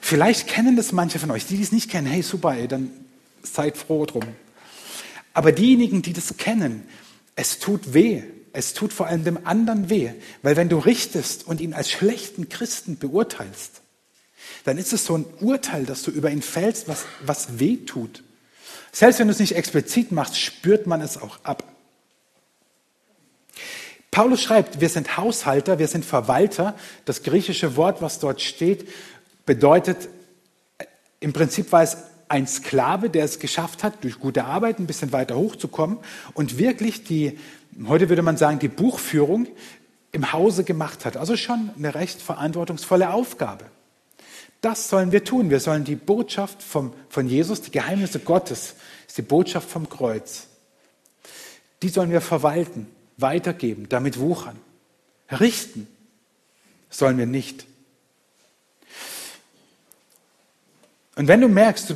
Vielleicht 0.00 0.48
kennen 0.48 0.76
das 0.76 0.92
manche 0.92 1.18
von 1.18 1.30
euch. 1.30 1.44
Die, 1.44 1.58
die 1.58 1.62
es 1.62 1.72
nicht 1.72 1.90
kennen, 1.90 2.06
hey, 2.06 2.22
super, 2.22 2.56
ey, 2.56 2.66
dann 2.68 2.90
seid 3.42 3.76
froh 3.76 4.06
drum. 4.06 4.22
Aber 5.34 5.52
diejenigen, 5.52 6.00
die 6.00 6.14
das 6.14 6.38
kennen, 6.38 6.88
es 7.34 7.58
tut 7.58 7.92
weh. 7.92 8.22
Es 8.54 8.72
tut 8.72 8.94
vor 8.94 9.06
allem 9.06 9.22
dem 9.22 9.46
anderen 9.46 9.90
weh, 9.90 10.12
weil 10.40 10.56
wenn 10.56 10.70
du 10.70 10.78
richtest 10.78 11.46
und 11.46 11.60
ihn 11.60 11.74
als 11.74 11.90
schlechten 11.90 12.48
Christen 12.48 12.96
beurteilst, 12.96 13.82
dann 14.64 14.78
ist 14.78 14.94
es 14.94 15.04
so 15.04 15.18
ein 15.18 15.26
Urteil, 15.40 15.84
dass 15.84 16.02
du 16.02 16.10
über 16.10 16.30
ihn 16.30 16.40
fällst, 16.40 16.88
was, 16.88 17.04
was 17.20 17.58
weh 17.58 17.76
tut. 17.76 18.22
Selbst 18.96 19.18
wenn 19.18 19.26
du 19.26 19.32
es 19.32 19.40
nicht 19.40 19.54
explizit 19.54 20.10
machst, 20.10 20.40
spürt 20.40 20.86
man 20.86 21.02
es 21.02 21.20
auch 21.20 21.38
ab. 21.42 21.64
Paulus 24.10 24.40
schreibt, 24.40 24.80
wir 24.80 24.88
sind 24.88 25.18
Haushalter, 25.18 25.78
wir 25.78 25.86
sind 25.86 26.02
Verwalter. 26.02 26.74
Das 27.04 27.22
griechische 27.22 27.76
Wort, 27.76 28.00
was 28.00 28.20
dort 28.20 28.40
steht, 28.40 28.88
bedeutet, 29.44 30.08
im 31.20 31.34
Prinzip 31.34 31.72
war 31.72 31.82
es 31.82 31.98
ein 32.28 32.46
Sklave, 32.46 33.10
der 33.10 33.26
es 33.26 33.38
geschafft 33.38 33.84
hat, 33.84 34.02
durch 34.02 34.18
gute 34.18 34.44
Arbeit 34.44 34.78
ein 34.78 34.86
bisschen 34.86 35.12
weiter 35.12 35.36
hochzukommen 35.36 35.98
und 36.32 36.56
wirklich 36.56 37.04
die, 37.04 37.38
heute 37.88 38.08
würde 38.08 38.22
man 38.22 38.38
sagen, 38.38 38.60
die 38.60 38.68
Buchführung 38.68 39.46
im 40.12 40.32
Hause 40.32 40.64
gemacht 40.64 41.04
hat. 41.04 41.18
Also 41.18 41.36
schon 41.36 41.68
eine 41.76 41.94
recht 41.94 42.22
verantwortungsvolle 42.22 43.10
Aufgabe. 43.12 43.66
Das 44.62 44.88
sollen 44.88 45.12
wir 45.12 45.22
tun. 45.22 45.50
Wir 45.50 45.60
sollen 45.60 45.84
die 45.84 45.96
Botschaft 45.96 46.62
vom, 46.62 46.92
von 47.08 47.28
Jesus, 47.28 47.60
die 47.62 47.70
Geheimnisse 47.70 48.20
Gottes, 48.20 48.74
ist 49.16 49.18
die 49.18 49.22
Botschaft 49.22 49.70
vom 49.70 49.88
Kreuz. 49.88 50.46
Die 51.82 51.88
sollen 51.88 52.10
wir 52.10 52.20
verwalten, 52.20 52.86
weitergeben, 53.16 53.88
damit 53.88 54.20
wuchern. 54.20 54.58
Richten 55.30 55.88
sollen 56.90 57.16
wir 57.16 57.24
nicht. 57.24 57.64
Und 61.14 61.28
wenn 61.28 61.40
du 61.40 61.48
merkst, 61.48 61.88
du, 61.88 61.94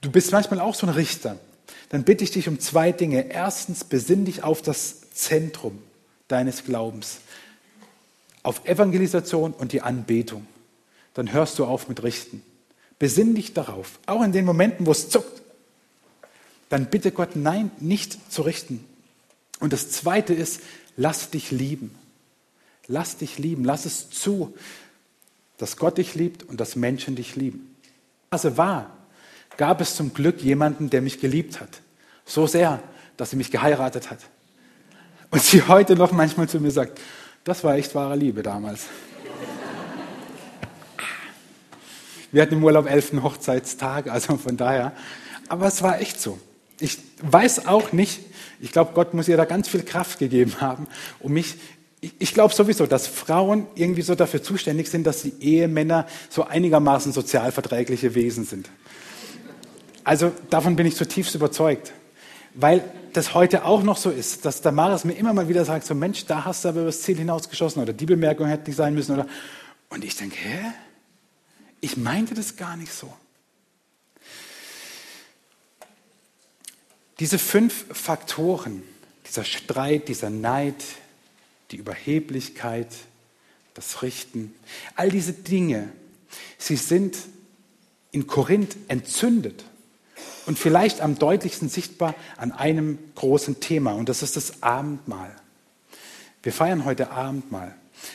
du 0.00 0.10
bist 0.10 0.32
manchmal 0.32 0.60
auch 0.60 0.74
so 0.74 0.86
ein 0.86 0.94
Richter, 0.94 1.38
dann 1.90 2.04
bitte 2.04 2.24
ich 2.24 2.30
dich 2.30 2.48
um 2.48 2.58
zwei 2.58 2.90
Dinge. 2.90 3.30
Erstens, 3.30 3.84
besinn 3.84 4.24
dich 4.24 4.42
auf 4.42 4.62
das 4.62 5.10
Zentrum 5.10 5.78
deines 6.28 6.64
Glaubens, 6.64 7.18
auf 8.42 8.64
Evangelisation 8.64 9.52
und 9.52 9.72
die 9.72 9.82
Anbetung. 9.82 10.46
Dann 11.12 11.34
hörst 11.34 11.58
du 11.58 11.66
auf 11.66 11.90
mit 11.90 12.02
Richten. 12.02 12.42
Besinn 12.98 13.34
dich 13.34 13.52
darauf, 13.52 13.98
auch 14.06 14.22
in 14.22 14.32
den 14.32 14.46
Momenten, 14.46 14.86
wo 14.86 14.92
es 14.92 15.10
zuckt. 15.10 15.41
Dann 16.72 16.86
bitte 16.86 17.12
Gott, 17.12 17.36
nein, 17.36 17.70
nicht 17.80 18.32
zu 18.32 18.40
richten. 18.40 18.82
Und 19.60 19.74
das 19.74 19.90
Zweite 19.90 20.32
ist, 20.32 20.62
lass 20.96 21.28
dich 21.28 21.50
lieben. 21.50 21.94
Lass 22.86 23.18
dich 23.18 23.36
lieben, 23.38 23.62
lass 23.62 23.84
es 23.84 24.08
zu, 24.08 24.56
dass 25.58 25.76
Gott 25.76 25.98
dich 25.98 26.14
liebt 26.14 26.44
und 26.44 26.58
dass 26.62 26.74
Menschen 26.74 27.14
dich 27.14 27.36
lieben. 27.36 27.76
Phase 28.30 28.56
war, 28.56 28.96
gab 29.58 29.82
es 29.82 29.96
zum 29.96 30.14
Glück 30.14 30.40
jemanden, 30.40 30.88
der 30.88 31.02
mich 31.02 31.20
geliebt 31.20 31.60
hat. 31.60 31.68
So 32.24 32.46
sehr, 32.46 32.82
dass 33.18 33.28
sie 33.28 33.36
mich 33.36 33.50
geheiratet 33.50 34.10
hat. 34.10 34.20
Und 35.30 35.42
sie 35.42 35.64
heute 35.64 35.94
noch 35.94 36.12
manchmal 36.12 36.48
zu 36.48 36.58
mir 36.58 36.70
sagt, 36.70 36.98
das 37.44 37.64
war 37.64 37.74
echt 37.74 37.94
wahre 37.94 38.16
Liebe 38.16 38.42
damals. 38.42 38.86
Wir 42.30 42.40
hatten 42.40 42.54
im 42.54 42.64
Urlaub 42.64 42.88
elften 42.88 43.22
Hochzeitstag, 43.22 44.06
also 44.08 44.38
von 44.38 44.56
daher. 44.56 44.94
Aber 45.50 45.66
es 45.66 45.82
war 45.82 46.00
echt 46.00 46.18
so. 46.18 46.38
Ich 46.82 46.98
weiß 47.22 47.66
auch 47.66 47.92
nicht, 47.92 48.20
ich 48.60 48.72
glaube, 48.72 48.90
Gott 48.94 49.14
muss 49.14 49.28
ihr 49.28 49.36
da 49.36 49.44
ganz 49.44 49.68
viel 49.68 49.82
Kraft 49.82 50.18
gegeben 50.18 50.60
haben, 50.60 50.86
um 51.20 51.32
mich 51.32 51.56
ich 52.18 52.34
glaube 52.34 52.52
sowieso, 52.52 52.86
dass 52.86 53.06
Frauen 53.06 53.68
irgendwie 53.76 54.02
so 54.02 54.16
dafür 54.16 54.42
zuständig 54.42 54.90
sind, 54.90 55.06
dass 55.06 55.22
die 55.22 55.34
Ehemänner 55.40 56.08
so 56.30 56.42
einigermaßen 56.42 57.12
sozialverträgliche 57.12 58.16
Wesen 58.16 58.44
sind. 58.44 58.68
Also 60.02 60.32
davon 60.50 60.74
bin 60.74 60.84
ich 60.84 60.96
zutiefst 60.96 61.36
überzeugt. 61.36 61.92
Weil 62.54 62.82
das 63.12 63.34
heute 63.34 63.64
auch 63.64 63.84
noch 63.84 63.96
so 63.96 64.10
ist, 64.10 64.44
dass 64.44 64.62
der 64.62 64.72
Maris 64.72 65.04
mir 65.04 65.12
immer 65.12 65.32
mal 65.32 65.48
wieder 65.48 65.64
sagt, 65.64 65.86
so 65.86 65.94
Mensch, 65.94 66.26
da 66.26 66.44
hast 66.44 66.64
du 66.64 66.70
aber 66.70 66.80
über 66.80 66.86
das 66.86 67.02
Ziel 67.02 67.16
hinausgeschossen 67.16 67.80
oder 67.80 67.92
die 67.92 68.06
Bemerkung 68.06 68.48
hätte 68.48 68.68
nicht 68.68 68.76
sein 68.76 68.94
müssen. 68.94 69.12
Oder 69.12 69.26
Und 69.88 70.04
ich 70.04 70.16
denke, 70.16 70.36
hä? 70.36 70.72
Ich 71.80 71.96
meinte 71.96 72.34
das 72.34 72.56
gar 72.56 72.76
nicht 72.76 72.92
so. 72.92 73.12
Diese 77.22 77.38
fünf 77.38 77.84
Faktoren, 77.92 78.82
dieser 79.28 79.44
Streit, 79.44 80.08
dieser 80.08 80.28
Neid, 80.28 80.74
die 81.70 81.76
Überheblichkeit, 81.76 82.88
das 83.74 84.02
Richten, 84.02 84.52
all 84.96 85.08
diese 85.08 85.32
Dinge, 85.32 85.90
sie 86.58 86.74
sind 86.74 87.16
in 88.10 88.26
Korinth 88.26 88.76
entzündet 88.88 89.62
und 90.46 90.58
vielleicht 90.58 91.00
am 91.00 91.16
deutlichsten 91.16 91.68
sichtbar 91.68 92.16
an 92.38 92.50
einem 92.50 92.98
großen 93.14 93.60
Thema 93.60 93.92
und 93.92 94.08
das 94.08 94.24
ist 94.24 94.34
das 94.34 94.64
Abendmahl. 94.64 95.30
Wir 96.42 96.52
feiern 96.52 96.84
heute 96.84 97.12
Abendmahl. 97.12 97.72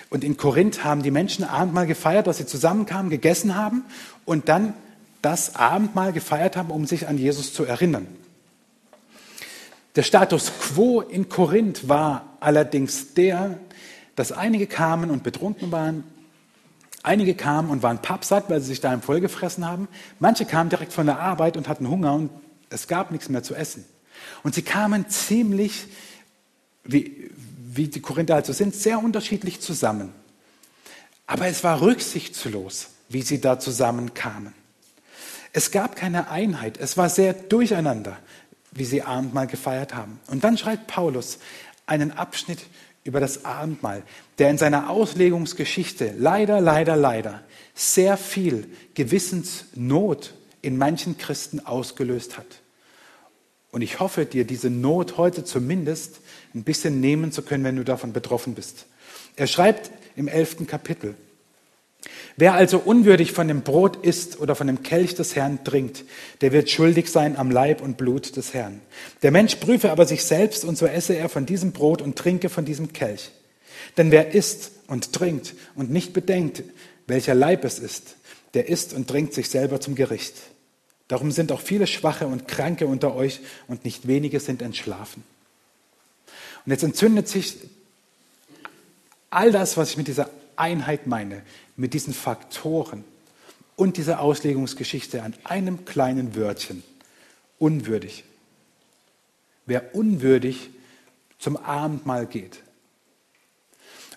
Und 0.09 0.25
in 0.25 0.35
Korinth 0.35 0.83
haben 0.83 1.01
die 1.01 1.11
Menschen 1.11 1.45
Abendmahl 1.45 1.87
gefeiert, 1.87 2.27
dass 2.27 2.39
sie 2.39 2.45
zusammenkamen, 2.45 3.09
gegessen 3.09 3.55
haben 3.55 3.85
und 4.25 4.49
dann 4.49 4.73
das 5.21 5.55
Abendmahl 5.55 6.11
gefeiert 6.11 6.57
haben, 6.57 6.71
um 6.71 6.85
sich 6.85 7.07
an 7.07 7.17
Jesus 7.17 7.53
zu 7.53 7.63
erinnern. 7.63 8.05
Der 9.97 10.03
Status 10.03 10.51
quo 10.59 11.01
in 11.01 11.27
Korinth 11.27 11.89
war 11.89 12.37
allerdings 12.39 13.15
der, 13.15 13.57
dass 14.15 14.31
einige 14.31 14.67
kamen 14.67 15.09
und 15.09 15.23
betrunken 15.23 15.71
waren, 15.71 16.03
einige 17.01 17.33
kamen 17.33 17.71
und 17.71 17.81
waren 17.81 17.99
pappsatt, 17.99 18.47
weil 18.47 18.61
sie 18.61 18.67
sich 18.67 18.79
daheim 18.79 19.01
vollgefressen 19.01 19.65
haben, 19.65 19.87
manche 20.19 20.45
kamen 20.45 20.69
direkt 20.69 20.93
von 20.93 21.07
der 21.07 21.19
Arbeit 21.19 21.57
und 21.57 21.67
hatten 21.67 21.89
Hunger 21.89 22.13
und 22.13 22.29
es 22.69 22.87
gab 22.87 23.09
nichts 23.09 23.27
mehr 23.29 23.41
zu 23.41 23.55
essen. 23.55 23.85
Und 24.43 24.53
sie 24.53 24.61
kamen 24.61 25.09
ziemlich, 25.09 25.87
wie, 26.83 27.31
wie 27.57 27.87
die 27.87 27.99
Korinther 27.99 28.35
also 28.35 28.53
sind, 28.53 28.75
sehr 28.75 29.03
unterschiedlich 29.03 29.61
zusammen. 29.61 30.13
Aber 31.25 31.47
es 31.47 31.63
war 31.63 31.81
rücksichtslos, 31.81 32.89
wie 33.09 33.23
sie 33.23 33.41
da 33.41 33.57
zusammenkamen. 33.59 34.53
Es 35.53 35.71
gab 35.71 35.95
keine 35.95 36.29
Einheit, 36.29 36.77
es 36.77 36.97
war 36.97 37.09
sehr 37.09 37.33
durcheinander 37.33 38.19
wie 38.77 38.85
sie 38.85 39.01
Abendmahl 39.01 39.47
gefeiert 39.47 39.95
haben. 39.95 40.19
Und 40.27 40.43
dann 40.43 40.57
schreibt 40.57 40.87
Paulus 40.87 41.39
einen 41.85 42.11
Abschnitt 42.11 42.59
über 43.03 43.19
das 43.19 43.45
Abendmahl, 43.45 44.03
der 44.37 44.49
in 44.49 44.57
seiner 44.57 44.89
Auslegungsgeschichte 44.89 46.13
leider, 46.17 46.59
leider, 46.59 46.95
leider 46.95 47.43
sehr 47.73 48.17
viel 48.17 48.69
Gewissensnot 48.95 50.33
in 50.61 50.77
manchen 50.77 51.17
Christen 51.17 51.65
ausgelöst 51.65 52.37
hat. 52.37 52.47
Und 53.71 53.81
ich 53.81 53.99
hoffe, 53.99 54.25
dir 54.25 54.45
diese 54.45 54.69
Not 54.69 55.17
heute 55.17 55.43
zumindest 55.43 56.19
ein 56.53 56.63
bisschen 56.63 56.99
nehmen 56.99 57.31
zu 57.31 57.41
können, 57.41 57.63
wenn 57.63 57.75
du 57.75 57.83
davon 57.83 58.13
betroffen 58.13 58.55
bist. 58.55 58.87
Er 59.35 59.47
schreibt 59.47 59.91
im 60.15 60.27
elften 60.27 60.67
Kapitel, 60.67 61.15
Wer 62.39 62.53
also 62.53 62.77
unwürdig 62.77 63.31
von 63.31 63.47
dem 63.47 63.63
Brot 63.63 64.05
isst 64.05 64.39
oder 64.39 64.55
von 64.55 64.67
dem 64.67 64.83
Kelch 64.83 65.15
des 65.15 65.35
Herrn 65.35 65.63
trinkt, 65.63 66.05
der 66.41 66.51
wird 66.51 66.69
schuldig 66.69 67.09
sein 67.09 67.35
am 67.35 67.49
Leib 67.49 67.81
und 67.81 67.97
Blut 67.97 68.37
des 68.37 68.53
Herrn. 68.53 68.79
Der 69.23 69.31
Mensch 69.31 69.55
prüfe 69.55 69.91
aber 69.91 70.05
sich 70.05 70.23
selbst, 70.23 70.63
und 70.63 70.77
so 70.77 70.85
esse 70.85 71.15
er 71.15 71.29
von 71.29 71.47
diesem 71.47 71.71
Brot 71.71 71.99
und 71.99 72.15
trinke 72.15 72.49
von 72.49 72.63
diesem 72.63 72.93
Kelch. 72.93 73.31
Denn 73.97 74.11
wer 74.11 74.35
isst 74.35 74.71
und 74.85 75.13
trinkt 75.13 75.55
und 75.73 75.89
nicht 75.89 76.13
bedenkt, 76.13 76.61
welcher 77.07 77.33
Leib 77.33 77.65
es 77.65 77.79
ist, 77.79 78.15
der 78.53 78.69
isst 78.69 78.93
und 78.93 79.07
trinkt 79.07 79.33
sich 79.33 79.49
selber 79.49 79.81
zum 79.81 79.95
Gericht. 79.95 80.35
Darum 81.07 81.31
sind 81.31 81.51
auch 81.51 81.61
viele 81.61 81.87
Schwache 81.87 82.27
und 82.27 82.47
Kranke 82.47 82.85
unter 82.85 83.15
euch 83.15 83.39
und 83.67 83.83
nicht 83.83 84.07
wenige 84.07 84.39
sind 84.39 84.61
entschlafen. 84.61 85.23
Und 86.65 86.71
jetzt 86.71 86.83
entzündet 86.83 87.27
sich 87.27 87.55
all 89.31 89.51
das, 89.51 89.75
was 89.75 89.89
ich 89.89 89.97
mit 89.97 90.07
dieser 90.07 90.29
Einheit 90.55 91.07
meine, 91.07 91.41
mit 91.77 91.93
diesen 91.93 92.13
Faktoren 92.13 93.05
und 93.77 93.95
dieser 93.95 94.19
Auslegungsgeschichte 94.19 95.23
an 95.23 95.33
einem 95.45 95.85
kleinen 95.85 96.35
Wörtchen. 96.35 96.83
Unwürdig. 97.59 98.25
Wer 99.65 99.95
unwürdig 99.95 100.69
zum 101.39 101.55
Abendmahl 101.55 102.25
geht. 102.25 102.61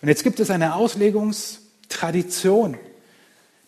Und 0.01 0.09
jetzt 0.09 0.23
gibt 0.23 0.39
es 0.39 0.49
eine 0.49 0.75
Auslegungstradition, 0.75 2.77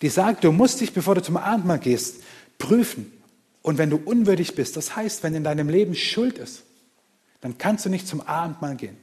die 0.02 0.10
sagt, 0.10 0.44
du 0.44 0.52
musst 0.52 0.82
dich, 0.82 0.94
bevor 0.94 1.16
du 1.16 1.22
zum 1.22 1.38
Abendmahl 1.38 1.80
gehst, 1.80 2.24
prüfen. 2.58 3.14
Und 3.62 3.78
wenn 3.78 3.90
du 3.90 3.98
unwürdig 3.98 4.56
bist, 4.56 4.76
das 4.76 4.96
heißt, 4.96 5.24
wenn 5.24 5.36
in 5.36 5.44
deinem 5.44 5.70
Leben 5.70 5.96
Schuld 5.96 6.40
ist, 6.40 6.64
dann 7.42 7.58
kannst 7.58 7.86
du 7.86 7.90
nicht 7.90 8.08
zum 8.08 8.22
Abendmahl 8.22 8.76
gehen. 8.76 8.98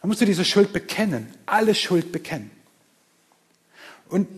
Dann 0.00 0.08
musst 0.08 0.20
du 0.20 0.26
diese 0.26 0.44
Schuld 0.44 0.72
bekennen, 0.72 1.28
alle 1.46 1.74
Schuld 1.74 2.12
bekennen. 2.12 2.50
Und 4.08 4.28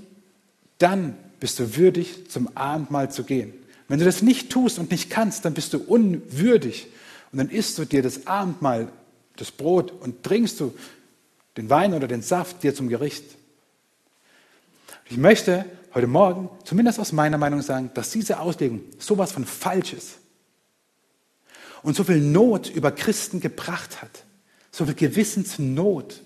dann 0.79 1.17
bist 1.41 1.59
du 1.59 1.77
würdig, 1.77 2.31
zum 2.31 2.57
Abendmahl 2.57 3.11
zu 3.11 3.25
gehen. 3.25 3.53
Wenn 3.89 3.99
du 3.99 4.05
das 4.05 4.23
nicht 4.23 4.51
tust 4.51 4.79
und 4.79 4.91
nicht 4.91 5.11
kannst, 5.11 5.45
dann 5.45 5.55
bist 5.55 5.73
du 5.73 5.79
unwürdig. 5.79 6.89
Und 7.33 7.39
dann 7.39 7.49
isst 7.49 7.79
du 7.79 7.85
dir 7.85 8.03
das 8.03 8.27
Abendmahl, 8.27 8.93
das 9.37 9.51
Brot 9.51 9.93
und 9.93 10.23
trinkst 10.23 10.61
du 10.61 10.75
den 11.57 11.71
Wein 11.71 11.95
oder 11.95 12.07
den 12.07 12.23
Saft 12.23 12.63
dir 12.63 12.75
zum 12.75 12.89
Gericht. 12.89 13.25
Ich 15.11 15.17
möchte 15.17 15.65
heute 15.95 16.07
Morgen, 16.07 16.51
zumindest 16.65 17.01
aus 17.01 17.13
meiner 17.13 17.39
Meinung 17.39 17.63
sagen, 17.63 17.91
dass 17.95 18.11
diese 18.11 18.41
Auslegung 18.41 18.83
sowas 18.99 19.33
von 19.33 19.45
falsch 19.45 19.93
ist 19.93 20.19
und 21.83 21.97
so 21.97 22.05
viel 22.05 22.21
Not 22.21 22.69
über 22.69 22.93
Christen 22.93 23.41
gebracht 23.41 24.03
hat, 24.03 24.25
so 24.71 24.85
viel 24.85 24.95
Gewissensnot 24.95 26.21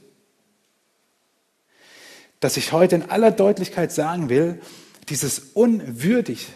dass 2.43 2.57
ich 2.57 2.73
heute 2.73 2.97
in 2.97 3.09
aller 3.09 3.31
Deutlichkeit 3.31 3.93
sagen 3.93 4.29
will, 4.29 4.61
dieses 5.09 5.39
unwürdig 5.55 6.49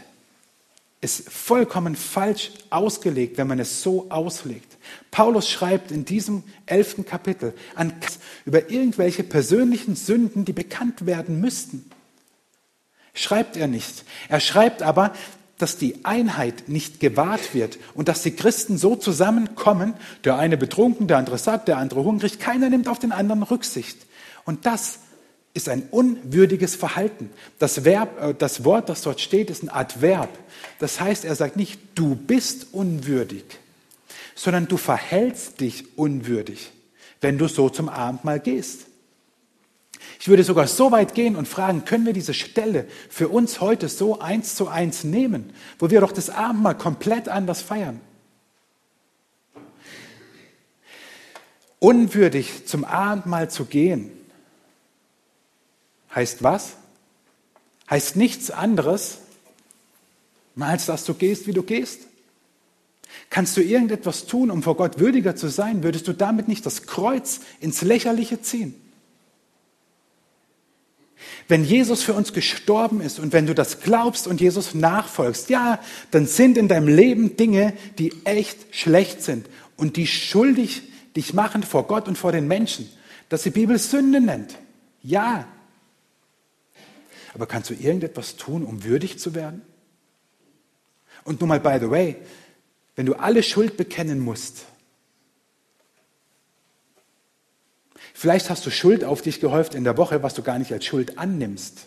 ist 1.00 1.30
vollkommen 1.30 1.94
falsch 1.94 2.50
ausgelegt, 2.70 3.38
wenn 3.38 3.46
man 3.46 3.60
es 3.60 3.82
so 3.82 4.10
auslegt. 4.10 4.78
Paulus 5.12 5.48
schreibt 5.48 5.92
in 5.92 6.04
diesem 6.04 6.42
elften 6.66 7.06
Kapitel 7.06 7.54
an 7.76 7.92
über 8.44 8.68
irgendwelche 8.68 9.22
persönlichen 9.22 9.94
Sünden, 9.94 10.44
die 10.44 10.52
bekannt 10.52 11.06
werden 11.06 11.40
müssten. 11.40 11.88
Schreibt 13.14 13.56
er 13.56 13.68
nicht. 13.68 14.04
Er 14.28 14.40
schreibt 14.40 14.82
aber, 14.82 15.14
dass 15.56 15.76
die 15.76 16.04
Einheit 16.04 16.68
nicht 16.68 16.98
gewahrt 16.98 17.54
wird 17.54 17.78
und 17.94 18.08
dass 18.08 18.24
die 18.24 18.34
Christen 18.34 18.76
so 18.76 18.96
zusammenkommen, 18.96 19.94
der 20.24 20.36
eine 20.36 20.56
betrunken, 20.56 21.06
der 21.06 21.18
andere 21.18 21.38
satt, 21.38 21.68
der 21.68 21.78
andere 21.78 22.02
hungrig, 22.02 22.40
keiner 22.40 22.70
nimmt 22.70 22.88
auf 22.88 22.98
den 22.98 23.12
anderen 23.12 23.44
Rücksicht. 23.44 23.98
Und 24.44 24.66
das 24.66 24.98
ist 25.56 25.68
ein 25.68 25.88
unwürdiges 25.90 26.76
Verhalten. 26.76 27.30
Das, 27.58 27.84
Verb, 27.84 28.20
äh, 28.20 28.34
das 28.34 28.64
Wort, 28.64 28.88
das 28.88 29.02
dort 29.02 29.20
steht, 29.20 29.50
ist 29.50 29.62
ein 29.62 29.70
Adverb. 29.70 30.28
Das 30.78 31.00
heißt, 31.00 31.24
er 31.24 31.34
sagt 31.34 31.56
nicht, 31.56 31.80
du 31.94 32.14
bist 32.14 32.68
unwürdig, 32.72 33.44
sondern 34.34 34.68
du 34.68 34.76
verhältst 34.76 35.60
dich 35.60 35.98
unwürdig, 35.98 36.70
wenn 37.22 37.38
du 37.38 37.48
so 37.48 37.70
zum 37.70 37.88
Abendmahl 37.88 38.38
gehst. 38.38 38.86
Ich 40.20 40.28
würde 40.28 40.44
sogar 40.44 40.66
so 40.66 40.92
weit 40.92 41.14
gehen 41.14 41.36
und 41.36 41.48
fragen, 41.48 41.84
können 41.84 42.04
wir 42.04 42.12
diese 42.12 42.34
Stelle 42.34 42.86
für 43.08 43.28
uns 43.28 43.60
heute 43.60 43.88
so 43.88 44.20
eins 44.20 44.54
zu 44.54 44.68
eins 44.68 45.04
nehmen, 45.04 45.52
wo 45.78 45.90
wir 45.90 46.00
doch 46.00 46.12
das 46.12 46.30
Abendmahl 46.30 46.76
komplett 46.76 47.28
anders 47.28 47.62
feiern? 47.62 48.00
Unwürdig 51.78 52.66
zum 52.66 52.84
Abendmahl 52.84 53.50
zu 53.50 53.64
gehen, 53.64 54.15
heißt 56.16 56.42
was? 56.42 56.72
Heißt 57.88 58.16
nichts 58.16 58.50
anderes, 58.50 59.18
als 60.58 60.86
dass 60.86 61.04
du 61.04 61.14
gehst, 61.14 61.46
wie 61.46 61.52
du 61.52 61.62
gehst. 61.62 62.00
Kannst 63.30 63.56
du 63.56 63.62
irgendetwas 63.62 64.26
tun, 64.26 64.50
um 64.50 64.62
vor 64.62 64.76
Gott 64.76 64.98
würdiger 64.98 65.36
zu 65.36 65.48
sein, 65.48 65.82
würdest 65.82 66.08
du 66.08 66.12
damit 66.12 66.48
nicht 66.48 66.66
das 66.66 66.86
Kreuz 66.86 67.40
ins 67.60 67.82
Lächerliche 67.82 68.40
ziehen. 68.40 68.74
Wenn 71.48 71.64
Jesus 71.64 72.02
für 72.02 72.14
uns 72.14 72.32
gestorben 72.32 73.00
ist 73.00 73.20
und 73.20 73.32
wenn 73.32 73.46
du 73.46 73.54
das 73.54 73.80
glaubst 73.80 74.26
und 74.26 74.40
Jesus 74.40 74.74
nachfolgst, 74.74 75.48
ja, 75.48 75.78
dann 76.10 76.26
sind 76.26 76.58
in 76.58 76.66
deinem 76.66 76.88
Leben 76.88 77.36
Dinge, 77.36 77.72
die 77.98 78.12
echt 78.24 78.74
schlecht 78.74 79.22
sind 79.22 79.46
und 79.76 79.96
die 79.96 80.06
schuldig 80.06 80.82
dich 81.14 81.34
machen 81.34 81.62
vor 81.62 81.86
Gott 81.86 82.08
und 82.08 82.18
vor 82.18 82.32
den 82.32 82.48
Menschen, 82.48 82.88
dass 83.28 83.44
die 83.44 83.50
Bibel 83.50 83.78
Sünde 83.78 84.20
nennt. 84.20 84.56
Ja. 85.02 85.46
Aber 87.34 87.46
kannst 87.46 87.70
du 87.70 87.74
irgendetwas 87.74 88.36
tun, 88.36 88.64
um 88.64 88.84
würdig 88.84 89.18
zu 89.18 89.34
werden? 89.34 89.62
Und 91.24 91.40
nur 91.40 91.48
mal 91.48 91.60
by 91.60 91.78
the 91.80 91.90
way, 91.90 92.16
wenn 92.94 93.06
du 93.06 93.14
alle 93.14 93.42
Schuld 93.42 93.76
bekennen 93.76 94.20
musst, 94.20 94.66
Vielleicht 98.18 98.48
hast 98.48 98.64
du 98.64 98.70
Schuld 98.70 99.04
auf 99.04 99.20
dich 99.20 99.40
gehäuft 99.40 99.74
in 99.74 99.84
der 99.84 99.98
Woche, 99.98 100.22
was 100.22 100.32
du 100.32 100.42
gar 100.42 100.58
nicht 100.58 100.72
als 100.72 100.86
Schuld 100.86 101.18
annimmst. 101.18 101.84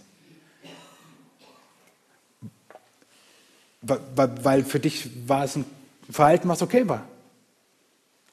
Weil 3.81 4.63
für 4.63 4.79
dich 4.79 5.09
war 5.27 5.43
es 5.43 5.55
ein 5.55 5.65
Verhalten, 6.07 6.47
was 6.47 6.61
okay 6.61 6.87
war. 6.87 7.07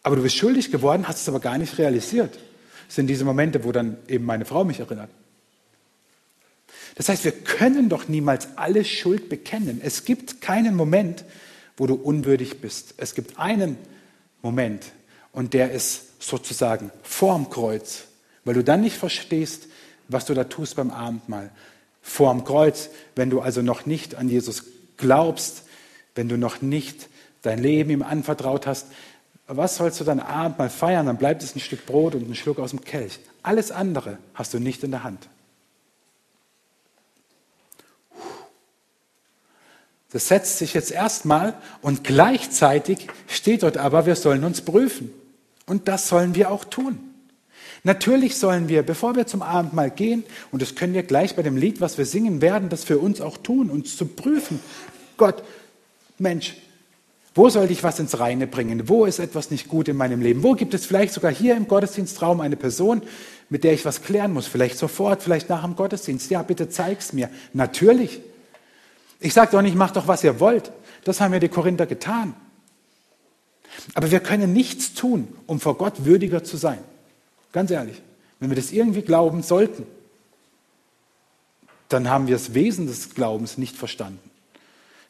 Aber 0.02 0.16
du 0.16 0.22
bist 0.22 0.36
schuldig 0.36 0.70
geworden, 0.70 1.08
hast 1.08 1.22
es 1.22 1.28
aber 1.30 1.40
gar 1.40 1.56
nicht 1.56 1.78
realisiert. 1.78 2.38
Das 2.86 2.96
sind 2.96 3.06
diese 3.06 3.24
Momente, 3.24 3.64
wo 3.64 3.72
dann 3.72 3.96
eben 4.08 4.26
meine 4.26 4.44
Frau 4.44 4.62
mich 4.62 4.80
erinnert. 4.80 5.08
Das 6.96 7.10
heißt, 7.10 7.24
wir 7.24 7.32
können 7.32 7.88
doch 7.88 8.08
niemals 8.08 8.48
alle 8.56 8.84
Schuld 8.84 9.28
bekennen. 9.28 9.80
Es 9.82 10.04
gibt 10.04 10.40
keinen 10.40 10.74
Moment, 10.74 11.24
wo 11.76 11.86
du 11.86 11.94
unwürdig 11.94 12.60
bist. 12.60 12.94
Es 12.96 13.14
gibt 13.14 13.38
einen 13.38 13.76
Moment 14.42 14.86
und 15.32 15.52
der 15.52 15.70
ist 15.72 16.22
sozusagen 16.22 16.90
vorm 17.02 17.50
Kreuz, 17.50 18.04
weil 18.44 18.54
du 18.54 18.64
dann 18.64 18.80
nicht 18.80 18.96
verstehst, 18.96 19.68
was 20.08 20.24
du 20.24 20.32
da 20.32 20.44
tust 20.44 20.76
beim 20.76 20.90
Abendmahl. 20.90 21.50
Vorm 22.00 22.44
Kreuz, 22.44 22.88
wenn 23.14 23.28
du 23.28 23.40
also 23.40 23.60
noch 23.60 23.84
nicht 23.84 24.14
an 24.14 24.30
Jesus 24.30 24.64
glaubst, 24.96 25.64
wenn 26.14 26.30
du 26.30 26.38
noch 26.38 26.62
nicht 26.62 27.08
dein 27.42 27.58
Leben 27.58 27.90
ihm 27.90 28.02
anvertraut 28.02 28.66
hast, 28.66 28.86
was 29.48 29.76
sollst 29.76 30.00
du 30.00 30.04
dann 30.04 30.18
Abendmahl 30.18 30.70
feiern? 30.70 31.06
Dann 31.06 31.18
bleibt 31.18 31.42
es 31.42 31.54
ein 31.54 31.60
Stück 31.60 31.84
Brot 31.84 32.14
und 32.14 32.28
ein 32.28 32.34
Schluck 32.34 32.58
aus 32.58 32.70
dem 32.70 32.82
Kelch. 32.82 33.18
Alles 33.42 33.70
andere 33.70 34.18
hast 34.34 34.54
du 34.54 34.58
nicht 34.58 34.82
in 34.82 34.92
der 34.92 35.04
Hand. 35.04 35.28
Das 40.16 40.28
setzt 40.28 40.56
sich 40.56 40.72
jetzt 40.72 40.92
erstmal 40.92 41.52
und 41.82 42.02
gleichzeitig 42.02 43.06
steht 43.28 43.62
dort 43.62 43.76
aber, 43.76 44.06
wir 44.06 44.16
sollen 44.16 44.44
uns 44.44 44.62
prüfen. 44.62 45.10
Und 45.66 45.88
das 45.88 46.08
sollen 46.08 46.34
wir 46.34 46.50
auch 46.50 46.64
tun. 46.64 46.98
Natürlich 47.84 48.38
sollen 48.38 48.70
wir, 48.70 48.82
bevor 48.82 49.14
wir 49.14 49.26
zum 49.26 49.42
Abendmahl 49.42 49.90
gehen, 49.90 50.24
und 50.52 50.62
das 50.62 50.74
können 50.74 50.94
wir 50.94 51.02
gleich 51.02 51.36
bei 51.36 51.42
dem 51.42 51.58
Lied, 51.58 51.82
was 51.82 51.98
wir 51.98 52.06
singen 52.06 52.40
werden, 52.40 52.70
das 52.70 52.82
für 52.82 52.96
uns 52.96 53.20
auch 53.20 53.36
tun, 53.36 53.68
uns 53.68 53.98
zu 53.98 54.06
prüfen. 54.06 54.58
Gott, 55.18 55.42
Mensch, 56.16 56.56
wo 57.34 57.50
soll 57.50 57.70
ich 57.70 57.82
was 57.82 57.98
ins 57.98 58.18
Reine 58.18 58.46
bringen? 58.46 58.88
Wo 58.88 59.04
ist 59.04 59.18
etwas 59.18 59.50
nicht 59.50 59.68
gut 59.68 59.86
in 59.86 59.98
meinem 59.98 60.22
Leben? 60.22 60.42
Wo 60.42 60.54
gibt 60.54 60.72
es 60.72 60.86
vielleicht 60.86 61.12
sogar 61.12 61.30
hier 61.30 61.58
im 61.58 61.68
Gottesdienstraum 61.68 62.40
eine 62.40 62.56
Person, 62.56 63.02
mit 63.50 63.64
der 63.64 63.74
ich 63.74 63.84
was 63.84 64.00
klären 64.00 64.32
muss? 64.32 64.46
Vielleicht 64.46 64.78
sofort, 64.78 65.22
vielleicht 65.22 65.50
nach 65.50 65.62
dem 65.62 65.76
Gottesdienst. 65.76 66.30
Ja, 66.30 66.42
bitte 66.42 66.70
zeig's 66.70 67.12
mir. 67.12 67.28
Natürlich. 67.52 68.22
Ich 69.20 69.34
sage 69.34 69.52
doch 69.52 69.62
nicht, 69.62 69.76
macht 69.76 69.96
doch, 69.96 70.06
was 70.08 70.24
ihr 70.24 70.40
wollt. 70.40 70.72
Das 71.04 71.20
haben 71.20 71.32
ja 71.32 71.38
die 71.38 71.48
Korinther 71.48 71.86
getan. 71.86 72.34
Aber 73.94 74.10
wir 74.10 74.20
können 74.20 74.52
nichts 74.52 74.94
tun, 74.94 75.28
um 75.46 75.60
vor 75.60 75.76
Gott 75.78 76.04
würdiger 76.04 76.44
zu 76.44 76.56
sein. 76.56 76.78
Ganz 77.52 77.70
ehrlich, 77.70 78.02
wenn 78.40 78.50
wir 78.50 78.56
das 78.56 78.72
irgendwie 78.72 79.02
glauben 79.02 79.42
sollten, 79.42 79.86
dann 81.88 82.10
haben 82.10 82.26
wir 82.26 82.34
das 82.34 82.54
Wesen 82.54 82.86
des 82.86 83.14
Glaubens 83.14 83.58
nicht 83.58 83.76
verstanden. 83.76 84.30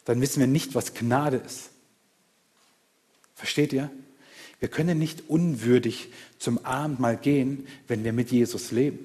Dann 0.05 0.21
wissen 0.21 0.39
wir 0.39 0.47
nicht, 0.47 0.75
was 0.75 0.93
Gnade 0.93 1.37
ist. 1.37 1.69
Versteht 3.35 3.73
ihr? 3.73 3.89
Wir 4.59 4.69
können 4.69 4.97
nicht 4.97 5.29
unwürdig 5.29 6.09
zum 6.39 6.63
Abendmahl 6.65 7.17
gehen, 7.17 7.67
wenn 7.87 8.03
wir 8.03 8.13
mit 8.13 8.31
Jesus 8.31 8.71
leben. 8.71 8.99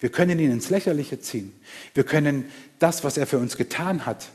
Wir 0.00 0.10
können 0.10 0.38
ihn 0.38 0.50
ins 0.50 0.70
Lächerliche 0.70 1.20
ziehen. 1.20 1.52
Wir 1.94 2.04
können 2.04 2.50
das, 2.78 3.04
was 3.04 3.16
er 3.16 3.26
für 3.26 3.38
uns 3.38 3.56
getan 3.56 4.06
hat, 4.06 4.28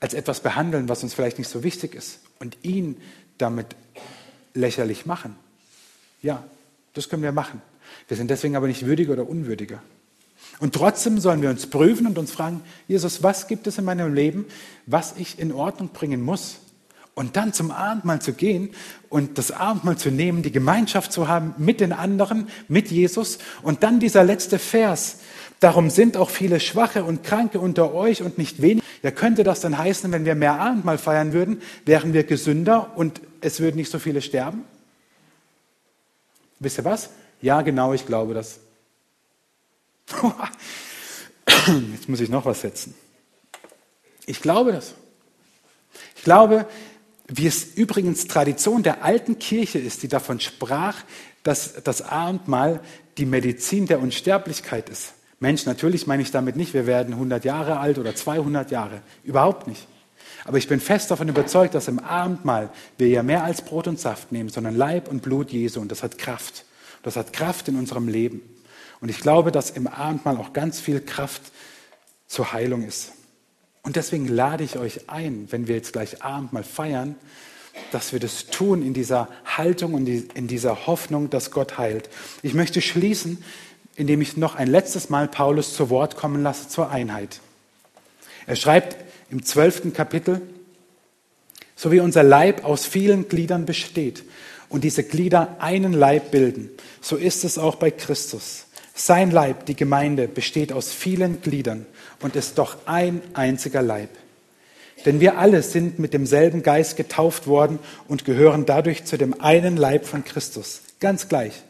als 0.00 0.14
etwas 0.14 0.40
behandeln, 0.40 0.88
was 0.88 1.02
uns 1.02 1.14
vielleicht 1.14 1.38
nicht 1.38 1.48
so 1.48 1.62
wichtig 1.62 1.94
ist 1.94 2.20
und 2.38 2.56
ihn 2.62 3.00
damit 3.38 3.76
lächerlich 4.54 5.06
machen. 5.06 5.36
Ja, 6.22 6.44
das 6.94 7.08
können 7.08 7.22
wir 7.22 7.32
machen. 7.32 7.62
Wir 8.08 8.16
sind 8.16 8.30
deswegen 8.30 8.56
aber 8.56 8.66
nicht 8.66 8.86
würdiger 8.86 9.12
oder 9.12 9.28
unwürdiger. 9.28 9.82
Und 10.58 10.74
trotzdem 10.74 11.18
sollen 11.18 11.42
wir 11.42 11.50
uns 11.50 11.66
prüfen 11.66 12.06
und 12.06 12.18
uns 12.18 12.30
fragen, 12.30 12.62
Jesus, 12.88 13.22
was 13.22 13.48
gibt 13.48 13.66
es 13.66 13.78
in 13.78 13.84
meinem 13.84 14.14
Leben, 14.14 14.46
was 14.86 15.14
ich 15.16 15.38
in 15.38 15.52
Ordnung 15.52 15.90
bringen 15.90 16.22
muss? 16.22 16.58
Und 17.16 17.36
dann 17.36 17.52
zum 17.52 17.72
Abendmahl 17.72 18.20
zu 18.20 18.34
gehen 18.34 18.70
und 19.08 19.38
das 19.38 19.50
Abendmahl 19.50 19.96
zu 19.96 20.10
nehmen, 20.10 20.42
die 20.42 20.52
Gemeinschaft 20.52 21.12
zu 21.12 21.26
haben 21.26 21.54
mit 21.58 21.80
den 21.80 21.92
anderen, 21.92 22.48
mit 22.68 22.92
Jesus. 22.92 23.38
Und 23.62 23.82
dann 23.82 23.98
dieser 23.98 24.22
letzte 24.22 24.60
Vers, 24.60 25.16
Darum 25.60 25.88
sind 25.88 26.16
auch 26.18 26.28
viele 26.28 26.60
Schwache 26.60 27.02
und 27.02 27.22
Kranke 27.24 27.60
unter 27.60 27.94
euch 27.94 28.22
und 28.22 28.36
nicht 28.36 28.60
wenig. 28.60 28.84
Ja, 29.02 29.10
könnte 29.10 29.42
das 29.42 29.60
dann 29.60 29.78
heißen, 29.78 30.12
wenn 30.12 30.24
wir 30.26 30.34
mehr 30.34 30.60
Abendmahl 30.60 30.98
feiern 30.98 31.32
würden, 31.32 31.62
wären 31.86 32.12
wir 32.12 32.24
gesünder 32.24 32.92
und 32.96 33.22
es 33.40 33.60
würden 33.60 33.76
nicht 33.76 33.90
so 33.90 33.98
viele 33.98 34.20
sterben? 34.20 34.64
Wisst 36.58 36.78
ihr 36.78 36.84
was? 36.84 37.10
Ja, 37.40 37.62
genau, 37.62 37.94
ich 37.94 38.06
glaube 38.06 38.34
das. 38.34 38.58
Jetzt 41.92 42.08
muss 42.08 42.20
ich 42.20 42.28
noch 42.28 42.44
was 42.44 42.60
setzen. 42.60 42.94
Ich 44.26 44.42
glaube 44.42 44.72
das. 44.72 44.94
Ich 46.16 46.24
glaube, 46.24 46.66
wie 47.28 47.46
es 47.46 47.64
übrigens 47.74 48.26
Tradition 48.26 48.82
der 48.82 49.04
alten 49.04 49.38
Kirche 49.38 49.78
ist, 49.78 50.02
die 50.02 50.08
davon 50.08 50.40
sprach, 50.40 50.96
dass 51.42 51.82
das 51.82 52.02
Abendmahl 52.02 52.80
die 53.18 53.26
Medizin 53.26 53.86
der 53.86 54.00
Unsterblichkeit 54.00 54.88
ist. 54.88 55.14
Mensch, 55.38 55.66
natürlich 55.66 56.06
meine 56.06 56.22
ich 56.22 56.30
damit 56.30 56.56
nicht, 56.56 56.72
wir 56.72 56.86
werden 56.86 57.14
100 57.14 57.44
Jahre 57.44 57.78
alt 57.78 57.98
oder 57.98 58.14
200 58.14 58.70
Jahre. 58.70 59.02
Überhaupt 59.24 59.66
nicht. 59.66 59.86
Aber 60.44 60.58
ich 60.58 60.68
bin 60.68 60.80
fest 60.80 61.10
davon 61.10 61.28
überzeugt, 61.28 61.74
dass 61.74 61.88
im 61.88 61.98
Abendmahl 61.98 62.70
wir 62.98 63.08
ja 63.08 63.22
mehr 63.22 63.44
als 63.44 63.62
Brot 63.62 63.88
und 63.88 63.98
Saft 63.98 64.32
nehmen, 64.32 64.48
sondern 64.48 64.76
Leib 64.76 65.08
und 65.08 65.22
Blut 65.22 65.50
Jesu. 65.50 65.80
Und 65.80 65.90
das 65.90 66.02
hat 66.02 66.18
Kraft. 66.18 66.64
Das 67.02 67.16
hat 67.16 67.32
Kraft 67.32 67.68
in 67.68 67.76
unserem 67.76 68.08
Leben. 68.08 68.42
Und 69.00 69.08
ich 69.08 69.20
glaube, 69.20 69.52
dass 69.52 69.70
im 69.70 69.86
Abendmahl 69.86 70.36
auch 70.36 70.52
ganz 70.52 70.80
viel 70.80 71.00
Kraft 71.00 71.42
zur 72.26 72.52
Heilung 72.52 72.84
ist. 72.84 73.12
Und 73.86 73.96
deswegen 73.96 74.28
lade 74.28 74.64
ich 74.64 74.76
euch 74.76 75.08
ein, 75.08 75.46
wenn 75.50 75.66
wir 75.66 75.76
jetzt 75.76 75.94
gleich 75.94 76.22
Abendmahl 76.22 76.64
feiern, 76.64 77.14
dass 77.92 78.12
wir 78.12 78.20
das 78.20 78.46
tun 78.46 78.82
in 78.82 78.92
dieser 78.92 79.28
Haltung 79.46 79.94
und 79.94 80.06
in 80.06 80.46
dieser 80.46 80.86
Hoffnung, 80.86 81.30
dass 81.30 81.50
Gott 81.50 81.78
heilt. 81.78 82.10
Ich 82.42 82.52
möchte 82.52 82.82
schließen 82.82 83.42
indem 83.96 84.20
ich 84.20 84.36
noch 84.36 84.54
ein 84.54 84.68
letztes 84.68 85.08
Mal 85.08 85.26
Paulus 85.26 85.74
zu 85.74 85.90
Wort 85.90 86.16
kommen 86.16 86.42
lasse 86.42 86.68
zur 86.68 86.90
Einheit. 86.90 87.40
Er 88.46 88.56
schreibt 88.56 88.96
im 89.30 89.44
zwölften 89.44 89.92
Kapitel, 89.92 90.42
so 91.74 91.90
wie 91.90 92.00
unser 92.00 92.22
Leib 92.22 92.64
aus 92.64 92.86
vielen 92.86 93.28
Gliedern 93.28 93.66
besteht 93.66 94.22
und 94.68 94.84
diese 94.84 95.02
Glieder 95.02 95.56
einen 95.58 95.92
Leib 95.92 96.30
bilden, 96.30 96.70
so 97.00 97.16
ist 97.16 97.44
es 97.44 97.58
auch 97.58 97.76
bei 97.76 97.90
Christus. 97.90 98.66
Sein 98.94 99.30
Leib, 99.30 99.66
die 99.66 99.76
Gemeinde, 99.76 100.28
besteht 100.28 100.72
aus 100.72 100.92
vielen 100.92 101.42
Gliedern 101.42 101.86
und 102.20 102.36
ist 102.36 102.58
doch 102.58 102.76
ein 102.86 103.22
einziger 103.34 103.82
Leib. 103.82 104.10
Denn 105.04 105.20
wir 105.20 105.38
alle 105.38 105.62
sind 105.62 105.98
mit 105.98 106.14
demselben 106.14 106.62
Geist 106.62 106.96
getauft 106.96 107.46
worden 107.46 107.78
und 108.08 108.24
gehören 108.24 108.66
dadurch 108.66 109.04
zu 109.04 109.18
dem 109.18 109.40
einen 109.40 109.76
Leib 109.76 110.06
von 110.06 110.24
Christus. 110.24 110.82
Ganz 111.00 111.28
gleich, 111.28 111.62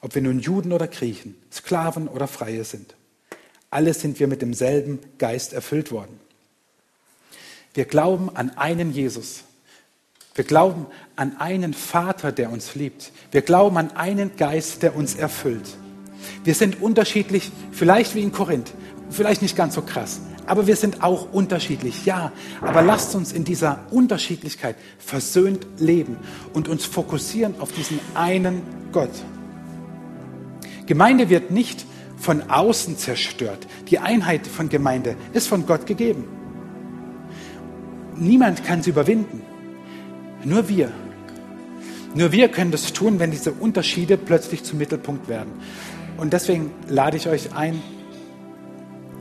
ob 0.00 0.14
wir 0.14 0.22
nun 0.22 0.40
Juden 0.40 0.72
oder 0.72 0.88
Griechen, 0.88 1.36
Sklaven 1.52 2.08
oder 2.08 2.26
Freie 2.26 2.64
sind. 2.64 2.94
Alle 3.70 3.94
sind 3.94 4.18
wir 4.18 4.26
mit 4.26 4.42
demselben 4.42 4.98
Geist 5.18 5.52
erfüllt 5.52 5.92
worden. 5.92 6.18
Wir 7.74 7.84
glauben 7.84 8.34
an 8.34 8.50
einen 8.56 8.92
Jesus. 8.92 9.44
Wir 10.34 10.44
glauben 10.44 10.86
an 11.16 11.36
einen 11.38 11.74
Vater, 11.74 12.32
der 12.32 12.50
uns 12.50 12.74
liebt. 12.74 13.12
Wir 13.30 13.42
glauben 13.42 13.76
an 13.76 13.92
einen 13.92 14.36
Geist, 14.36 14.82
der 14.82 14.96
uns 14.96 15.14
erfüllt. 15.14 15.76
Wir 16.44 16.54
sind 16.54 16.82
unterschiedlich, 16.82 17.50
vielleicht 17.70 18.14
wie 18.14 18.22
in 18.22 18.32
Korinth, 18.32 18.72
vielleicht 19.10 19.42
nicht 19.42 19.56
ganz 19.56 19.74
so 19.74 19.82
krass, 19.82 20.20
aber 20.46 20.66
wir 20.66 20.76
sind 20.76 21.02
auch 21.02 21.32
unterschiedlich, 21.32 22.06
ja. 22.06 22.32
Aber 22.60 22.82
lasst 22.82 23.14
uns 23.14 23.32
in 23.32 23.44
dieser 23.44 23.80
Unterschiedlichkeit 23.90 24.76
versöhnt 24.98 25.66
leben 25.78 26.16
und 26.52 26.68
uns 26.68 26.84
fokussieren 26.84 27.54
auf 27.60 27.72
diesen 27.72 28.00
einen 28.14 28.62
Gott. 28.92 29.12
Gemeinde 30.86 31.30
wird 31.30 31.50
nicht 31.50 31.86
von 32.16 32.50
außen 32.50 32.98
zerstört. 32.98 33.66
Die 33.90 33.98
Einheit 33.98 34.46
von 34.46 34.68
Gemeinde 34.68 35.16
ist 35.32 35.46
von 35.46 35.66
Gott 35.66 35.86
gegeben. 35.86 36.24
Niemand 38.16 38.64
kann 38.64 38.82
sie 38.82 38.90
überwinden. 38.90 39.42
Nur 40.44 40.68
wir. 40.68 40.90
Nur 42.14 42.32
wir 42.32 42.48
können 42.48 42.72
das 42.72 42.92
tun, 42.92 43.20
wenn 43.20 43.30
diese 43.30 43.52
Unterschiede 43.52 44.16
plötzlich 44.18 44.64
zum 44.64 44.78
Mittelpunkt 44.78 45.28
werden. 45.28 45.52
Und 46.16 46.32
deswegen 46.32 46.72
lade 46.88 47.16
ich 47.16 47.28
euch 47.28 47.54
ein, 47.54 47.80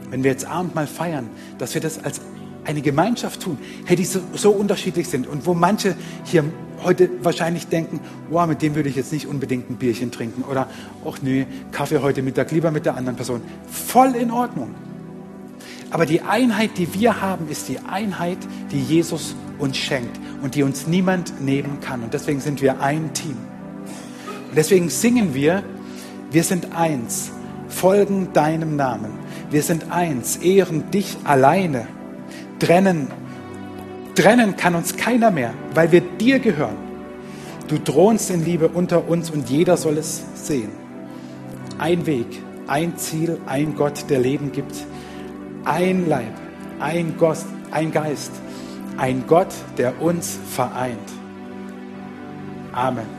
wenn 0.10 0.24
wir 0.24 0.32
jetzt 0.32 0.46
Abendmahl 0.46 0.88
feiern, 0.88 1.30
dass 1.58 1.74
wir 1.74 1.82
das 1.82 2.04
als 2.04 2.22
eine 2.66 2.82
Gemeinschaft 2.82 3.42
tun, 3.42 3.58
hey, 3.86 3.96
die 3.96 4.06
so, 4.06 4.20
so, 4.34 4.52
unterschiedlich 4.52 5.08
sind 5.08 5.28
und 5.28 5.46
wo 5.46 5.54
manche 5.54 5.96
hier 6.24 6.44
heute 6.84 7.10
wahrscheinlich 7.24 7.68
denken, 7.68 8.00
wow, 8.30 8.48
mit 8.48 8.62
dem 8.62 8.76
würde 8.76 8.90
ich 8.90 8.96
jetzt 8.96 9.12
nicht 9.12 9.28
unbedingt 9.28 9.70
ein 9.70 9.78
Bierchen 9.78 10.12
trinken 10.12 10.44
oder, 10.44 10.68
ach 11.06 11.18
nö, 11.22 11.46
Kaffee 11.72 12.00
heute 12.00 12.22
Mittag 12.22 12.52
lieber 12.52 12.72
mit 12.72 12.86
der 12.86 12.96
anderen 12.96 13.16
Person. 13.16 13.42
Voll 13.70 14.16
in 14.16 14.32
Ordnung. 14.32 14.76
Aber 15.92 16.06
die 16.06 16.22
Einheit, 16.22 16.72
die 16.78 16.94
wir 16.94 17.22
haben, 17.22 17.50
ist 17.50 17.68
die 17.68 17.80
Einheit, 17.80 18.38
die 18.72 18.82
Jesus 18.82 19.36
uns 19.58 19.78
schenkt 19.78 20.20
und 20.44 20.56
die 20.56 20.64
uns 20.64 20.86
niemand 20.86 21.42
nehmen 21.42 21.80
kann. 21.80 22.04
Und 22.04 22.14
deswegen 22.14 22.40
sind 22.40 22.62
wir 22.62 22.82
ein 22.82 23.14
Team. 23.14 23.38
Und 24.50 24.58
deswegen 24.58 24.90
singen 24.90 25.34
wir 25.34 25.64
wir 26.32 26.44
sind 26.44 26.76
eins, 26.76 27.32
folgen 27.70 28.34
deinem 28.34 28.76
Namen. 28.76 29.18
Wir 29.52 29.64
sind 29.64 29.92
eins, 29.92 30.38
ehren 30.38 30.92
dich 30.92 31.18
alleine. 31.24 31.88
Trennen, 32.60 33.08
trennen 34.16 34.56
kann 34.56 34.76
uns 34.76 34.96
keiner 34.96 35.32
mehr, 35.32 35.54
weil 35.74 35.92
wir 35.92 36.02
dir 36.02 36.40
gehören. 36.40 36.78
Du 37.68 37.78
thronst 37.78 38.32
in 38.32 38.44
Liebe 38.44 38.68
unter 38.68 39.08
uns 39.08 39.30
und 39.30 39.50
jeder 39.50 39.78
soll 39.78 39.98
es 39.98 40.24
sehen. 40.36 40.72
Ein 41.78 42.06
Weg, 42.06 42.28
ein 42.68 42.98
Ziel, 42.98 43.40
ein 43.46 43.76
Gott, 43.76 44.10
der 44.10 44.20
Leben 44.20 44.52
gibt. 44.52 44.76
Ein 45.66 46.08
Leib, 46.08 46.34
ein 46.80 47.16
Gott, 47.18 47.38
ein 47.72 47.92
Geist, 47.92 48.32
ein 48.98 49.24
Gott, 49.28 49.54
der 49.78 50.02
uns 50.02 50.40
vereint. 50.50 50.98
Amen. 52.72 53.19